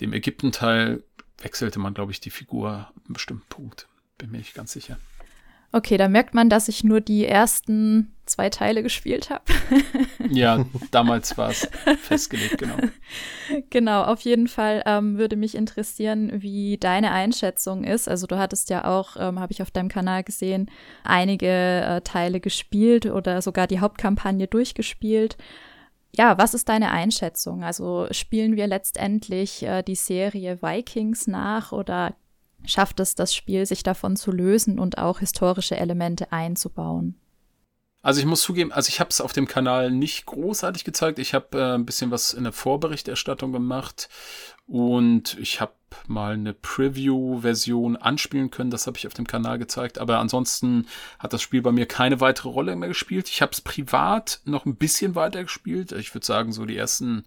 dem 0.00 0.12
Ägypten-Teil 0.12 1.02
wechselte 1.38 1.80
man, 1.80 1.94
glaube 1.94 2.12
ich, 2.12 2.20
die 2.20 2.30
Figur 2.30 2.70
an 2.70 2.86
einem 3.04 3.14
bestimmten 3.14 3.48
Punkt. 3.48 3.88
Bin 4.18 4.30
mir 4.30 4.38
nicht 4.38 4.54
ganz 4.54 4.72
sicher. 4.72 4.98
Okay, 5.74 5.96
da 5.96 6.06
merkt 6.06 6.34
man, 6.34 6.48
dass 6.48 6.68
ich 6.68 6.84
nur 6.84 7.00
die 7.00 7.26
ersten 7.26 8.14
zwei 8.26 8.48
Teile 8.48 8.84
gespielt 8.84 9.28
habe. 9.28 9.42
ja, 10.30 10.64
damals 10.92 11.36
war 11.36 11.50
es 11.50 11.68
festgelegt, 12.00 12.58
genau. 12.58 12.76
Genau, 13.70 14.04
auf 14.04 14.20
jeden 14.20 14.46
Fall 14.48 14.82
ähm, 14.86 15.18
würde 15.18 15.36
mich 15.36 15.54
interessieren, 15.54 16.30
wie 16.40 16.78
deine 16.78 17.10
Einschätzung 17.10 17.82
ist. 17.82 18.08
Also 18.08 18.26
du 18.28 18.38
hattest 18.38 18.70
ja 18.70 18.84
auch, 18.84 19.16
ähm, 19.18 19.40
habe 19.40 19.52
ich 19.52 19.62
auf 19.62 19.70
deinem 19.72 19.88
Kanal 19.88 20.22
gesehen, 20.22 20.70
einige 21.02 21.48
äh, 21.48 22.00
Teile 22.02 22.40
gespielt 22.40 23.06
oder 23.06 23.42
sogar 23.42 23.66
die 23.66 23.80
Hauptkampagne 23.80 24.46
durchgespielt. 24.46 25.36
Ja, 26.16 26.38
was 26.38 26.54
ist 26.54 26.68
deine 26.68 26.92
Einschätzung? 26.92 27.64
Also 27.64 28.06
spielen 28.12 28.56
wir 28.56 28.68
letztendlich 28.68 29.64
äh, 29.64 29.82
die 29.82 29.96
Serie 29.96 30.62
Vikings 30.62 31.26
nach 31.26 31.72
oder 31.72 32.14
schafft 32.66 33.00
es 33.00 33.14
das 33.14 33.34
Spiel, 33.34 33.66
sich 33.66 33.82
davon 33.82 34.16
zu 34.16 34.30
lösen 34.30 34.78
und 34.78 34.98
auch 34.98 35.20
historische 35.20 35.76
Elemente 35.76 36.32
einzubauen. 36.32 37.18
Also 38.04 38.20
ich 38.20 38.26
muss 38.26 38.42
zugeben, 38.42 38.70
also 38.70 38.90
ich 38.90 39.00
habe 39.00 39.08
es 39.08 39.22
auf 39.22 39.32
dem 39.32 39.48
Kanal 39.48 39.90
nicht 39.90 40.26
großartig 40.26 40.84
gezeigt. 40.84 41.18
Ich 41.18 41.32
habe 41.32 41.58
äh, 41.58 41.74
ein 41.74 41.86
bisschen 41.86 42.10
was 42.10 42.34
in 42.34 42.44
der 42.44 42.52
Vorberichterstattung 42.52 43.50
gemacht 43.50 44.10
und 44.66 45.38
ich 45.38 45.62
habe 45.62 45.72
mal 46.06 46.34
eine 46.34 46.52
Preview-Version 46.52 47.96
anspielen 47.96 48.50
können. 48.50 48.70
Das 48.70 48.86
habe 48.86 48.98
ich 48.98 49.06
auf 49.06 49.14
dem 49.14 49.26
Kanal 49.26 49.58
gezeigt. 49.58 49.98
Aber 49.98 50.18
ansonsten 50.18 50.86
hat 51.18 51.32
das 51.32 51.40
Spiel 51.40 51.62
bei 51.62 51.72
mir 51.72 51.86
keine 51.86 52.20
weitere 52.20 52.48
Rolle 52.48 52.76
mehr 52.76 52.88
gespielt. 52.88 53.28
Ich 53.28 53.40
habe 53.40 53.52
es 53.52 53.62
privat 53.62 54.40
noch 54.44 54.66
ein 54.66 54.76
bisschen 54.76 55.14
weiter 55.14 55.42
gespielt. 55.42 55.92
Ich 55.92 56.14
würde 56.14 56.26
sagen, 56.26 56.52
so 56.52 56.66
die 56.66 56.76
ersten 56.76 57.24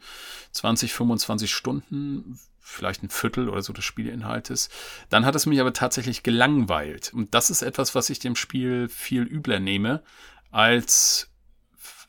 20, 0.52 0.94
25 0.94 1.52
Stunden 1.52 2.40
vielleicht 2.68 3.02
ein 3.02 3.10
Viertel 3.10 3.50
oder 3.50 3.62
so 3.62 3.72
des 3.72 3.86
Spielinhaltes. 3.86 4.70
Dann 5.10 5.26
hat 5.26 5.36
es 5.36 5.46
mich 5.46 5.60
aber 5.62 5.74
tatsächlich 5.74 6.22
gelangweilt. 6.22 7.14
Und 7.14 7.34
das 7.34 7.50
ist 7.50 7.62
etwas, 7.62 7.96
was 7.96 8.10
ich 8.10 8.20
dem 8.20 8.36
Spiel 8.36 8.90
viel 8.90 9.24
übler 9.24 9.60
nehme, 9.60 10.04
als 10.52 11.32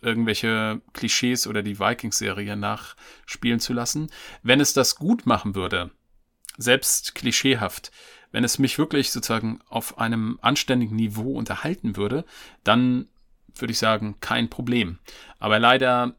irgendwelche 0.02 0.82
Klischees 0.92 1.46
oder 1.46 1.62
die 1.62 1.78
Vikings-Serie 1.78 2.56
nachspielen 2.56 3.60
zu 3.60 3.72
lassen. 3.72 4.10
Wenn 4.42 4.60
es 4.60 4.72
das 4.72 4.96
gut 4.96 5.26
machen 5.26 5.54
würde, 5.54 5.90
selbst 6.56 7.14
klischeehaft, 7.14 7.92
wenn 8.32 8.44
es 8.44 8.58
mich 8.58 8.78
wirklich 8.78 9.10
sozusagen 9.10 9.60
auf 9.68 9.98
einem 9.98 10.38
anständigen 10.42 10.96
Niveau 10.96 11.32
unterhalten 11.32 11.96
würde, 11.96 12.24
dann 12.64 13.08
würde 13.54 13.72
ich 13.72 13.78
sagen, 13.78 14.16
kein 14.20 14.50
Problem. 14.50 14.98
Aber 15.38 15.58
leider 15.58 16.14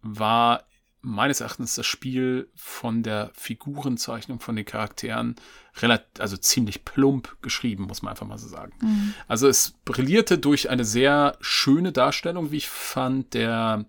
war 0.00 0.64
meines 1.02 1.40
Erachtens 1.40 1.74
das 1.74 1.86
Spiel 1.86 2.50
von 2.54 3.02
der 3.02 3.30
Figurenzeichnung 3.34 4.40
von 4.40 4.56
den 4.56 4.64
Charakteren 4.64 5.36
relativ, 5.78 6.06
also 6.18 6.36
ziemlich 6.36 6.84
plump 6.84 7.36
geschrieben, 7.42 7.84
muss 7.84 8.02
man 8.02 8.10
einfach 8.10 8.26
mal 8.26 8.38
so 8.38 8.48
sagen. 8.48 8.72
Mhm. 8.80 9.14
Also 9.26 9.48
es 9.48 9.74
brillierte 9.84 10.38
durch 10.38 10.68
eine 10.68 10.84
sehr 10.84 11.36
schöne 11.40 11.92
Darstellung, 11.92 12.50
wie 12.50 12.58
ich 12.58 12.68
fand, 12.68 13.34
der 13.34 13.86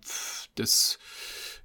des 0.56 0.98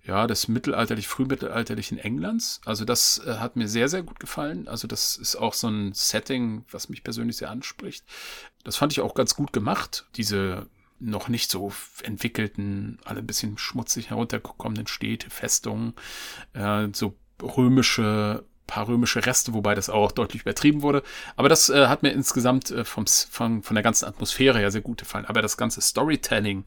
ja, 0.07 0.25
des 0.25 0.47
mittelalterlich, 0.47 1.07
frühmittelalterlichen 1.07 1.97
Englands. 1.97 2.61
Also 2.63 2.85
das 2.85 3.21
äh, 3.25 3.35
hat 3.35 3.57
mir 3.57 3.67
sehr, 3.67 3.89
sehr 3.89 4.03
gut 4.03 4.21
gefallen. 4.21 4.69
Also 4.69 4.87
das 4.87 5.17
ist 5.17 5.35
auch 5.35 5.53
so 5.53 5.67
ein 5.67 5.91
Setting, 5.93 6.63
was 6.71 6.87
mich 6.87 7.03
persönlich 7.03 7.35
sehr 7.35 7.51
anspricht. 7.51 8.05
Das 8.63 8.77
fand 8.77 8.93
ich 8.93 9.01
auch 9.01 9.13
ganz 9.15 9.35
gut 9.35 9.51
gemacht. 9.51 10.05
Diese 10.15 10.67
noch 10.99 11.27
nicht 11.27 11.51
so 11.51 11.71
entwickelten, 12.03 12.99
alle 13.05 13.19
ein 13.19 13.27
bisschen 13.27 13.57
schmutzig 13.57 14.09
heruntergekommenen 14.09 14.87
Städte, 14.87 15.29
Festungen, 15.29 15.93
äh, 16.53 16.87
so 16.93 17.15
römische, 17.41 18.43
paar 18.65 18.87
römische 18.87 19.25
Reste, 19.25 19.53
wobei 19.53 19.75
das 19.75 19.89
auch 19.89 20.11
deutlich 20.11 20.41
übertrieben 20.41 20.81
wurde. 20.81 21.03
Aber 21.35 21.49
das 21.49 21.69
äh, 21.69 21.87
hat 21.87 22.03
mir 22.03 22.11
insgesamt 22.11 22.71
äh, 22.71 22.83
vom, 22.83 23.05
von, 23.07 23.63
von 23.63 23.75
der 23.75 23.83
ganzen 23.83 24.05
Atmosphäre 24.05 24.59
her 24.59 24.71
sehr 24.71 24.81
gut 24.81 24.99
gefallen. 24.99 25.25
Aber 25.25 25.41
das 25.41 25.57
ganze 25.57 25.81
Storytelling, 25.81 26.65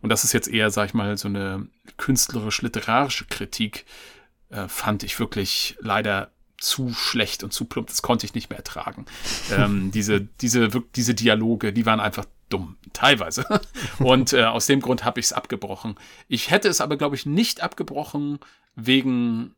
und 0.00 0.08
das 0.08 0.24
ist 0.24 0.32
jetzt 0.32 0.48
eher, 0.48 0.70
sag 0.70 0.86
ich 0.86 0.94
mal, 0.94 1.16
so 1.18 1.28
eine 1.28 1.66
künstlerisch-literarische 1.96 3.26
Kritik, 3.26 3.84
äh, 4.50 4.68
fand 4.68 5.02
ich 5.02 5.18
wirklich 5.18 5.76
leider 5.80 6.30
zu 6.58 6.94
schlecht 6.94 7.44
und 7.44 7.52
zu 7.52 7.66
plump. 7.66 7.88
Das 7.88 8.02
konnte 8.02 8.24
ich 8.24 8.34
nicht 8.34 8.48
mehr 8.48 8.58
ertragen. 8.58 9.04
ähm, 9.52 9.90
diese, 9.92 10.20
diese, 10.20 10.68
diese 10.94 11.14
Dialoge, 11.14 11.72
die 11.72 11.86
waren 11.86 12.00
einfach 12.00 12.24
dumm, 12.48 12.76
teilweise. 12.92 13.46
Und 13.98 14.32
äh, 14.32 14.44
aus 14.44 14.66
dem 14.66 14.80
Grund 14.80 15.04
habe 15.04 15.20
ich 15.20 15.26
es 15.26 15.32
abgebrochen. 15.32 15.96
Ich 16.28 16.50
hätte 16.50 16.68
es 16.68 16.80
aber, 16.80 16.96
glaube 16.96 17.16
ich, 17.16 17.26
nicht 17.26 17.62
abgebrochen 17.62 18.38
wegen 18.74 19.54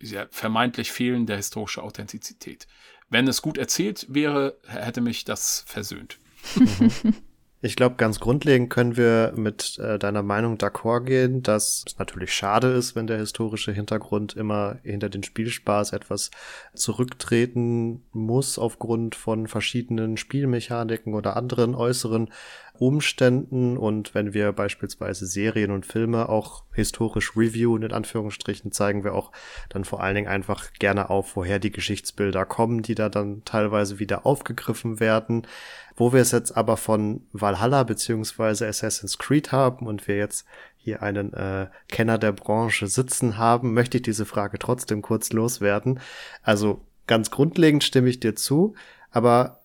ja, 0.00 0.26
vermeintlich 0.30 0.90
fehlender 0.90 1.36
historischer 1.36 1.82
Authentizität. 1.82 2.66
Wenn 3.08 3.28
es 3.28 3.42
gut 3.42 3.58
erzählt 3.58 4.06
wäre, 4.08 4.56
hätte 4.66 5.00
mich 5.00 5.24
das 5.24 5.64
versöhnt. 5.66 6.18
Mhm. 6.56 7.14
Ich 7.64 7.76
glaube, 7.76 7.94
ganz 7.94 8.18
grundlegend 8.18 8.70
können 8.70 8.96
wir 8.96 9.34
mit 9.36 9.78
äh, 9.78 9.96
deiner 9.96 10.24
Meinung 10.24 10.56
d'accord 10.56 11.04
gehen, 11.04 11.44
dass 11.44 11.84
es 11.86 11.96
natürlich 11.96 12.34
schade 12.34 12.66
ist, 12.72 12.96
wenn 12.96 13.06
der 13.06 13.18
historische 13.18 13.70
Hintergrund 13.70 14.34
immer 14.34 14.78
hinter 14.82 15.08
den 15.08 15.22
Spielspaß 15.22 15.92
etwas 15.92 16.32
zurücktreten 16.74 18.02
muss 18.10 18.58
aufgrund 18.58 19.14
von 19.14 19.46
verschiedenen 19.46 20.16
Spielmechaniken 20.16 21.14
oder 21.14 21.36
anderen 21.36 21.76
äußeren 21.76 22.30
Umständen 22.78 23.76
und 23.76 24.14
wenn 24.14 24.34
wir 24.34 24.52
beispielsweise 24.52 25.26
Serien 25.26 25.70
und 25.70 25.86
Filme 25.86 26.28
auch 26.28 26.64
historisch 26.72 27.36
reviewen, 27.36 27.82
in 27.82 27.92
Anführungsstrichen, 27.92 28.72
zeigen 28.72 29.04
wir 29.04 29.14
auch 29.14 29.30
dann 29.68 29.84
vor 29.84 30.02
allen 30.02 30.14
Dingen 30.14 30.28
einfach 30.28 30.72
gerne 30.74 31.10
auf, 31.10 31.36
woher 31.36 31.58
die 31.58 31.70
Geschichtsbilder 31.70 32.44
kommen, 32.44 32.82
die 32.82 32.94
da 32.94 33.08
dann 33.08 33.42
teilweise 33.44 33.98
wieder 33.98 34.26
aufgegriffen 34.26 35.00
werden. 35.00 35.46
Wo 35.94 36.12
wir 36.12 36.20
es 36.20 36.32
jetzt 36.32 36.56
aber 36.56 36.76
von 36.78 37.26
Valhalla 37.32 37.82
beziehungsweise 37.82 38.66
Assassin's 38.66 39.18
Creed 39.18 39.52
haben 39.52 39.86
und 39.86 40.08
wir 40.08 40.16
jetzt 40.16 40.46
hier 40.76 41.02
einen 41.02 41.32
äh, 41.34 41.68
Kenner 41.88 42.18
der 42.18 42.32
Branche 42.32 42.88
sitzen 42.88 43.36
haben, 43.38 43.74
möchte 43.74 43.98
ich 43.98 44.02
diese 44.02 44.26
Frage 44.26 44.58
trotzdem 44.58 45.02
kurz 45.02 45.32
loswerden. 45.32 46.00
Also 46.42 46.80
ganz 47.06 47.30
grundlegend 47.30 47.84
stimme 47.84 48.08
ich 48.08 48.18
dir 48.18 48.34
zu, 48.34 48.74
aber 49.10 49.61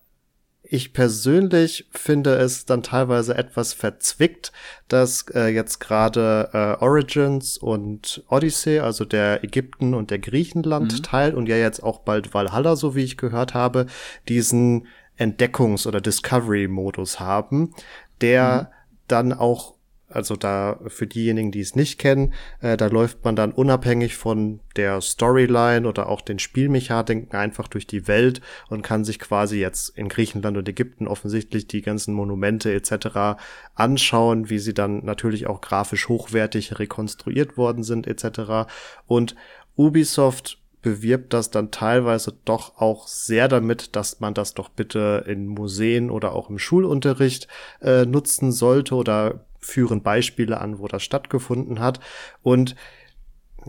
ich 0.70 0.92
persönlich 0.92 1.88
finde 1.92 2.36
es 2.36 2.66
dann 2.66 2.84
teilweise 2.84 3.36
etwas 3.36 3.74
verzwickt, 3.74 4.52
dass 4.90 5.26
äh, 5.34 5.48
jetzt 5.48 5.80
gerade 5.80 6.50
äh, 6.54 6.84
Origins 6.84 7.58
und 7.58 8.24
Odyssey, 8.30 8.80
also 8.80 9.06
der 9.06 9.44
Ägypten 9.44 9.94
und 9.94 10.12
der 10.12 10.20
Griechenland 10.20 10.94
mhm. 10.94 11.04
Teil 11.04 11.34
und 11.36 11.48
ja 11.48 11.56
jetzt 11.56 11.82
auch 11.82 12.00
bald 12.00 12.34
Valhalla, 12.34 12.76
so 12.76 12.96
wie 12.96 13.04
ich 13.04 13.18
gehört 13.18 13.54
habe, 13.54 13.86
diesen 14.28 14.88
Entdeckungs- 15.18 15.88
oder 15.88 16.02
Discovery-Modus 16.02 17.20
haben, 17.20 17.74
der 18.22 18.70
mhm. 18.70 18.94
dann 19.08 19.34
auch 19.34 19.77
also 20.10 20.36
da 20.36 20.80
für 20.88 21.06
diejenigen, 21.06 21.52
die 21.52 21.60
es 21.60 21.76
nicht 21.76 22.00
kennen, 22.00 22.34
äh, 22.62 22.78
da 22.78 22.88
läuft 22.88 23.26
man 23.26 23.36
dann 23.36 23.52
unabhängig 23.52 24.16
von 24.16 24.62
der 24.76 25.02
Storyline 25.02 25.88
oder 25.88 26.08
auch 26.08 26.22
den 26.22 26.40
Spielmechaniken 26.40 27.32
einfach 27.32 27.68
durch 27.68 27.88
die 27.88 28.08
Welt 28.08 28.42
und 28.70 28.84
kann 28.84 29.04
sich 29.04 29.20
quasi 29.20 29.60
jetzt 29.60 29.98
in 29.98 30.08
Griechenland 30.08 30.56
und 30.58 30.70
Ägypten 30.70 31.08
offensichtlich 31.08 31.68
die 31.68 31.82
ganzen 31.82 32.14
Monumente 32.14 32.74
etc. 32.74 33.40
anschauen, 33.76 34.50
wie 34.50 34.60
sie 34.60 34.74
dann 34.74 35.04
natürlich 35.04 35.48
auch 35.48 35.62
grafisch 35.62 36.08
hochwertig 36.08 36.80
rekonstruiert 36.80 37.58
worden 37.58 37.84
sind 37.84 38.08
etc. 38.08 38.70
Und 39.08 39.36
Ubisoft 39.76 40.60
bewirbt 40.82 41.34
das 41.34 41.52
dann 41.52 41.72
teilweise 41.72 42.34
doch 42.46 42.78
auch 42.78 43.08
sehr 43.08 43.50
damit, 43.50 43.96
dass 43.98 44.22
man 44.22 44.34
das 44.34 44.54
doch 44.54 44.70
bitte 44.70 45.26
in 45.28 45.48
Museen 45.48 46.10
oder 46.10 46.34
auch 46.34 46.50
im 46.50 46.60
Schulunterricht 46.60 47.50
äh, 47.82 48.06
nutzen 48.06 48.54
sollte 48.54 48.96
oder 48.96 49.44
führen 49.68 50.02
Beispiele 50.02 50.60
an, 50.60 50.80
wo 50.80 50.88
das 50.88 51.04
stattgefunden 51.04 51.80
hat. 51.80 52.00
Und 52.42 52.76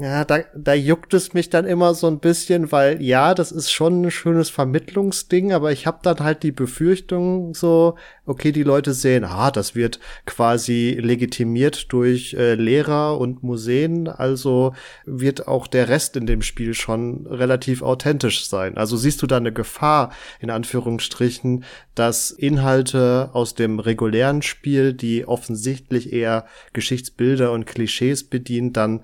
ja, 0.01 0.25
da, 0.25 0.41
da 0.55 0.75
juckt 0.75 1.13
es 1.13 1.35
mich 1.35 1.51
dann 1.51 1.65
immer 1.65 1.93
so 1.93 2.07
ein 2.07 2.21
bisschen, 2.21 2.71
weil 2.71 3.03
ja, 3.03 3.35
das 3.35 3.51
ist 3.51 3.73
schon 3.73 4.03
ein 4.03 4.11
schönes 4.13 4.49
Vermittlungsding, 4.49 5.53
aber 5.53 5.73
ich 5.73 5.89
habe 5.89 5.99
dann 6.03 6.21
halt 6.21 6.45
die 6.45 6.53
Befürchtung 6.53 7.53
so, 7.53 7.97
okay, 8.25 8.53
die 8.53 8.63
Leute 8.63 8.93
sehen, 8.93 9.25
ah, 9.25 9.51
das 9.51 9.75
wird 9.75 9.99
quasi 10.25 10.97
legitimiert 11.01 11.93
durch 11.93 12.35
äh, 12.35 12.55
Lehrer 12.55 13.19
und 13.19 13.43
Museen, 13.43 14.07
also 14.07 14.73
wird 15.05 15.49
auch 15.49 15.67
der 15.67 15.89
Rest 15.89 16.17
in 16.17 16.27
dem 16.27 16.43
Spiel 16.43 16.75
schon 16.75 17.27
relativ 17.27 17.83
authentisch 17.83 18.47
sein. 18.47 18.77
Also 18.77 18.97
siehst 18.97 19.21
du 19.23 19.27
da 19.27 19.39
eine 19.39 19.53
Gefahr, 19.53 20.13
in 20.39 20.51
Anführungsstrichen, 20.51 21.65
dass 21.97 22.31
Inhalte 22.31 23.31
aus 23.33 23.57
dem 23.57 23.81
regulären 23.81 24.43
Spiel, 24.43 24.93
die 24.93 25.27
offensichtlich 25.27 26.13
eher 26.13 26.47
Geschichtsbilder 26.73 27.51
und 27.51 27.67
Klischees 27.67 28.23
bedient, 28.23 28.77
dann 28.77 29.01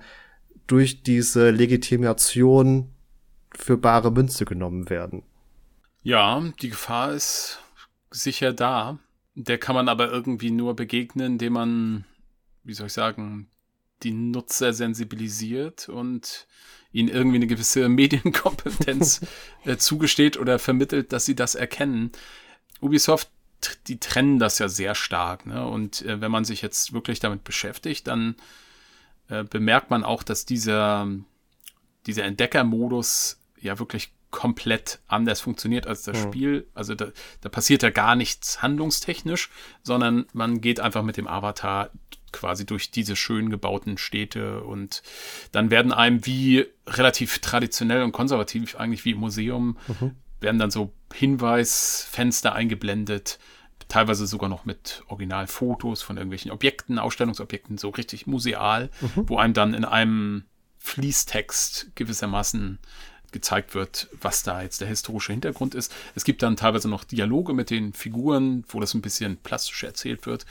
durch 0.67 1.03
diese 1.03 1.51
Legitimation 1.51 2.89
für 3.53 3.77
bare 3.77 4.11
Münze 4.11 4.45
genommen 4.45 4.89
werden. 4.89 5.23
Ja, 6.03 6.41
die 6.61 6.69
Gefahr 6.69 7.13
ist 7.13 7.59
sicher 8.11 8.53
da. 8.53 8.99
Der 9.35 9.57
kann 9.57 9.75
man 9.75 9.89
aber 9.89 10.11
irgendwie 10.11 10.51
nur 10.51 10.75
begegnen, 10.75 11.33
indem 11.33 11.53
man, 11.53 12.05
wie 12.63 12.73
soll 12.73 12.87
ich 12.87 12.93
sagen, 12.93 13.47
die 14.03 14.11
Nutzer 14.11 14.73
sensibilisiert 14.73 15.89
und 15.89 16.47
ihnen 16.91 17.09
irgendwie 17.09 17.37
eine 17.37 17.47
gewisse 17.47 17.89
Medienkompetenz 17.89 19.21
äh, 19.65 19.77
zugesteht 19.77 20.37
oder 20.37 20.59
vermittelt, 20.59 21.11
dass 21.11 21.25
sie 21.25 21.35
das 21.35 21.55
erkennen. 21.55 22.11
Ubisoft, 22.81 23.29
die 23.87 23.99
trennen 23.99 24.39
das 24.39 24.59
ja 24.59 24.69
sehr 24.69 24.95
stark. 24.95 25.45
Ne? 25.45 25.65
Und 25.65 26.03
äh, 26.03 26.21
wenn 26.21 26.31
man 26.31 26.45
sich 26.45 26.61
jetzt 26.61 26.93
wirklich 26.93 27.19
damit 27.19 27.43
beschäftigt, 27.43 28.07
dann 28.07 28.35
äh, 29.29 29.43
bemerkt 29.43 29.89
man 29.89 30.03
auch, 30.03 30.23
dass 30.23 30.45
dieser, 30.45 31.07
dieser 32.05 32.23
Entdeckermodus 32.23 33.39
ja 33.59 33.79
wirklich 33.79 34.11
komplett 34.31 34.99
anders 35.07 35.39
funktioniert 35.39 35.87
als 35.87 36.03
das 36.03 36.17
mhm. 36.17 36.27
Spiel. 36.27 36.67
Also 36.73 36.93
da, 36.93 37.07
da 37.41 37.49
passiert 37.49 37.83
ja 37.83 37.89
gar 37.89 38.15
nichts 38.15 38.61
handlungstechnisch, 38.61 39.49
sondern 39.81 40.25
man 40.33 40.59
geht 40.59 40.79
einfach 40.79 41.03
mit 41.03 41.15
dem 41.15 41.27
Avatar 41.27 41.89
quasi 42.33 42.65
durch 42.65 42.91
diese 42.91 43.15
schön 43.15 43.49
gebauten 43.49 43.97
Städte 43.97 44.61
und 44.61 45.03
dann 45.53 45.71
werden 45.71 45.93
einem 45.93 46.25
wie 46.25 46.65
relativ 46.85 47.39
traditionell 47.39 48.03
und 48.03 48.11
konservativ 48.11 48.75
eigentlich 48.75 49.05
wie 49.05 49.11
im 49.11 49.19
Museum 49.19 49.77
mhm. 49.87 50.11
werden 50.41 50.59
dann 50.59 50.69
so 50.69 50.91
Hinweisfenster 51.13 52.53
eingeblendet, 52.53 53.39
teilweise 53.87 54.27
sogar 54.27 54.49
noch 54.49 54.65
mit 54.65 55.03
Originalfotos 55.07 56.01
von 56.01 56.17
irgendwelchen 56.17 56.51
Objekten, 56.51 56.99
Ausstellungsobjekten, 56.99 57.77
so 57.77 57.89
richtig 57.89 58.27
museal, 58.27 58.89
mhm. 59.01 59.29
wo 59.29 59.37
einem 59.37 59.53
dann 59.53 59.73
in 59.73 59.85
einem 59.85 60.43
Fließtext 60.79 61.91
gewissermaßen 61.95 62.79
gezeigt 63.31 63.75
wird, 63.75 64.07
was 64.21 64.43
da 64.43 64.61
jetzt 64.61 64.79
der 64.79 64.87
historische 64.87 65.33
Hintergrund 65.33 65.75
ist. 65.75 65.93
Es 66.15 66.23
gibt 66.23 66.41
dann 66.41 66.55
teilweise 66.55 66.87
noch 66.87 67.03
Dialoge 67.03 67.53
mit 67.53 67.69
den 67.69 67.91
Figuren, 67.91 68.63
wo 68.69 68.79
das 68.79 68.93
ein 68.93 69.01
bisschen 69.01 69.37
plastisch 69.37 69.83
erzählt 69.83 70.25
wird. 70.25 70.45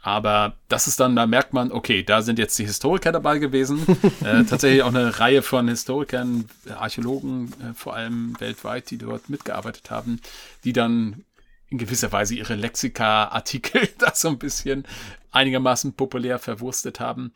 Aber 0.00 0.54
das 0.68 0.86
ist 0.86 1.00
dann, 1.00 1.16
da 1.16 1.26
merkt 1.26 1.52
man, 1.52 1.72
okay, 1.72 2.04
da 2.04 2.22
sind 2.22 2.38
jetzt 2.38 2.58
die 2.58 2.64
Historiker 2.64 3.10
dabei 3.10 3.38
gewesen. 3.38 3.84
äh, 4.24 4.44
tatsächlich 4.44 4.82
auch 4.82 4.94
eine 4.94 5.18
Reihe 5.18 5.42
von 5.42 5.66
Historikern, 5.66 6.44
Archäologen 6.78 7.52
äh, 7.60 7.74
vor 7.74 7.96
allem 7.96 8.38
weltweit, 8.38 8.90
die 8.90 8.98
dort 8.98 9.28
mitgearbeitet 9.28 9.90
haben, 9.90 10.20
die 10.62 10.72
dann 10.72 11.24
in 11.70 11.78
gewisser 11.78 12.12
Weise 12.12 12.34
ihre 12.34 12.54
Lexika-Artikel 12.54 13.88
da 13.98 14.14
so 14.14 14.28
ein 14.28 14.38
bisschen 14.38 14.86
einigermaßen 15.30 15.94
populär 15.94 16.38
verwurstet 16.38 17.00
haben. 17.00 17.32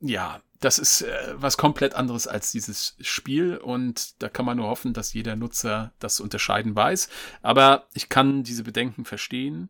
Ja, 0.00 0.40
das 0.60 0.78
ist 0.78 1.02
äh, 1.02 1.34
was 1.34 1.56
komplett 1.56 1.94
anderes 1.94 2.26
als 2.26 2.52
dieses 2.52 2.96
Spiel 3.00 3.56
und 3.56 4.22
da 4.22 4.28
kann 4.28 4.44
man 4.44 4.56
nur 4.56 4.68
hoffen, 4.68 4.92
dass 4.92 5.12
jeder 5.12 5.36
Nutzer 5.36 5.92
das 5.98 6.20
unterscheiden 6.20 6.74
weiß. 6.74 7.08
Aber 7.42 7.86
ich 7.94 8.08
kann 8.08 8.42
diese 8.42 8.64
Bedenken 8.64 9.04
verstehen 9.04 9.68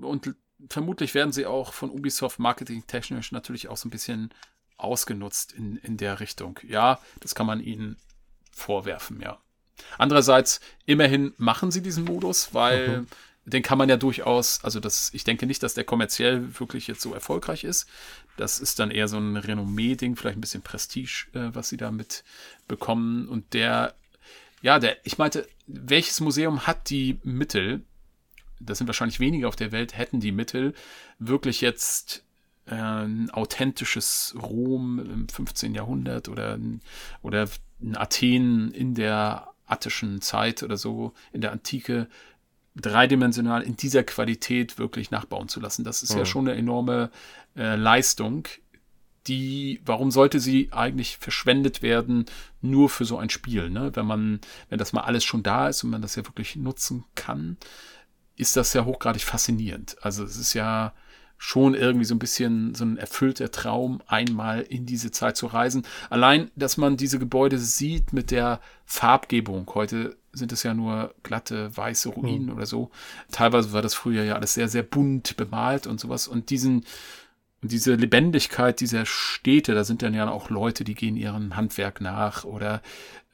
und 0.00 0.34
vermutlich 0.68 1.14
werden 1.14 1.32
sie 1.32 1.46
auch 1.46 1.72
von 1.72 1.90
Ubisoft 1.90 2.38
marketingtechnisch 2.38 3.32
natürlich 3.32 3.68
auch 3.68 3.76
so 3.76 3.88
ein 3.88 3.90
bisschen 3.90 4.32
ausgenutzt 4.76 5.52
in, 5.52 5.76
in 5.76 5.96
der 5.96 6.20
Richtung. 6.20 6.58
Ja, 6.62 7.00
das 7.20 7.34
kann 7.34 7.46
man 7.46 7.60
ihnen 7.60 7.96
vorwerfen, 8.50 9.20
ja. 9.20 9.38
Andererseits, 9.98 10.60
immerhin 10.86 11.34
machen 11.36 11.70
sie 11.70 11.82
diesen 11.82 12.04
Modus, 12.04 12.52
weil 12.52 13.00
mhm. 13.00 13.06
den 13.44 13.62
kann 13.62 13.78
man 13.78 13.88
ja 13.88 13.96
durchaus, 13.96 14.62
also 14.62 14.80
das, 14.80 15.10
ich 15.12 15.24
denke 15.24 15.46
nicht, 15.46 15.62
dass 15.62 15.74
der 15.74 15.84
kommerziell 15.84 16.58
wirklich 16.58 16.86
jetzt 16.86 17.00
so 17.00 17.14
erfolgreich 17.14 17.64
ist. 17.64 17.86
Das 18.36 18.58
ist 18.58 18.78
dann 18.78 18.90
eher 18.90 19.08
so 19.08 19.18
ein 19.18 19.36
Renommee-Ding, 19.36 20.16
vielleicht 20.16 20.38
ein 20.38 20.40
bisschen 20.40 20.62
Prestige, 20.62 21.26
äh, 21.34 21.54
was 21.54 21.68
sie 21.68 21.76
damit 21.76 22.24
bekommen. 22.66 23.28
Und 23.28 23.54
der, 23.54 23.94
ja, 24.62 24.78
der, 24.78 24.96
ich 25.04 25.18
meinte, 25.18 25.46
welches 25.66 26.20
Museum 26.20 26.66
hat 26.66 26.90
die 26.90 27.20
Mittel, 27.22 27.82
das 28.60 28.78
sind 28.78 28.86
wahrscheinlich 28.86 29.20
wenige 29.20 29.48
auf 29.48 29.56
der 29.56 29.72
Welt, 29.72 29.96
hätten 29.96 30.20
die 30.20 30.32
Mittel, 30.32 30.74
wirklich 31.18 31.60
jetzt 31.60 32.24
äh, 32.66 32.74
ein 32.74 33.30
authentisches 33.30 34.34
Rom 34.40 34.98
im 34.98 35.28
15. 35.28 35.74
Jahrhundert 35.74 36.28
oder, 36.28 36.58
oder 37.22 37.48
ein 37.82 37.96
Athen 37.96 38.72
in 38.72 38.94
der 38.94 39.53
attischen 39.66 40.20
Zeit 40.20 40.62
oder 40.62 40.76
so 40.76 41.12
in 41.32 41.40
der 41.40 41.52
Antike 41.52 42.08
dreidimensional 42.76 43.62
in 43.62 43.76
dieser 43.76 44.02
Qualität 44.02 44.78
wirklich 44.78 45.10
nachbauen 45.10 45.48
zu 45.48 45.60
lassen. 45.60 45.84
Das 45.84 46.02
ist 46.02 46.12
mhm. 46.12 46.18
ja 46.18 46.24
schon 46.24 46.48
eine 46.48 46.58
enorme 46.58 47.10
äh, 47.56 47.76
Leistung. 47.76 48.48
Die, 49.26 49.80
warum 49.86 50.10
sollte 50.10 50.38
sie 50.38 50.68
eigentlich 50.72 51.16
verschwendet 51.16 51.80
werden 51.80 52.26
nur 52.60 52.90
für 52.90 53.04
so 53.04 53.16
ein 53.16 53.30
Spiel? 53.30 53.70
Ne? 53.70 53.94
Wenn 53.94 54.06
man, 54.06 54.40
wenn 54.68 54.78
das 54.78 54.92
mal 54.92 55.02
alles 55.02 55.24
schon 55.24 55.42
da 55.42 55.68
ist 55.68 55.82
und 55.82 55.90
man 55.90 56.02
das 56.02 56.16
ja 56.16 56.26
wirklich 56.26 56.56
nutzen 56.56 57.04
kann, 57.14 57.56
ist 58.36 58.56
das 58.56 58.74
ja 58.74 58.84
hochgradig 58.84 59.22
faszinierend. 59.22 59.96
Also 60.02 60.24
es 60.24 60.36
ist 60.36 60.52
ja 60.52 60.92
schon 61.38 61.74
irgendwie 61.74 62.04
so 62.04 62.14
ein 62.14 62.18
bisschen 62.18 62.74
so 62.74 62.84
ein 62.84 62.96
erfüllter 62.96 63.50
Traum, 63.50 64.00
einmal 64.06 64.62
in 64.62 64.86
diese 64.86 65.10
Zeit 65.10 65.36
zu 65.36 65.46
reisen. 65.46 65.84
Allein, 66.10 66.50
dass 66.56 66.76
man 66.76 66.96
diese 66.96 67.18
Gebäude 67.18 67.58
sieht 67.58 68.12
mit 68.12 68.30
der 68.30 68.60
Farbgebung. 68.86 69.70
Heute 69.74 70.16
sind 70.32 70.52
es 70.52 70.62
ja 70.62 70.74
nur 70.74 71.14
glatte, 71.22 71.76
weiße 71.76 72.08
Ruinen 72.10 72.46
mhm. 72.46 72.52
oder 72.52 72.66
so. 72.66 72.90
Teilweise 73.30 73.72
war 73.72 73.82
das 73.82 73.94
früher 73.94 74.24
ja 74.24 74.34
alles 74.34 74.54
sehr, 74.54 74.68
sehr 74.68 74.82
bunt 74.82 75.36
bemalt 75.36 75.86
und 75.86 76.00
sowas. 76.00 76.28
Und 76.28 76.50
diesen, 76.50 76.84
diese 77.62 77.94
Lebendigkeit 77.94 78.80
dieser 78.80 79.06
Städte, 79.06 79.74
da 79.74 79.84
sind 79.84 80.02
dann 80.02 80.14
ja 80.14 80.30
auch 80.30 80.50
Leute, 80.50 80.84
die 80.84 80.94
gehen 80.94 81.16
ihrem 81.16 81.56
Handwerk 81.56 82.00
nach 82.00 82.44
oder 82.44 82.82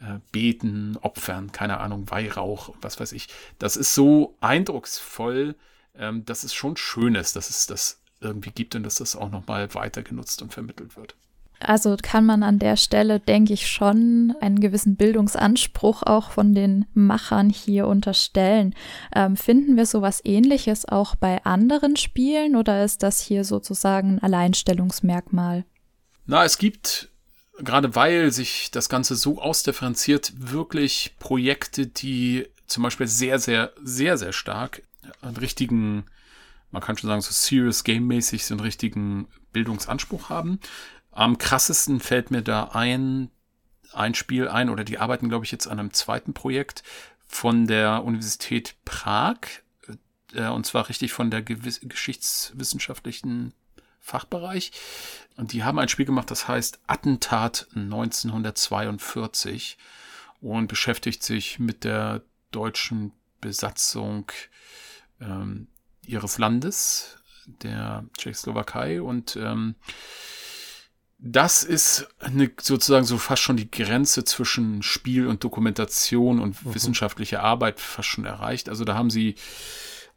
äh, 0.01 0.19
beten, 0.33 0.97
opfern, 1.01 1.53
keine 1.53 1.79
Ahnung, 1.79 2.11
Weihrauch, 2.11 2.75
was 2.81 3.01
weiß 3.01 3.13
ich. 3.13 3.29
Das 3.59 3.77
ist 3.77 3.95
so 3.95 4.37
eindrucksvoll, 4.41 5.55
ähm, 5.97 6.25
dass 6.25 6.45
es 6.45 6.55
schon 6.55 6.77
schön 6.77 7.15
ist, 7.15 7.37
dass 7.37 7.51
es 7.51 7.67
das 7.67 8.01
irgendwie 8.21 8.51
gibt 8.51 8.75
und 8.75 8.83
dass 8.83 8.97
das 8.97 9.17
auch 9.17 9.31
nochmal 9.31 9.75
weiter 9.75 10.03
genutzt 10.03 10.43
und 10.43 10.53
vermittelt 10.53 10.97
wird. 10.97 11.15
Also 11.61 11.95
kann 12.03 12.25
man 12.25 12.43
an 12.43 12.59
der 12.59 12.77
Stelle, 12.77 13.21
denke 13.21 13.53
ich, 13.53 13.69
schon 13.69 14.35
einen 14.41 14.61
gewissen 14.61 14.97
Bildungsanspruch 14.97 16.03
auch 16.03 16.31
von 16.31 16.55
den 16.55 16.87
Machern 16.95 17.51
hier 17.51 17.87
unterstellen. 17.87 18.75
Ähm, 19.15 19.37
finden 19.37 19.77
wir 19.77 19.85
sowas 19.85 20.23
ähnliches 20.25 20.89
auch 20.89 21.15
bei 21.15 21.45
anderen 21.45 21.97
Spielen 21.97 22.57
oder 22.57 22.83
ist 22.83 23.03
das 23.03 23.21
hier 23.21 23.45
sozusagen 23.45 24.17
ein 24.17 24.23
Alleinstellungsmerkmal? 24.23 25.65
Na, 26.25 26.45
es 26.45 26.57
gibt, 26.57 27.11
gerade 27.59 27.95
weil 27.95 28.33
sich 28.33 28.71
das 28.71 28.89
Ganze 28.89 29.15
so 29.15 29.39
ausdifferenziert, 29.41 30.33
wirklich 30.37 31.15
Projekte, 31.19 31.87
die 31.87 32.47
zum 32.67 32.85
Beispiel 32.85 33.07
sehr, 33.07 33.39
sehr, 33.39 33.73
sehr, 33.83 34.17
sehr 34.17 34.33
stark 34.33 34.83
einen 35.21 35.37
richtigen, 35.37 36.05
man 36.71 36.83
kann 36.83 36.97
schon 36.97 37.09
sagen, 37.09 37.21
so 37.21 37.33
Serious 37.33 37.85
Game-mäßig 37.85 38.45
so 38.45 38.55
einen 38.55 38.61
richtigen 38.61 39.29
Bildungsanspruch 39.53 40.29
haben. 40.29 40.61
Am 41.11 41.39
krassesten 41.39 42.01
fällt 42.01 42.31
mir 42.31 42.43
da 42.43 42.65
ein, 42.73 43.31
ein 43.93 44.15
Spiel 44.15 44.49
ein, 44.49 44.71
oder 44.71 44.85
die 44.85 44.99
arbeiten, 44.99 45.29
glaube 45.29 45.45
ich, 45.45 45.53
jetzt 45.53 45.67
an 45.67 45.79
einem 45.79 45.93
zweiten 45.93 46.35
Projekt 46.35 46.83
von 47.27 47.67
der 47.67 48.05
Universität 48.05 48.77
Prag, 48.85 49.39
äh, 50.35 50.49
und 50.49 50.67
zwar 50.67 50.89
richtig 50.89 51.13
von 51.13 51.31
der 51.31 51.43
Gewiss 51.43 51.81
geschichtswissenschaftlichen 51.83 53.55
Fachbereich. 54.01 54.73
Und 55.37 55.53
die 55.53 55.65
haben 55.65 55.79
ein 55.79 55.89
Spiel 55.89 56.07
gemacht, 56.07 56.31
das 56.31 56.49
heißt 56.49 56.81
Attentat 56.87 57.69
1942 57.75 59.77
und 60.41 60.69
beschäftigt 60.69 61.23
sich 61.23 61.59
mit 61.59 61.85
der 61.85 62.23
deutschen 62.51 63.13
Besatzung 63.41 64.31
ähm, 65.21 65.69
ihres 66.07 66.39
Landes, 66.39 67.19
der 67.47 68.05
Tschechoslowakei. 68.17 69.03
Und 69.03 69.37
ähm, 69.37 69.75
das 71.19 71.63
ist 71.63 72.09
eine, 72.19 72.51
sozusagen 72.61 73.05
so 73.05 73.19
fast 73.19 73.43
schon 73.43 73.59
die 73.59 73.71
Grenze 73.71 74.25
zwischen 74.25 74.83
Spiel 74.83 75.27
und 75.27 75.45
Dokumentation 75.45 76.41
und 76.41 76.65
mhm. 76.65 76.75
wissenschaftliche 76.75 77.41
Arbeit 77.41 77.81
fast 77.81 78.09
schon 78.09 78.25
erreicht. 78.25 78.69
Also 78.69 78.85
da 78.85 78.95
haben 78.95 79.11
sie 79.11 79.35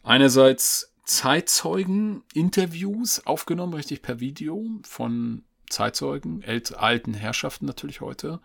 einerseits 0.04 0.94
Zeitzeugen-Interviews 1.06 3.26
aufgenommen, 3.26 3.74
richtig 3.74 4.02
per 4.02 4.22
Video 4.22 4.66
von 4.84 5.44
Zeitzeugen, 5.70 6.46
alten 6.78 7.14
Herrschaften 7.14 7.66
natürlich 7.66 8.00
heute. 8.00 8.40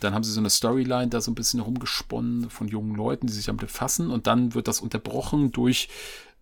Dann 0.00 0.14
haben 0.14 0.24
sie 0.24 0.32
so 0.32 0.40
eine 0.40 0.50
Storyline 0.50 1.08
da 1.08 1.20
so 1.20 1.30
ein 1.30 1.36
bisschen 1.36 1.60
rumgesponnen 1.60 2.50
von 2.50 2.68
jungen 2.68 2.94
Leuten, 2.94 3.26
die 3.26 3.32
sich 3.32 3.46
damit 3.46 3.60
befassen. 3.60 4.10
Und 4.10 4.26
dann 4.26 4.54
wird 4.54 4.68
das 4.68 4.80
unterbrochen 4.80 5.52
durch 5.52 5.88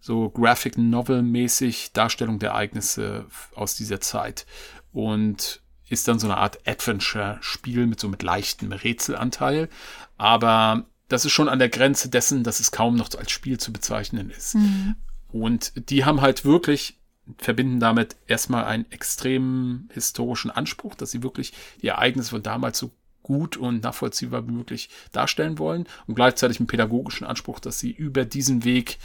so 0.00 0.30
Graphic 0.30 0.78
Novel 0.78 1.22
mäßig 1.22 1.92
Darstellung 1.92 2.38
der 2.38 2.50
Ereignisse 2.50 3.26
aus 3.54 3.74
dieser 3.74 4.00
Zeit 4.00 4.46
und 4.92 5.60
ist 5.88 6.08
dann 6.08 6.18
so 6.18 6.26
eine 6.26 6.36
Art 6.36 6.66
Adventure-Spiel 6.66 7.86
mit 7.86 8.00
so 8.00 8.08
mit 8.08 8.22
leichtem 8.22 8.72
Rätselanteil. 8.72 9.68
Aber 10.16 10.86
das 11.08 11.24
ist 11.24 11.32
schon 11.32 11.48
an 11.48 11.58
der 11.58 11.68
Grenze 11.68 12.08
dessen, 12.08 12.44
dass 12.44 12.60
es 12.60 12.70
kaum 12.70 12.94
noch 12.94 13.10
als 13.18 13.30
Spiel 13.30 13.58
zu 13.58 13.72
bezeichnen 13.72 14.30
ist. 14.30 14.54
Mhm. 14.54 14.94
Und 15.32 15.72
die 15.90 16.04
haben 16.04 16.20
halt 16.20 16.44
wirklich, 16.44 16.98
verbinden 17.38 17.80
damit 17.80 18.16
erstmal 18.26 18.64
einen 18.64 18.90
extremen 18.90 19.88
historischen 19.92 20.50
Anspruch, 20.50 20.94
dass 20.94 21.10
sie 21.10 21.22
wirklich 21.22 21.52
die 21.82 21.88
Ereignisse 21.88 22.30
von 22.30 22.42
damals 22.42 22.78
so 22.78 22.92
gut 23.22 23.56
und 23.56 23.82
nachvollziehbar 23.82 24.46
wie 24.46 24.52
möglich 24.52 24.88
darstellen 25.12 25.58
wollen 25.58 25.86
und 26.06 26.14
gleichzeitig 26.14 26.58
einen 26.58 26.66
pädagogischen 26.66 27.26
Anspruch, 27.26 27.60
dass 27.60 27.78
sie 27.78 27.90
über 27.90 28.24
diesen 28.24 28.64
Weg 28.64 28.98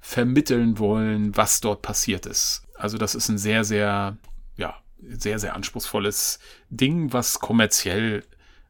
vermitteln 0.00 0.78
wollen, 0.78 1.36
was 1.36 1.60
dort 1.60 1.82
passiert 1.82 2.26
ist. 2.26 2.64
Also 2.74 2.98
das 2.98 3.14
ist 3.14 3.28
ein 3.28 3.38
sehr, 3.38 3.64
sehr, 3.64 4.16
ja, 4.56 4.76
sehr, 5.00 5.38
sehr 5.38 5.54
anspruchsvolles 5.54 6.40
Ding, 6.70 7.12
was 7.12 7.38
kommerziell 7.38 8.24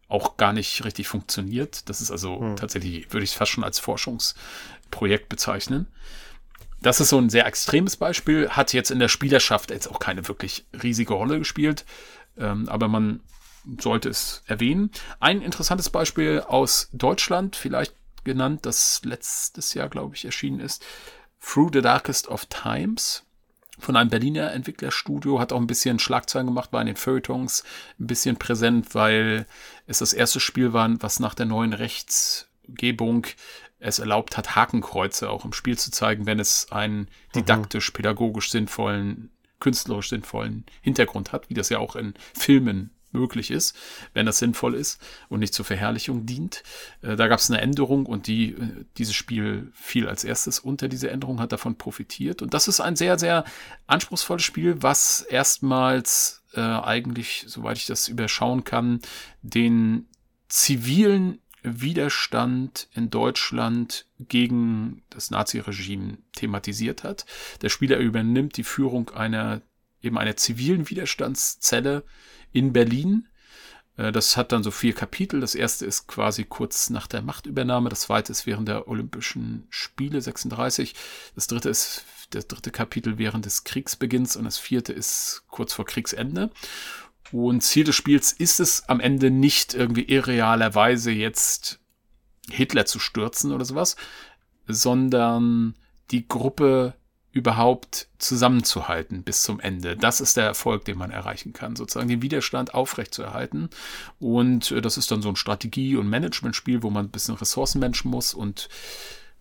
auch 0.08 0.36
gar 0.36 0.52
nicht 0.52 0.84
richtig 0.84 1.08
funktioniert. 1.08 1.88
Das 1.88 2.02
ist 2.02 2.10
also 2.10 2.38
hm. 2.38 2.56
tatsächlich, 2.56 3.10
würde 3.12 3.24
ich 3.24 3.30
es 3.30 3.36
fast 3.36 3.50
schon 3.50 3.64
als 3.64 3.78
Forschungsprojekt 3.78 5.30
bezeichnen. 5.30 5.86
Das 6.82 7.00
ist 7.00 7.08
so 7.08 7.18
ein 7.18 7.30
sehr 7.30 7.46
extremes 7.46 7.96
Beispiel, 7.96 8.50
hat 8.50 8.72
jetzt 8.74 8.90
in 8.90 8.98
der 8.98 9.08
Spielerschaft 9.08 9.70
jetzt 9.70 9.86
auch 9.86 10.00
keine 10.00 10.28
wirklich 10.28 10.66
riesige 10.82 11.14
Rolle 11.14 11.38
gespielt, 11.38 11.86
ähm, 12.36 12.68
aber 12.68 12.88
man 12.88 13.20
sollte 13.78 14.08
es 14.08 14.42
erwähnen. 14.46 14.90
Ein 15.20 15.42
interessantes 15.42 15.90
Beispiel 15.90 16.40
aus 16.40 16.88
Deutschland, 16.92 17.56
vielleicht 17.56 17.94
genannt, 18.24 18.66
das 18.66 19.02
letztes 19.04 19.74
Jahr, 19.74 19.88
glaube 19.88 20.14
ich, 20.14 20.24
erschienen 20.24 20.60
ist, 20.60 20.84
Through 21.40 21.70
the 21.72 21.82
Darkest 21.82 22.28
of 22.28 22.46
Times 22.46 23.24
von 23.78 23.96
einem 23.96 24.10
Berliner 24.10 24.52
Entwicklerstudio, 24.52 25.40
hat 25.40 25.52
auch 25.52 25.60
ein 25.60 25.66
bisschen 25.66 25.98
Schlagzeilen 25.98 26.46
gemacht, 26.46 26.72
war 26.72 26.80
in 26.80 26.86
den 26.86 26.96
Feuilletons 26.96 27.64
ein 27.98 28.06
bisschen 28.06 28.36
präsent, 28.36 28.94
weil 28.94 29.46
es 29.86 29.98
das 29.98 30.12
erste 30.12 30.40
Spiel 30.40 30.72
war, 30.72 30.88
was 31.02 31.20
nach 31.20 31.34
der 31.34 31.46
neuen 31.46 31.72
Rechtsgebung 31.72 33.26
es 33.80 33.98
erlaubt 33.98 34.36
hat, 34.36 34.54
Hakenkreuze 34.54 35.28
auch 35.28 35.44
im 35.44 35.52
Spiel 35.52 35.76
zu 35.76 35.90
zeigen, 35.90 36.26
wenn 36.26 36.38
es 36.38 36.70
einen 36.70 37.08
didaktisch, 37.34 37.90
pädagogisch 37.90 38.50
sinnvollen, 38.50 39.30
künstlerisch 39.58 40.10
sinnvollen 40.10 40.64
Hintergrund 40.80 41.32
hat, 41.32 41.50
wie 41.50 41.54
das 41.54 41.68
ja 41.68 41.78
auch 41.78 41.96
in 41.96 42.14
Filmen 42.34 42.90
möglich 43.12 43.50
ist, 43.50 43.76
wenn 44.14 44.26
das 44.26 44.38
sinnvoll 44.38 44.74
ist 44.74 45.00
und 45.28 45.40
nicht 45.40 45.54
zur 45.54 45.64
Verherrlichung 45.64 46.26
dient. 46.26 46.62
Äh, 47.02 47.16
da 47.16 47.28
gab 47.28 47.38
es 47.38 47.50
eine 47.50 47.60
Änderung 47.60 48.06
und 48.06 48.26
die, 48.26 48.50
äh, 48.50 48.84
dieses 48.98 49.14
Spiel 49.14 49.70
fiel 49.74 50.08
als 50.08 50.24
erstes 50.24 50.58
unter 50.58 50.88
diese 50.88 51.10
Änderung, 51.10 51.40
hat 51.40 51.52
davon 51.52 51.76
profitiert. 51.76 52.42
Und 52.42 52.54
das 52.54 52.68
ist 52.68 52.80
ein 52.80 52.96
sehr, 52.96 53.18
sehr 53.18 53.44
anspruchsvolles 53.86 54.42
Spiel, 54.42 54.82
was 54.82 55.22
erstmals 55.22 56.42
äh, 56.54 56.60
eigentlich, 56.60 57.44
soweit 57.46 57.76
ich 57.76 57.86
das 57.86 58.08
überschauen 58.08 58.64
kann, 58.64 59.00
den 59.42 60.08
zivilen 60.48 61.38
Widerstand 61.62 62.88
in 62.92 63.10
Deutschland 63.10 64.06
gegen 64.18 65.02
das 65.10 65.30
Naziregime 65.30 66.18
thematisiert 66.34 67.04
hat. 67.04 67.24
Der 67.62 67.68
Spieler 67.68 67.98
übernimmt 67.98 68.56
die 68.56 68.64
Führung 68.64 69.10
einer 69.10 69.62
eben 70.02 70.18
einer 70.18 70.36
zivilen 70.36 70.90
Widerstandszelle 70.90 72.04
in 72.52 72.72
Berlin. 72.72 73.28
Äh, 73.96 74.12
das 74.12 74.36
hat 74.36 74.52
dann 74.52 74.62
so 74.62 74.70
vier 74.70 74.94
Kapitel. 74.94 75.40
Das 75.40 75.54
erste 75.54 75.86
ist 75.86 76.06
quasi 76.06 76.44
kurz 76.44 76.90
nach 76.90 77.06
der 77.06 77.22
Machtübernahme. 77.22 77.88
Das 77.88 78.02
zweite 78.02 78.32
ist 78.32 78.46
während 78.46 78.68
der 78.68 78.88
Olympischen 78.88 79.66
Spiele 79.70 80.20
36. 80.20 80.94
Das 81.34 81.46
dritte 81.46 81.68
ist 81.68 82.04
das 82.30 82.46
dritte 82.46 82.70
Kapitel 82.70 83.18
während 83.18 83.44
des 83.44 83.64
Kriegsbeginns 83.64 84.36
und 84.36 84.44
das 84.44 84.58
vierte 84.58 84.92
ist 84.92 85.44
kurz 85.48 85.72
vor 85.72 85.84
Kriegsende. 85.84 86.50
Und 87.30 87.62
Ziel 87.62 87.84
des 87.84 87.94
Spiels 87.96 88.32
ist 88.32 88.60
es 88.60 88.88
am 88.88 89.00
Ende 89.00 89.30
nicht 89.30 89.74
irgendwie 89.74 90.04
irrealerweise 90.04 91.10
jetzt 91.10 91.80
Hitler 92.50 92.84
zu 92.84 92.98
stürzen 92.98 93.52
oder 93.52 93.64
sowas, 93.64 93.96
sondern 94.66 95.74
die 96.10 96.28
Gruppe 96.28 96.94
überhaupt 97.32 98.08
zusammenzuhalten 98.18 99.22
bis 99.22 99.42
zum 99.42 99.58
Ende. 99.58 99.96
Das 99.96 100.20
ist 100.20 100.36
der 100.36 100.44
Erfolg, 100.44 100.84
den 100.84 100.98
man 100.98 101.10
erreichen 101.10 101.52
kann, 101.52 101.76
sozusagen 101.76 102.08
den 102.08 102.22
Widerstand 102.22 102.74
aufrechtzuerhalten. 102.74 103.70
Und 104.20 104.70
äh, 104.70 104.82
das 104.82 104.98
ist 104.98 105.10
dann 105.10 105.22
so 105.22 105.30
ein 105.30 105.36
Strategie- 105.36 105.96
und 105.96 106.08
Managementspiel, 106.08 106.82
wo 106.82 106.90
man 106.90 107.06
ein 107.06 107.10
bisschen 107.10 107.34
Ressourcenmenschen 107.34 108.10
muss 108.10 108.34
und 108.34 108.68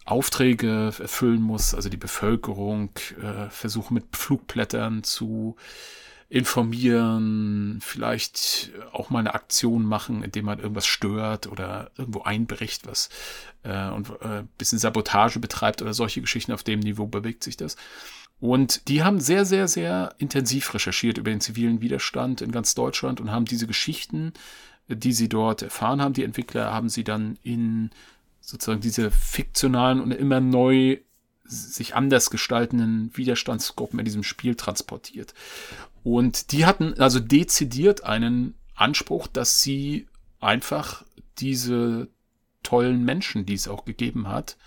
Aufträge 0.05 0.93
erfüllen 0.97 1.41
muss, 1.41 1.75
also 1.75 1.89
die 1.89 1.97
Bevölkerung 1.97 2.89
äh, 3.21 3.49
versuchen 3.49 3.93
mit 3.93 4.15
Flugblättern 4.15 5.03
zu 5.03 5.57
informieren, 6.31 7.79
vielleicht 7.81 8.71
auch 8.93 9.09
mal 9.09 9.19
eine 9.19 9.33
Aktion 9.33 9.83
machen, 9.83 10.23
indem 10.23 10.45
man 10.45 10.59
irgendwas 10.59 10.85
stört 10.85 11.45
oder 11.45 11.91
irgendwo 11.97 12.21
einbricht, 12.21 12.87
was 12.87 13.09
äh, 13.63 13.89
und 13.89 14.09
äh, 14.21 14.43
bisschen 14.57 14.79
Sabotage 14.79 15.39
betreibt 15.39 15.81
oder 15.81 15.93
solche 15.93 16.21
Geschichten. 16.21 16.53
Auf 16.53 16.63
dem 16.63 16.79
Niveau 16.79 17.05
bewegt 17.05 17.43
sich 17.43 17.57
das. 17.57 17.75
Und 18.39 18.87
die 18.87 19.03
haben 19.03 19.19
sehr, 19.19 19.43
sehr, 19.43 19.67
sehr 19.67 20.15
intensiv 20.19 20.73
recherchiert 20.73 21.17
über 21.17 21.29
den 21.29 21.41
zivilen 21.41 21.81
Widerstand 21.81 22.39
in 22.39 22.53
ganz 22.53 22.75
Deutschland 22.75 23.19
und 23.19 23.29
haben 23.29 23.43
diese 23.43 23.67
Geschichten, 23.67 24.31
die 24.87 25.11
sie 25.11 25.27
dort 25.27 25.63
erfahren 25.63 26.01
haben, 26.01 26.13
die 26.13 26.23
Entwickler 26.23 26.71
haben 26.71 26.87
sie 26.87 27.03
dann 27.03 27.39
in 27.43 27.89
sozusagen 28.39 28.79
diese 28.79 29.11
fiktionalen 29.11 29.99
und 29.99 30.11
immer 30.11 30.39
neu 30.39 30.99
sich 31.43 31.93
anders 31.95 32.29
gestaltenden 32.29 33.11
Widerstandsgruppen 33.15 33.99
in 33.99 34.05
diesem 34.05 34.23
Spiel 34.23 34.55
transportiert. 34.55 35.33
Und 36.03 36.51
die 36.51 36.65
hatten 36.65 36.99
also 36.99 37.19
dezidiert 37.19 38.03
einen 38.03 38.55
Anspruch, 38.75 39.27
dass 39.27 39.61
sie 39.61 40.07
einfach 40.39 41.03
diese 41.37 42.07
tollen 42.63 43.03
Menschen, 43.03 43.45
die 43.45 43.53
es 43.53 43.67
auch 43.67 43.85
gegeben 43.85 44.27
hat, 44.27 44.57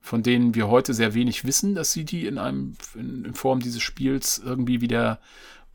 von 0.00 0.22
denen 0.22 0.54
wir 0.54 0.68
heute 0.68 0.92
sehr 0.92 1.14
wenig 1.14 1.44
wissen, 1.44 1.74
dass 1.74 1.92
sie 1.92 2.04
die 2.04 2.26
in 2.26 2.38
einem 2.38 2.76
in, 2.94 3.24
in 3.24 3.34
Form 3.34 3.60
dieses 3.60 3.82
Spiels 3.82 4.38
irgendwie 4.38 4.80
wieder 4.80 5.20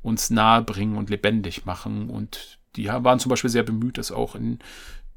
uns 0.02 0.30
nahe 0.30 0.62
bringen 0.62 0.98
und 0.98 1.10
lebendig 1.10 1.66
machen. 1.66 2.10
Und 2.10 2.60
die 2.76 2.88
waren 2.88 3.20
zum 3.20 3.30
Beispiel 3.30 3.50
sehr 3.50 3.64
bemüht, 3.64 3.98
das 3.98 4.12
auch 4.12 4.36
in, 4.36 4.60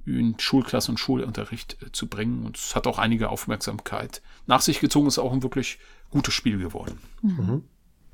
in 0.07 0.39
Schulklasse 0.39 0.91
und 0.91 0.99
Schulunterricht 0.99 1.77
äh, 1.83 1.93
zu 1.93 2.09
bringen. 2.09 2.45
Und 2.45 2.57
es 2.57 2.75
hat 2.75 2.87
auch 2.87 2.99
einige 2.99 3.29
Aufmerksamkeit 3.29 4.23
nach 4.47 4.63
sich 4.63 4.81
gezogen. 4.81 5.07
Ist 5.07 5.19
auch 5.19 5.33
ein 5.33 5.43
wirklich 5.43 5.79
gutes 6.11 6.35
Spiel 6.35 6.59
geworden. 6.59 6.99
Mhm. 7.21 7.65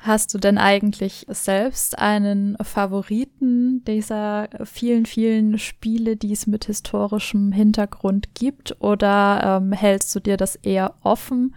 Hast 0.01 0.33
du 0.33 0.39
denn 0.39 0.59
eigentlich 0.59 1.27
selbst 1.29 1.99
einen 1.99 2.57
Favoriten 2.63 3.85
dieser 3.85 4.49
vielen, 4.65 5.07
vielen 5.07 5.59
Spiele, 5.59 6.17
die 6.17 6.33
es 6.33 6.47
mit 6.47 6.67
historischem 6.67 7.51
Hintergrund 7.51 8.35
gibt? 8.35 8.77
Oder 8.81 9.61
ähm, 9.61 9.73
hältst 9.73 10.15
du 10.15 10.21
dir 10.21 10.37
das 10.37 10.55
eher 10.55 10.95
offen 11.03 11.57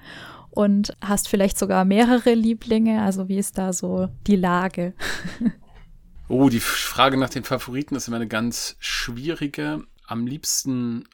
und 0.49 0.95
hast 1.01 1.27
vielleicht 1.27 1.59
sogar 1.59 1.85
mehrere 1.85 2.33
Lieblinge? 2.33 3.03
Also 3.03 3.29
wie 3.29 3.37
ist 3.37 3.59
da 3.59 3.73
so 3.73 4.09
die 4.25 4.37
Lage? 4.37 4.95
oh, 6.27 6.49
die 6.49 6.59
Frage 6.59 7.17
nach 7.17 7.29
den 7.29 7.43
Favoriten 7.43 7.95
ist 7.95 8.07
immer 8.07 8.17
eine 8.17 8.27
ganz 8.27 8.75
schwierige. 8.79 9.83
Am 10.07 10.25
liebsten 10.25 11.07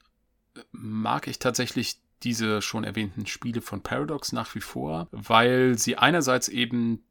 mag 0.71 1.27
ich 1.27 1.39
tatsächlich 1.39 1.99
diese 2.23 2.61
schon 2.61 2.85
erwähnten 2.85 3.27
Spiele 3.27 3.61
von 3.61 3.83
Paradox 3.83 4.31
nach 4.31 4.55
wie 4.55 4.61
vor, 4.61 5.07
weil 5.11 5.77
sie 5.77 5.97
einerseits 5.97 6.47
eben 6.47 7.03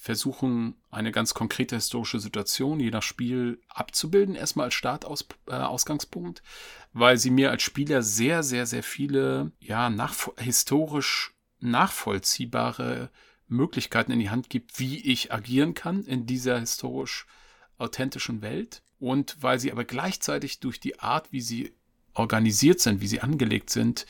versuchen, 0.00 0.76
eine 0.90 1.12
ganz 1.12 1.34
konkrete 1.34 1.76
historische 1.76 2.20
Situation 2.20 2.80
je 2.80 2.90
nach 2.90 3.02
Spiel 3.02 3.60
abzubilden, 3.68 4.34
erstmal 4.34 4.64
als 4.64 4.74
Startausgangspunkt, 4.74 6.38
äh, 6.38 6.42
weil 6.94 7.18
sie 7.18 7.28
mir 7.28 7.50
als 7.50 7.62
Spieler 7.62 8.02
sehr, 8.02 8.42
sehr, 8.42 8.64
sehr 8.64 8.82
viele, 8.82 9.52
ja, 9.60 9.90
nach, 9.90 10.16
historisch 10.38 11.34
nachvollziehbare 11.60 13.10
Möglichkeiten 13.46 14.10
in 14.12 14.20
die 14.20 14.30
Hand 14.30 14.48
gibt, 14.48 14.80
wie 14.80 14.98
ich 15.00 15.34
agieren 15.34 15.74
kann 15.74 16.04
in 16.04 16.24
dieser 16.24 16.58
historisch 16.58 17.26
authentischen 17.76 18.40
Welt. 18.40 18.82
Und 18.98 19.36
weil 19.40 19.60
sie 19.60 19.70
aber 19.70 19.84
gleichzeitig 19.84 20.60
durch 20.60 20.80
die 20.80 20.98
Art, 20.98 21.30
wie 21.30 21.42
sie 21.42 21.74
organisiert 22.14 22.80
sind, 22.80 23.02
wie 23.02 23.06
sie 23.06 23.20
angelegt 23.20 23.68
sind, 23.68 24.06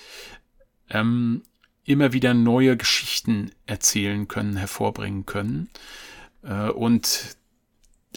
ähm, 0.89 1.43
immer 1.85 2.13
wieder 2.13 2.35
neue 2.35 2.77
Geschichten 2.77 3.53
erzählen 3.67 4.29
können, 4.29 4.57
hervorbringen 4.57 5.27
können. 5.27 5.71
Äh, 6.43 6.71
und 6.71 7.37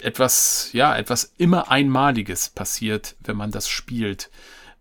etwas, 0.01 0.69
ja, 0.73 0.95
etwas 0.95 1.33
immer 1.37 1.69
Einmaliges 1.69 2.49
passiert, 2.49 3.15
wenn 3.21 3.37
man 3.37 3.51
das 3.51 3.69
spielt, 3.69 4.29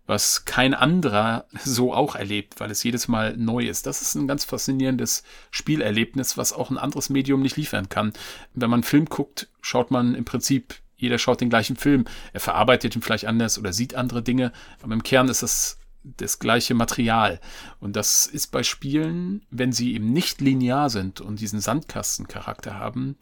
was 0.05 0.45
kein 0.45 0.73
anderer 0.73 1.45
so 1.63 1.93
auch 1.93 2.15
erlebt, 2.15 2.59
weil 2.59 2.71
es 2.71 2.83
jedes 2.83 3.07
Mal 3.07 3.37
neu 3.37 3.65
ist. 3.65 3.85
Das 3.85 4.01
ist 4.01 4.15
ein 4.15 4.27
ganz 4.27 4.43
faszinierendes 4.45 5.23
Spielerlebnis, 5.51 6.37
was 6.37 6.53
auch 6.53 6.69
ein 6.69 6.77
anderes 6.77 7.09
Medium 7.09 7.41
nicht 7.41 7.57
liefern 7.57 7.89
kann. 7.89 8.13
Wenn 8.53 8.69
man 8.69 8.79
einen 8.79 8.83
Film 8.83 9.05
guckt, 9.05 9.49
schaut 9.61 9.91
man 9.91 10.15
im 10.15 10.25
Prinzip, 10.25 10.75
jeder 10.97 11.17
schaut 11.17 11.41
den 11.41 11.49
gleichen 11.49 11.75
Film. 11.75 12.05
Er 12.31 12.39
verarbeitet 12.39 12.95
ihn 12.95 13.01
vielleicht 13.01 13.25
anders 13.25 13.57
oder 13.59 13.73
sieht 13.73 13.95
andere 13.95 14.23
Dinge, 14.23 14.51
aber 14.81 14.93
im 14.93 15.03
Kern 15.03 15.27
ist 15.27 15.43
es 15.43 15.77
das 16.03 16.39
gleiche 16.39 16.73
Material. 16.73 17.39
Und 17.79 17.95
das 17.95 18.25
ist 18.25 18.47
bei 18.47 18.63
Spielen, 18.63 19.45
wenn 19.49 19.71
sie 19.71 19.93
eben 19.93 20.11
nicht 20.11 20.41
linear 20.41 20.89
sind 20.89 21.21
und 21.21 21.39
diesen 21.39 21.59
Sandkastencharakter 21.59 22.75
haben, 22.75 23.17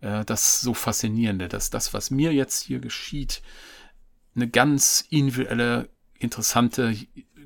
äh, 0.00 0.24
das 0.24 0.60
so 0.60 0.74
faszinierende, 0.74 1.48
dass 1.48 1.70
das, 1.70 1.92
was 1.92 2.10
mir 2.10 2.32
jetzt 2.32 2.62
hier 2.62 2.78
geschieht, 2.80 3.42
eine 4.34 4.48
ganz 4.48 5.04
individuelle, 5.10 5.88
interessante 6.14 6.96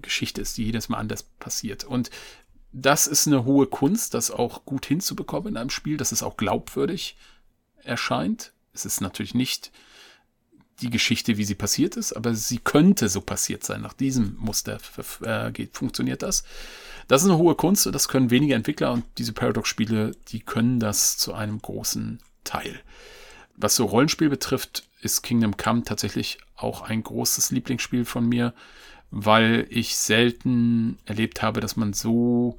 Geschichte 0.03 0.43
ist, 0.43 0.57
die 0.59 0.65
jedes 0.65 0.89
Mal 0.89 0.99
anders 0.99 1.23
passiert. 1.23 1.85
Und 1.85 2.11
das 2.73 3.07
ist 3.07 3.27
eine 3.27 3.45
hohe 3.45 3.67
Kunst, 3.67 4.15
das 4.15 4.31
auch 4.31 4.65
gut 4.65 4.87
hinzubekommen 4.87 5.51
in 5.51 5.57
einem 5.57 5.71
Spiel, 5.71 5.97
dass 5.97 6.13
es 6.13 6.23
auch 6.23 6.37
glaubwürdig 6.37 7.17
erscheint. 7.83 8.53
Es 8.73 8.85
ist 8.85 9.01
natürlich 9.01 9.35
nicht 9.35 9.71
die 10.81 10.91
Geschichte, 10.91 11.37
wie 11.37 11.45
sie 11.45 11.55
passiert 11.55 11.97
ist, 11.97 12.13
aber 12.13 12.35
sie 12.35 12.59
könnte 12.59 13.09
so 13.09 13.21
passiert 13.21 13.65
sein. 13.65 13.81
Nach 13.83 13.93
diesem 13.93 14.37
Muster 14.39 14.79
äh, 15.23 15.53
geht, 15.53 15.77
funktioniert 15.77 16.23
das. 16.23 16.45
Das 17.09 17.23
ist 17.23 17.29
eine 17.29 17.39
hohe 17.39 17.55
Kunst 17.55 17.87
und 17.87 17.93
das 17.93 18.09
können 18.09 18.31
wenige 18.31 18.55
Entwickler 18.55 18.93
und 18.93 19.05
diese 19.19 19.33
Paradox-Spiele, 19.33 20.13
die 20.29 20.41
können 20.41 20.81
das 20.81 21.19
zu 21.19 21.35
einem 21.35 21.61
großen 21.61 22.19
Teil. 22.45 22.81
Was 23.57 23.77
so 23.77 23.85
Rollenspiel 23.85 24.29
betrifft, 24.29 24.85
ist 25.01 25.23
Kingdom 25.23 25.57
Come 25.57 25.85
tatsächlich 25.85 26.39
auch 26.57 26.83
ein 26.83 27.03
großes 27.03 27.51
Lieblingsspiel 27.51 28.05
von 28.05 28.29
mir, 28.29 28.55
weil 29.11 29.67
ich 29.69 29.97
selten 29.97 30.99
erlebt 31.05 31.43
habe, 31.43 31.61
dass 31.61 31.77
man 31.77 31.93
so, 31.93 32.59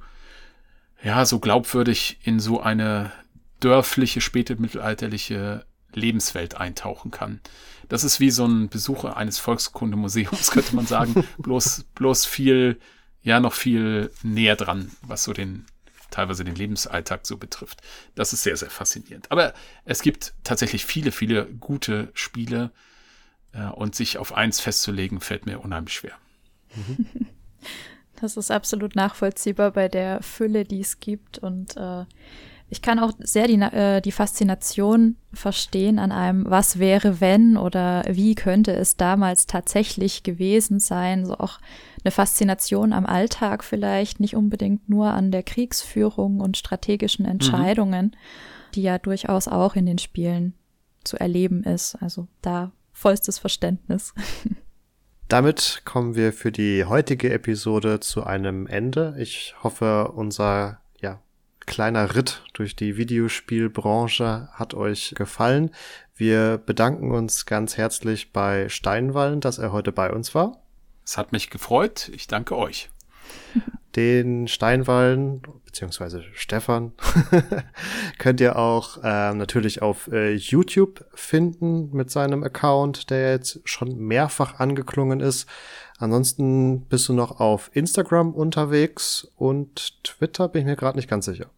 ja, 1.03 1.25
so 1.25 1.39
glaubwürdig 1.39 2.19
in 2.23 2.39
so 2.39 2.61
eine 2.61 3.11
dörfliche, 3.59 4.21
spätmittelalterliche 4.21 5.65
Lebenswelt 5.95 6.55
eintauchen 6.55 7.11
kann. 7.11 7.41
Das 7.89 8.03
ist 8.03 8.19
wie 8.19 8.31
so 8.31 8.45
ein 8.45 8.69
Besucher 8.69 9.17
eines 9.17 9.39
Volkskundemuseums, 9.39 10.51
könnte 10.51 10.75
man 10.75 10.87
sagen. 10.87 11.25
bloß, 11.37 11.85
bloß 11.95 12.25
viel, 12.25 12.79
ja, 13.21 13.39
noch 13.39 13.53
viel 13.53 14.11
näher 14.23 14.55
dran, 14.55 14.91
was 15.01 15.23
so 15.23 15.33
den 15.33 15.65
teilweise 16.11 16.45
den 16.45 16.55
Lebensalltag 16.55 17.27
so 17.27 17.37
betrifft. 17.37 17.81
Das 18.15 18.31
ist 18.31 18.43
sehr, 18.43 18.55
sehr 18.55 18.69
faszinierend. 18.69 19.31
Aber 19.31 19.53
es 19.83 20.01
gibt 20.01 20.33
tatsächlich 20.43 20.85
viele, 20.85 21.11
viele 21.11 21.45
gute 21.45 22.09
Spiele 22.13 22.71
äh, 23.51 23.65
und 23.65 23.95
sich 23.95 24.17
auf 24.17 24.33
eins 24.33 24.61
festzulegen, 24.61 25.19
fällt 25.19 25.45
mir 25.45 25.59
unheimlich 25.59 25.95
schwer. 25.95 26.17
Das 28.21 28.37
ist 28.37 28.49
absolut 28.49 28.95
nachvollziehbar 28.95 29.71
bei 29.71 29.89
der 29.89 30.23
Fülle, 30.23 30.63
die 30.63 30.79
es 30.79 31.01
gibt 31.01 31.37
und 31.37 31.75
äh, 31.75 32.05
ich 32.69 32.81
kann 32.81 32.99
auch 32.99 33.11
sehr 33.19 33.47
die, 33.47 33.59
äh, 33.59 34.01
die 34.01 34.11
Faszination 34.11 35.17
verstehen 35.33 35.99
an 35.99 36.11
einem 36.11 36.45
Was 36.49 36.79
wäre 36.79 37.21
wenn 37.21 37.57
oder 37.57 38.03
wie 38.09 38.33
könnte 38.35 38.73
es 38.73 38.97
damals 38.97 39.45
tatsächlich 39.45 40.23
gewesen 40.23 40.79
sein. 40.79 41.25
So 41.25 41.35
auch 41.37 41.59
eine 42.03 42.11
Faszination 42.11 42.91
am 42.93 43.05
Alltag 43.05 43.63
vielleicht, 43.63 44.19
nicht 44.19 44.35
unbedingt 44.35 44.89
nur 44.89 45.11
an 45.11 45.31
der 45.31 45.43
Kriegsführung 45.43 46.39
und 46.39 46.57
strategischen 46.57 47.25
mhm. 47.25 47.31
Entscheidungen, 47.33 48.05
mhm. 48.05 48.71
die 48.73 48.81
ja 48.81 48.97
durchaus 48.97 49.47
auch 49.47 49.75
in 49.75 49.85
den 49.85 49.99
Spielen 49.99 50.53
zu 51.03 51.17
erleben 51.17 51.63
ist. 51.63 51.95
Also 52.01 52.27
da 52.41 52.71
vollstes 52.91 53.37
Verständnis. 53.37 54.13
Damit 55.27 55.81
kommen 55.85 56.15
wir 56.15 56.33
für 56.33 56.51
die 56.51 56.85
heutige 56.85 57.31
Episode 57.33 57.99
zu 57.99 58.23
einem 58.23 58.67
Ende. 58.67 59.15
Ich 59.17 59.55
hoffe, 59.63 60.11
unser 60.15 60.79
kleiner 61.65 62.15
Ritt 62.15 62.43
durch 62.53 62.75
die 62.75 62.97
Videospielbranche 62.97 64.49
hat 64.53 64.73
euch 64.73 65.13
gefallen. 65.15 65.71
Wir 66.15 66.57
bedanken 66.57 67.11
uns 67.11 67.45
ganz 67.45 67.77
herzlich 67.77 68.31
bei 68.31 68.69
Steinwallen, 68.69 69.41
dass 69.41 69.57
er 69.57 69.71
heute 69.71 69.91
bei 69.91 70.11
uns 70.11 70.33
war. 70.35 70.61
Es 71.05 71.17
hat 71.17 71.31
mich 71.31 71.49
gefreut. 71.49 72.09
Ich 72.13 72.27
danke 72.27 72.57
euch. 72.57 72.89
Den 73.95 74.47
Steinwallen 74.47 75.41
beziehungsweise 75.75 76.23
Stefan 76.33 76.93
könnt 78.17 78.39
ihr 78.39 78.57
auch 78.57 79.03
äh, 79.03 79.33
natürlich 79.33 79.81
auf 79.81 80.07
äh, 80.07 80.33
YouTube 80.33 81.03
finden 81.13 81.89
mit 81.91 82.09
seinem 82.09 82.43
Account, 82.43 83.09
der 83.09 83.31
jetzt 83.31 83.59
schon 83.65 83.97
mehrfach 83.97 84.59
angeklungen 84.59 85.19
ist. 85.19 85.49
Ansonsten 85.97 86.81
bist 86.81 87.07
du 87.07 87.13
noch 87.13 87.39
auf 87.39 87.69
Instagram 87.73 88.33
unterwegs 88.33 89.27
und 89.35 90.03
Twitter 90.03 90.49
bin 90.49 90.61
ich 90.61 90.65
mir 90.65 90.75
gerade 90.75 90.97
nicht 90.97 91.09
ganz 91.09 91.25
sicher. 91.25 91.49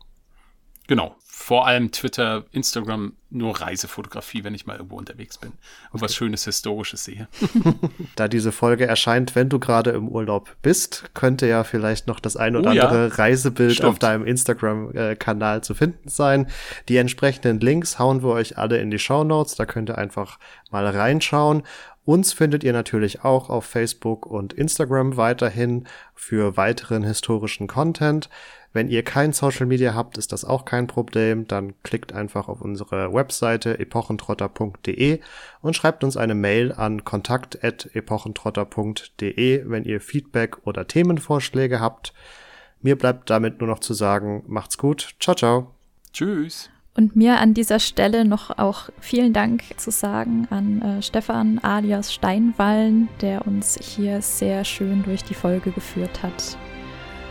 Genau. 0.88 1.16
Vor 1.40 1.68
allem 1.68 1.92
Twitter, 1.92 2.46
Instagram, 2.52 3.14
nur 3.30 3.62
Reisefotografie, 3.62 4.44
wenn 4.44 4.56
ich 4.56 4.66
mal 4.66 4.78
irgendwo 4.78 4.98
unterwegs 4.98 5.38
bin 5.38 5.52
und 5.52 5.58
okay. 5.92 6.02
was 6.02 6.16
Schönes 6.16 6.46
Historisches 6.46 7.04
sehe. 7.04 7.28
da 8.16 8.28
diese 8.28 8.52
Folge 8.52 8.88
erscheint, 8.88 9.36
wenn 9.36 9.48
du 9.48 9.60
gerade 9.60 9.92
im 9.92 10.08
Urlaub 10.08 10.56
bist, 10.62 11.12
könnte 11.14 11.46
ja 11.46 11.64
vielleicht 11.64 12.08
noch 12.08 12.20
das 12.20 12.38
ein 12.38 12.56
oder 12.56 12.70
oh, 12.70 12.72
andere 12.72 13.10
ja. 13.10 13.16
Reisebild 13.16 13.74
Stimmt. 13.74 13.90
auf 13.90 14.00
deinem 14.00 14.26
Instagram-Kanal 14.26 15.64
zu 15.64 15.76
finden 15.76 16.10
sein. 16.10 16.48
Die 16.90 16.98
entsprechenden 16.98 17.60
Links 17.60 18.00
hauen 18.00 18.24
wir 18.24 18.30
euch 18.30 18.58
alle 18.58 18.80
in 18.80 18.90
die 18.90 19.00
Show 19.00 19.24
Notes. 19.24 19.56
Da 19.56 19.66
könnt 19.66 19.90
ihr 19.90 19.98
einfach 19.98 20.40
mal 20.72 20.88
reinschauen. 20.88 21.64
Uns 22.08 22.32
findet 22.32 22.64
ihr 22.64 22.72
natürlich 22.72 23.26
auch 23.26 23.50
auf 23.50 23.66
Facebook 23.66 24.26
und 24.26 24.54
Instagram 24.54 25.18
weiterhin 25.18 25.84
für 26.16 26.56
weiteren 26.56 27.04
historischen 27.04 27.68
Content. 27.68 28.30
Wenn 28.72 28.88
ihr 28.88 29.04
kein 29.04 29.34
Social 29.34 29.66
Media 29.66 29.94
habt, 29.94 30.18
ist 30.18 30.32
das 30.32 30.46
auch 30.46 30.64
kein 30.64 30.88
Problem. 30.88 31.50
Dann 31.50 31.74
klickt 31.84 32.14
einfach 32.14 32.48
auf 32.48 32.62
unsere 32.62 33.14
Webseite 33.14 33.78
epochentrotter.de 33.78 35.20
und 35.60 35.76
schreibt 35.76 36.06
uns 36.06 36.16
eine 36.16 36.36
Mail 36.36 36.72
an 36.72 37.04
kontakt.epochentrotter.de, 37.04 39.70
wenn 39.70 39.84
ihr 39.84 40.00
Feedback 40.00 40.66
oder 40.66 40.88
Themenvorschläge 40.88 41.82
habt. 41.82 42.14
Mir 42.82 42.98
bleibt 42.98 43.30
damit 43.30 43.60
nur 43.60 43.68
noch 43.68 43.80
zu 43.80 43.94
sagen, 43.94 44.46
macht's 44.48 44.78
gut. 44.78 45.16
Ciao, 45.20 45.36
ciao. 45.36 45.74
Tschüss. 46.14 46.70
Und 46.98 47.16
mir 47.16 47.38
an 47.38 47.54
dieser 47.54 47.78
Stelle 47.78 48.26
noch 48.26 48.58
auch 48.58 48.90
vielen 49.00 49.32
Dank 49.32 49.62
zu 49.78 49.92
sagen 49.92 50.48
an 50.50 50.82
äh, 50.82 51.02
Stefan 51.04 51.60
alias 51.60 52.12
Steinwallen, 52.12 53.08
der 53.22 53.46
uns 53.46 53.78
hier 53.80 54.24
sehr 54.24 54.66
schön 54.66 55.04
durch 55.04 55.24
die 55.24 55.36
Folge 55.36 55.70
geführt 55.70 56.24
hat. 56.24 56.58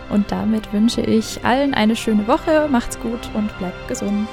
Und 0.09 0.31
damit 0.31 0.73
wünsche 0.73 1.01
ich 1.01 1.45
allen 1.45 1.75
eine 1.75 1.97
schöne 1.97 2.29
Woche, 2.29 2.69
macht's 2.71 3.01
gut 3.01 3.29
und 3.35 3.59
bleibt 3.59 3.89
gesund. 3.89 4.29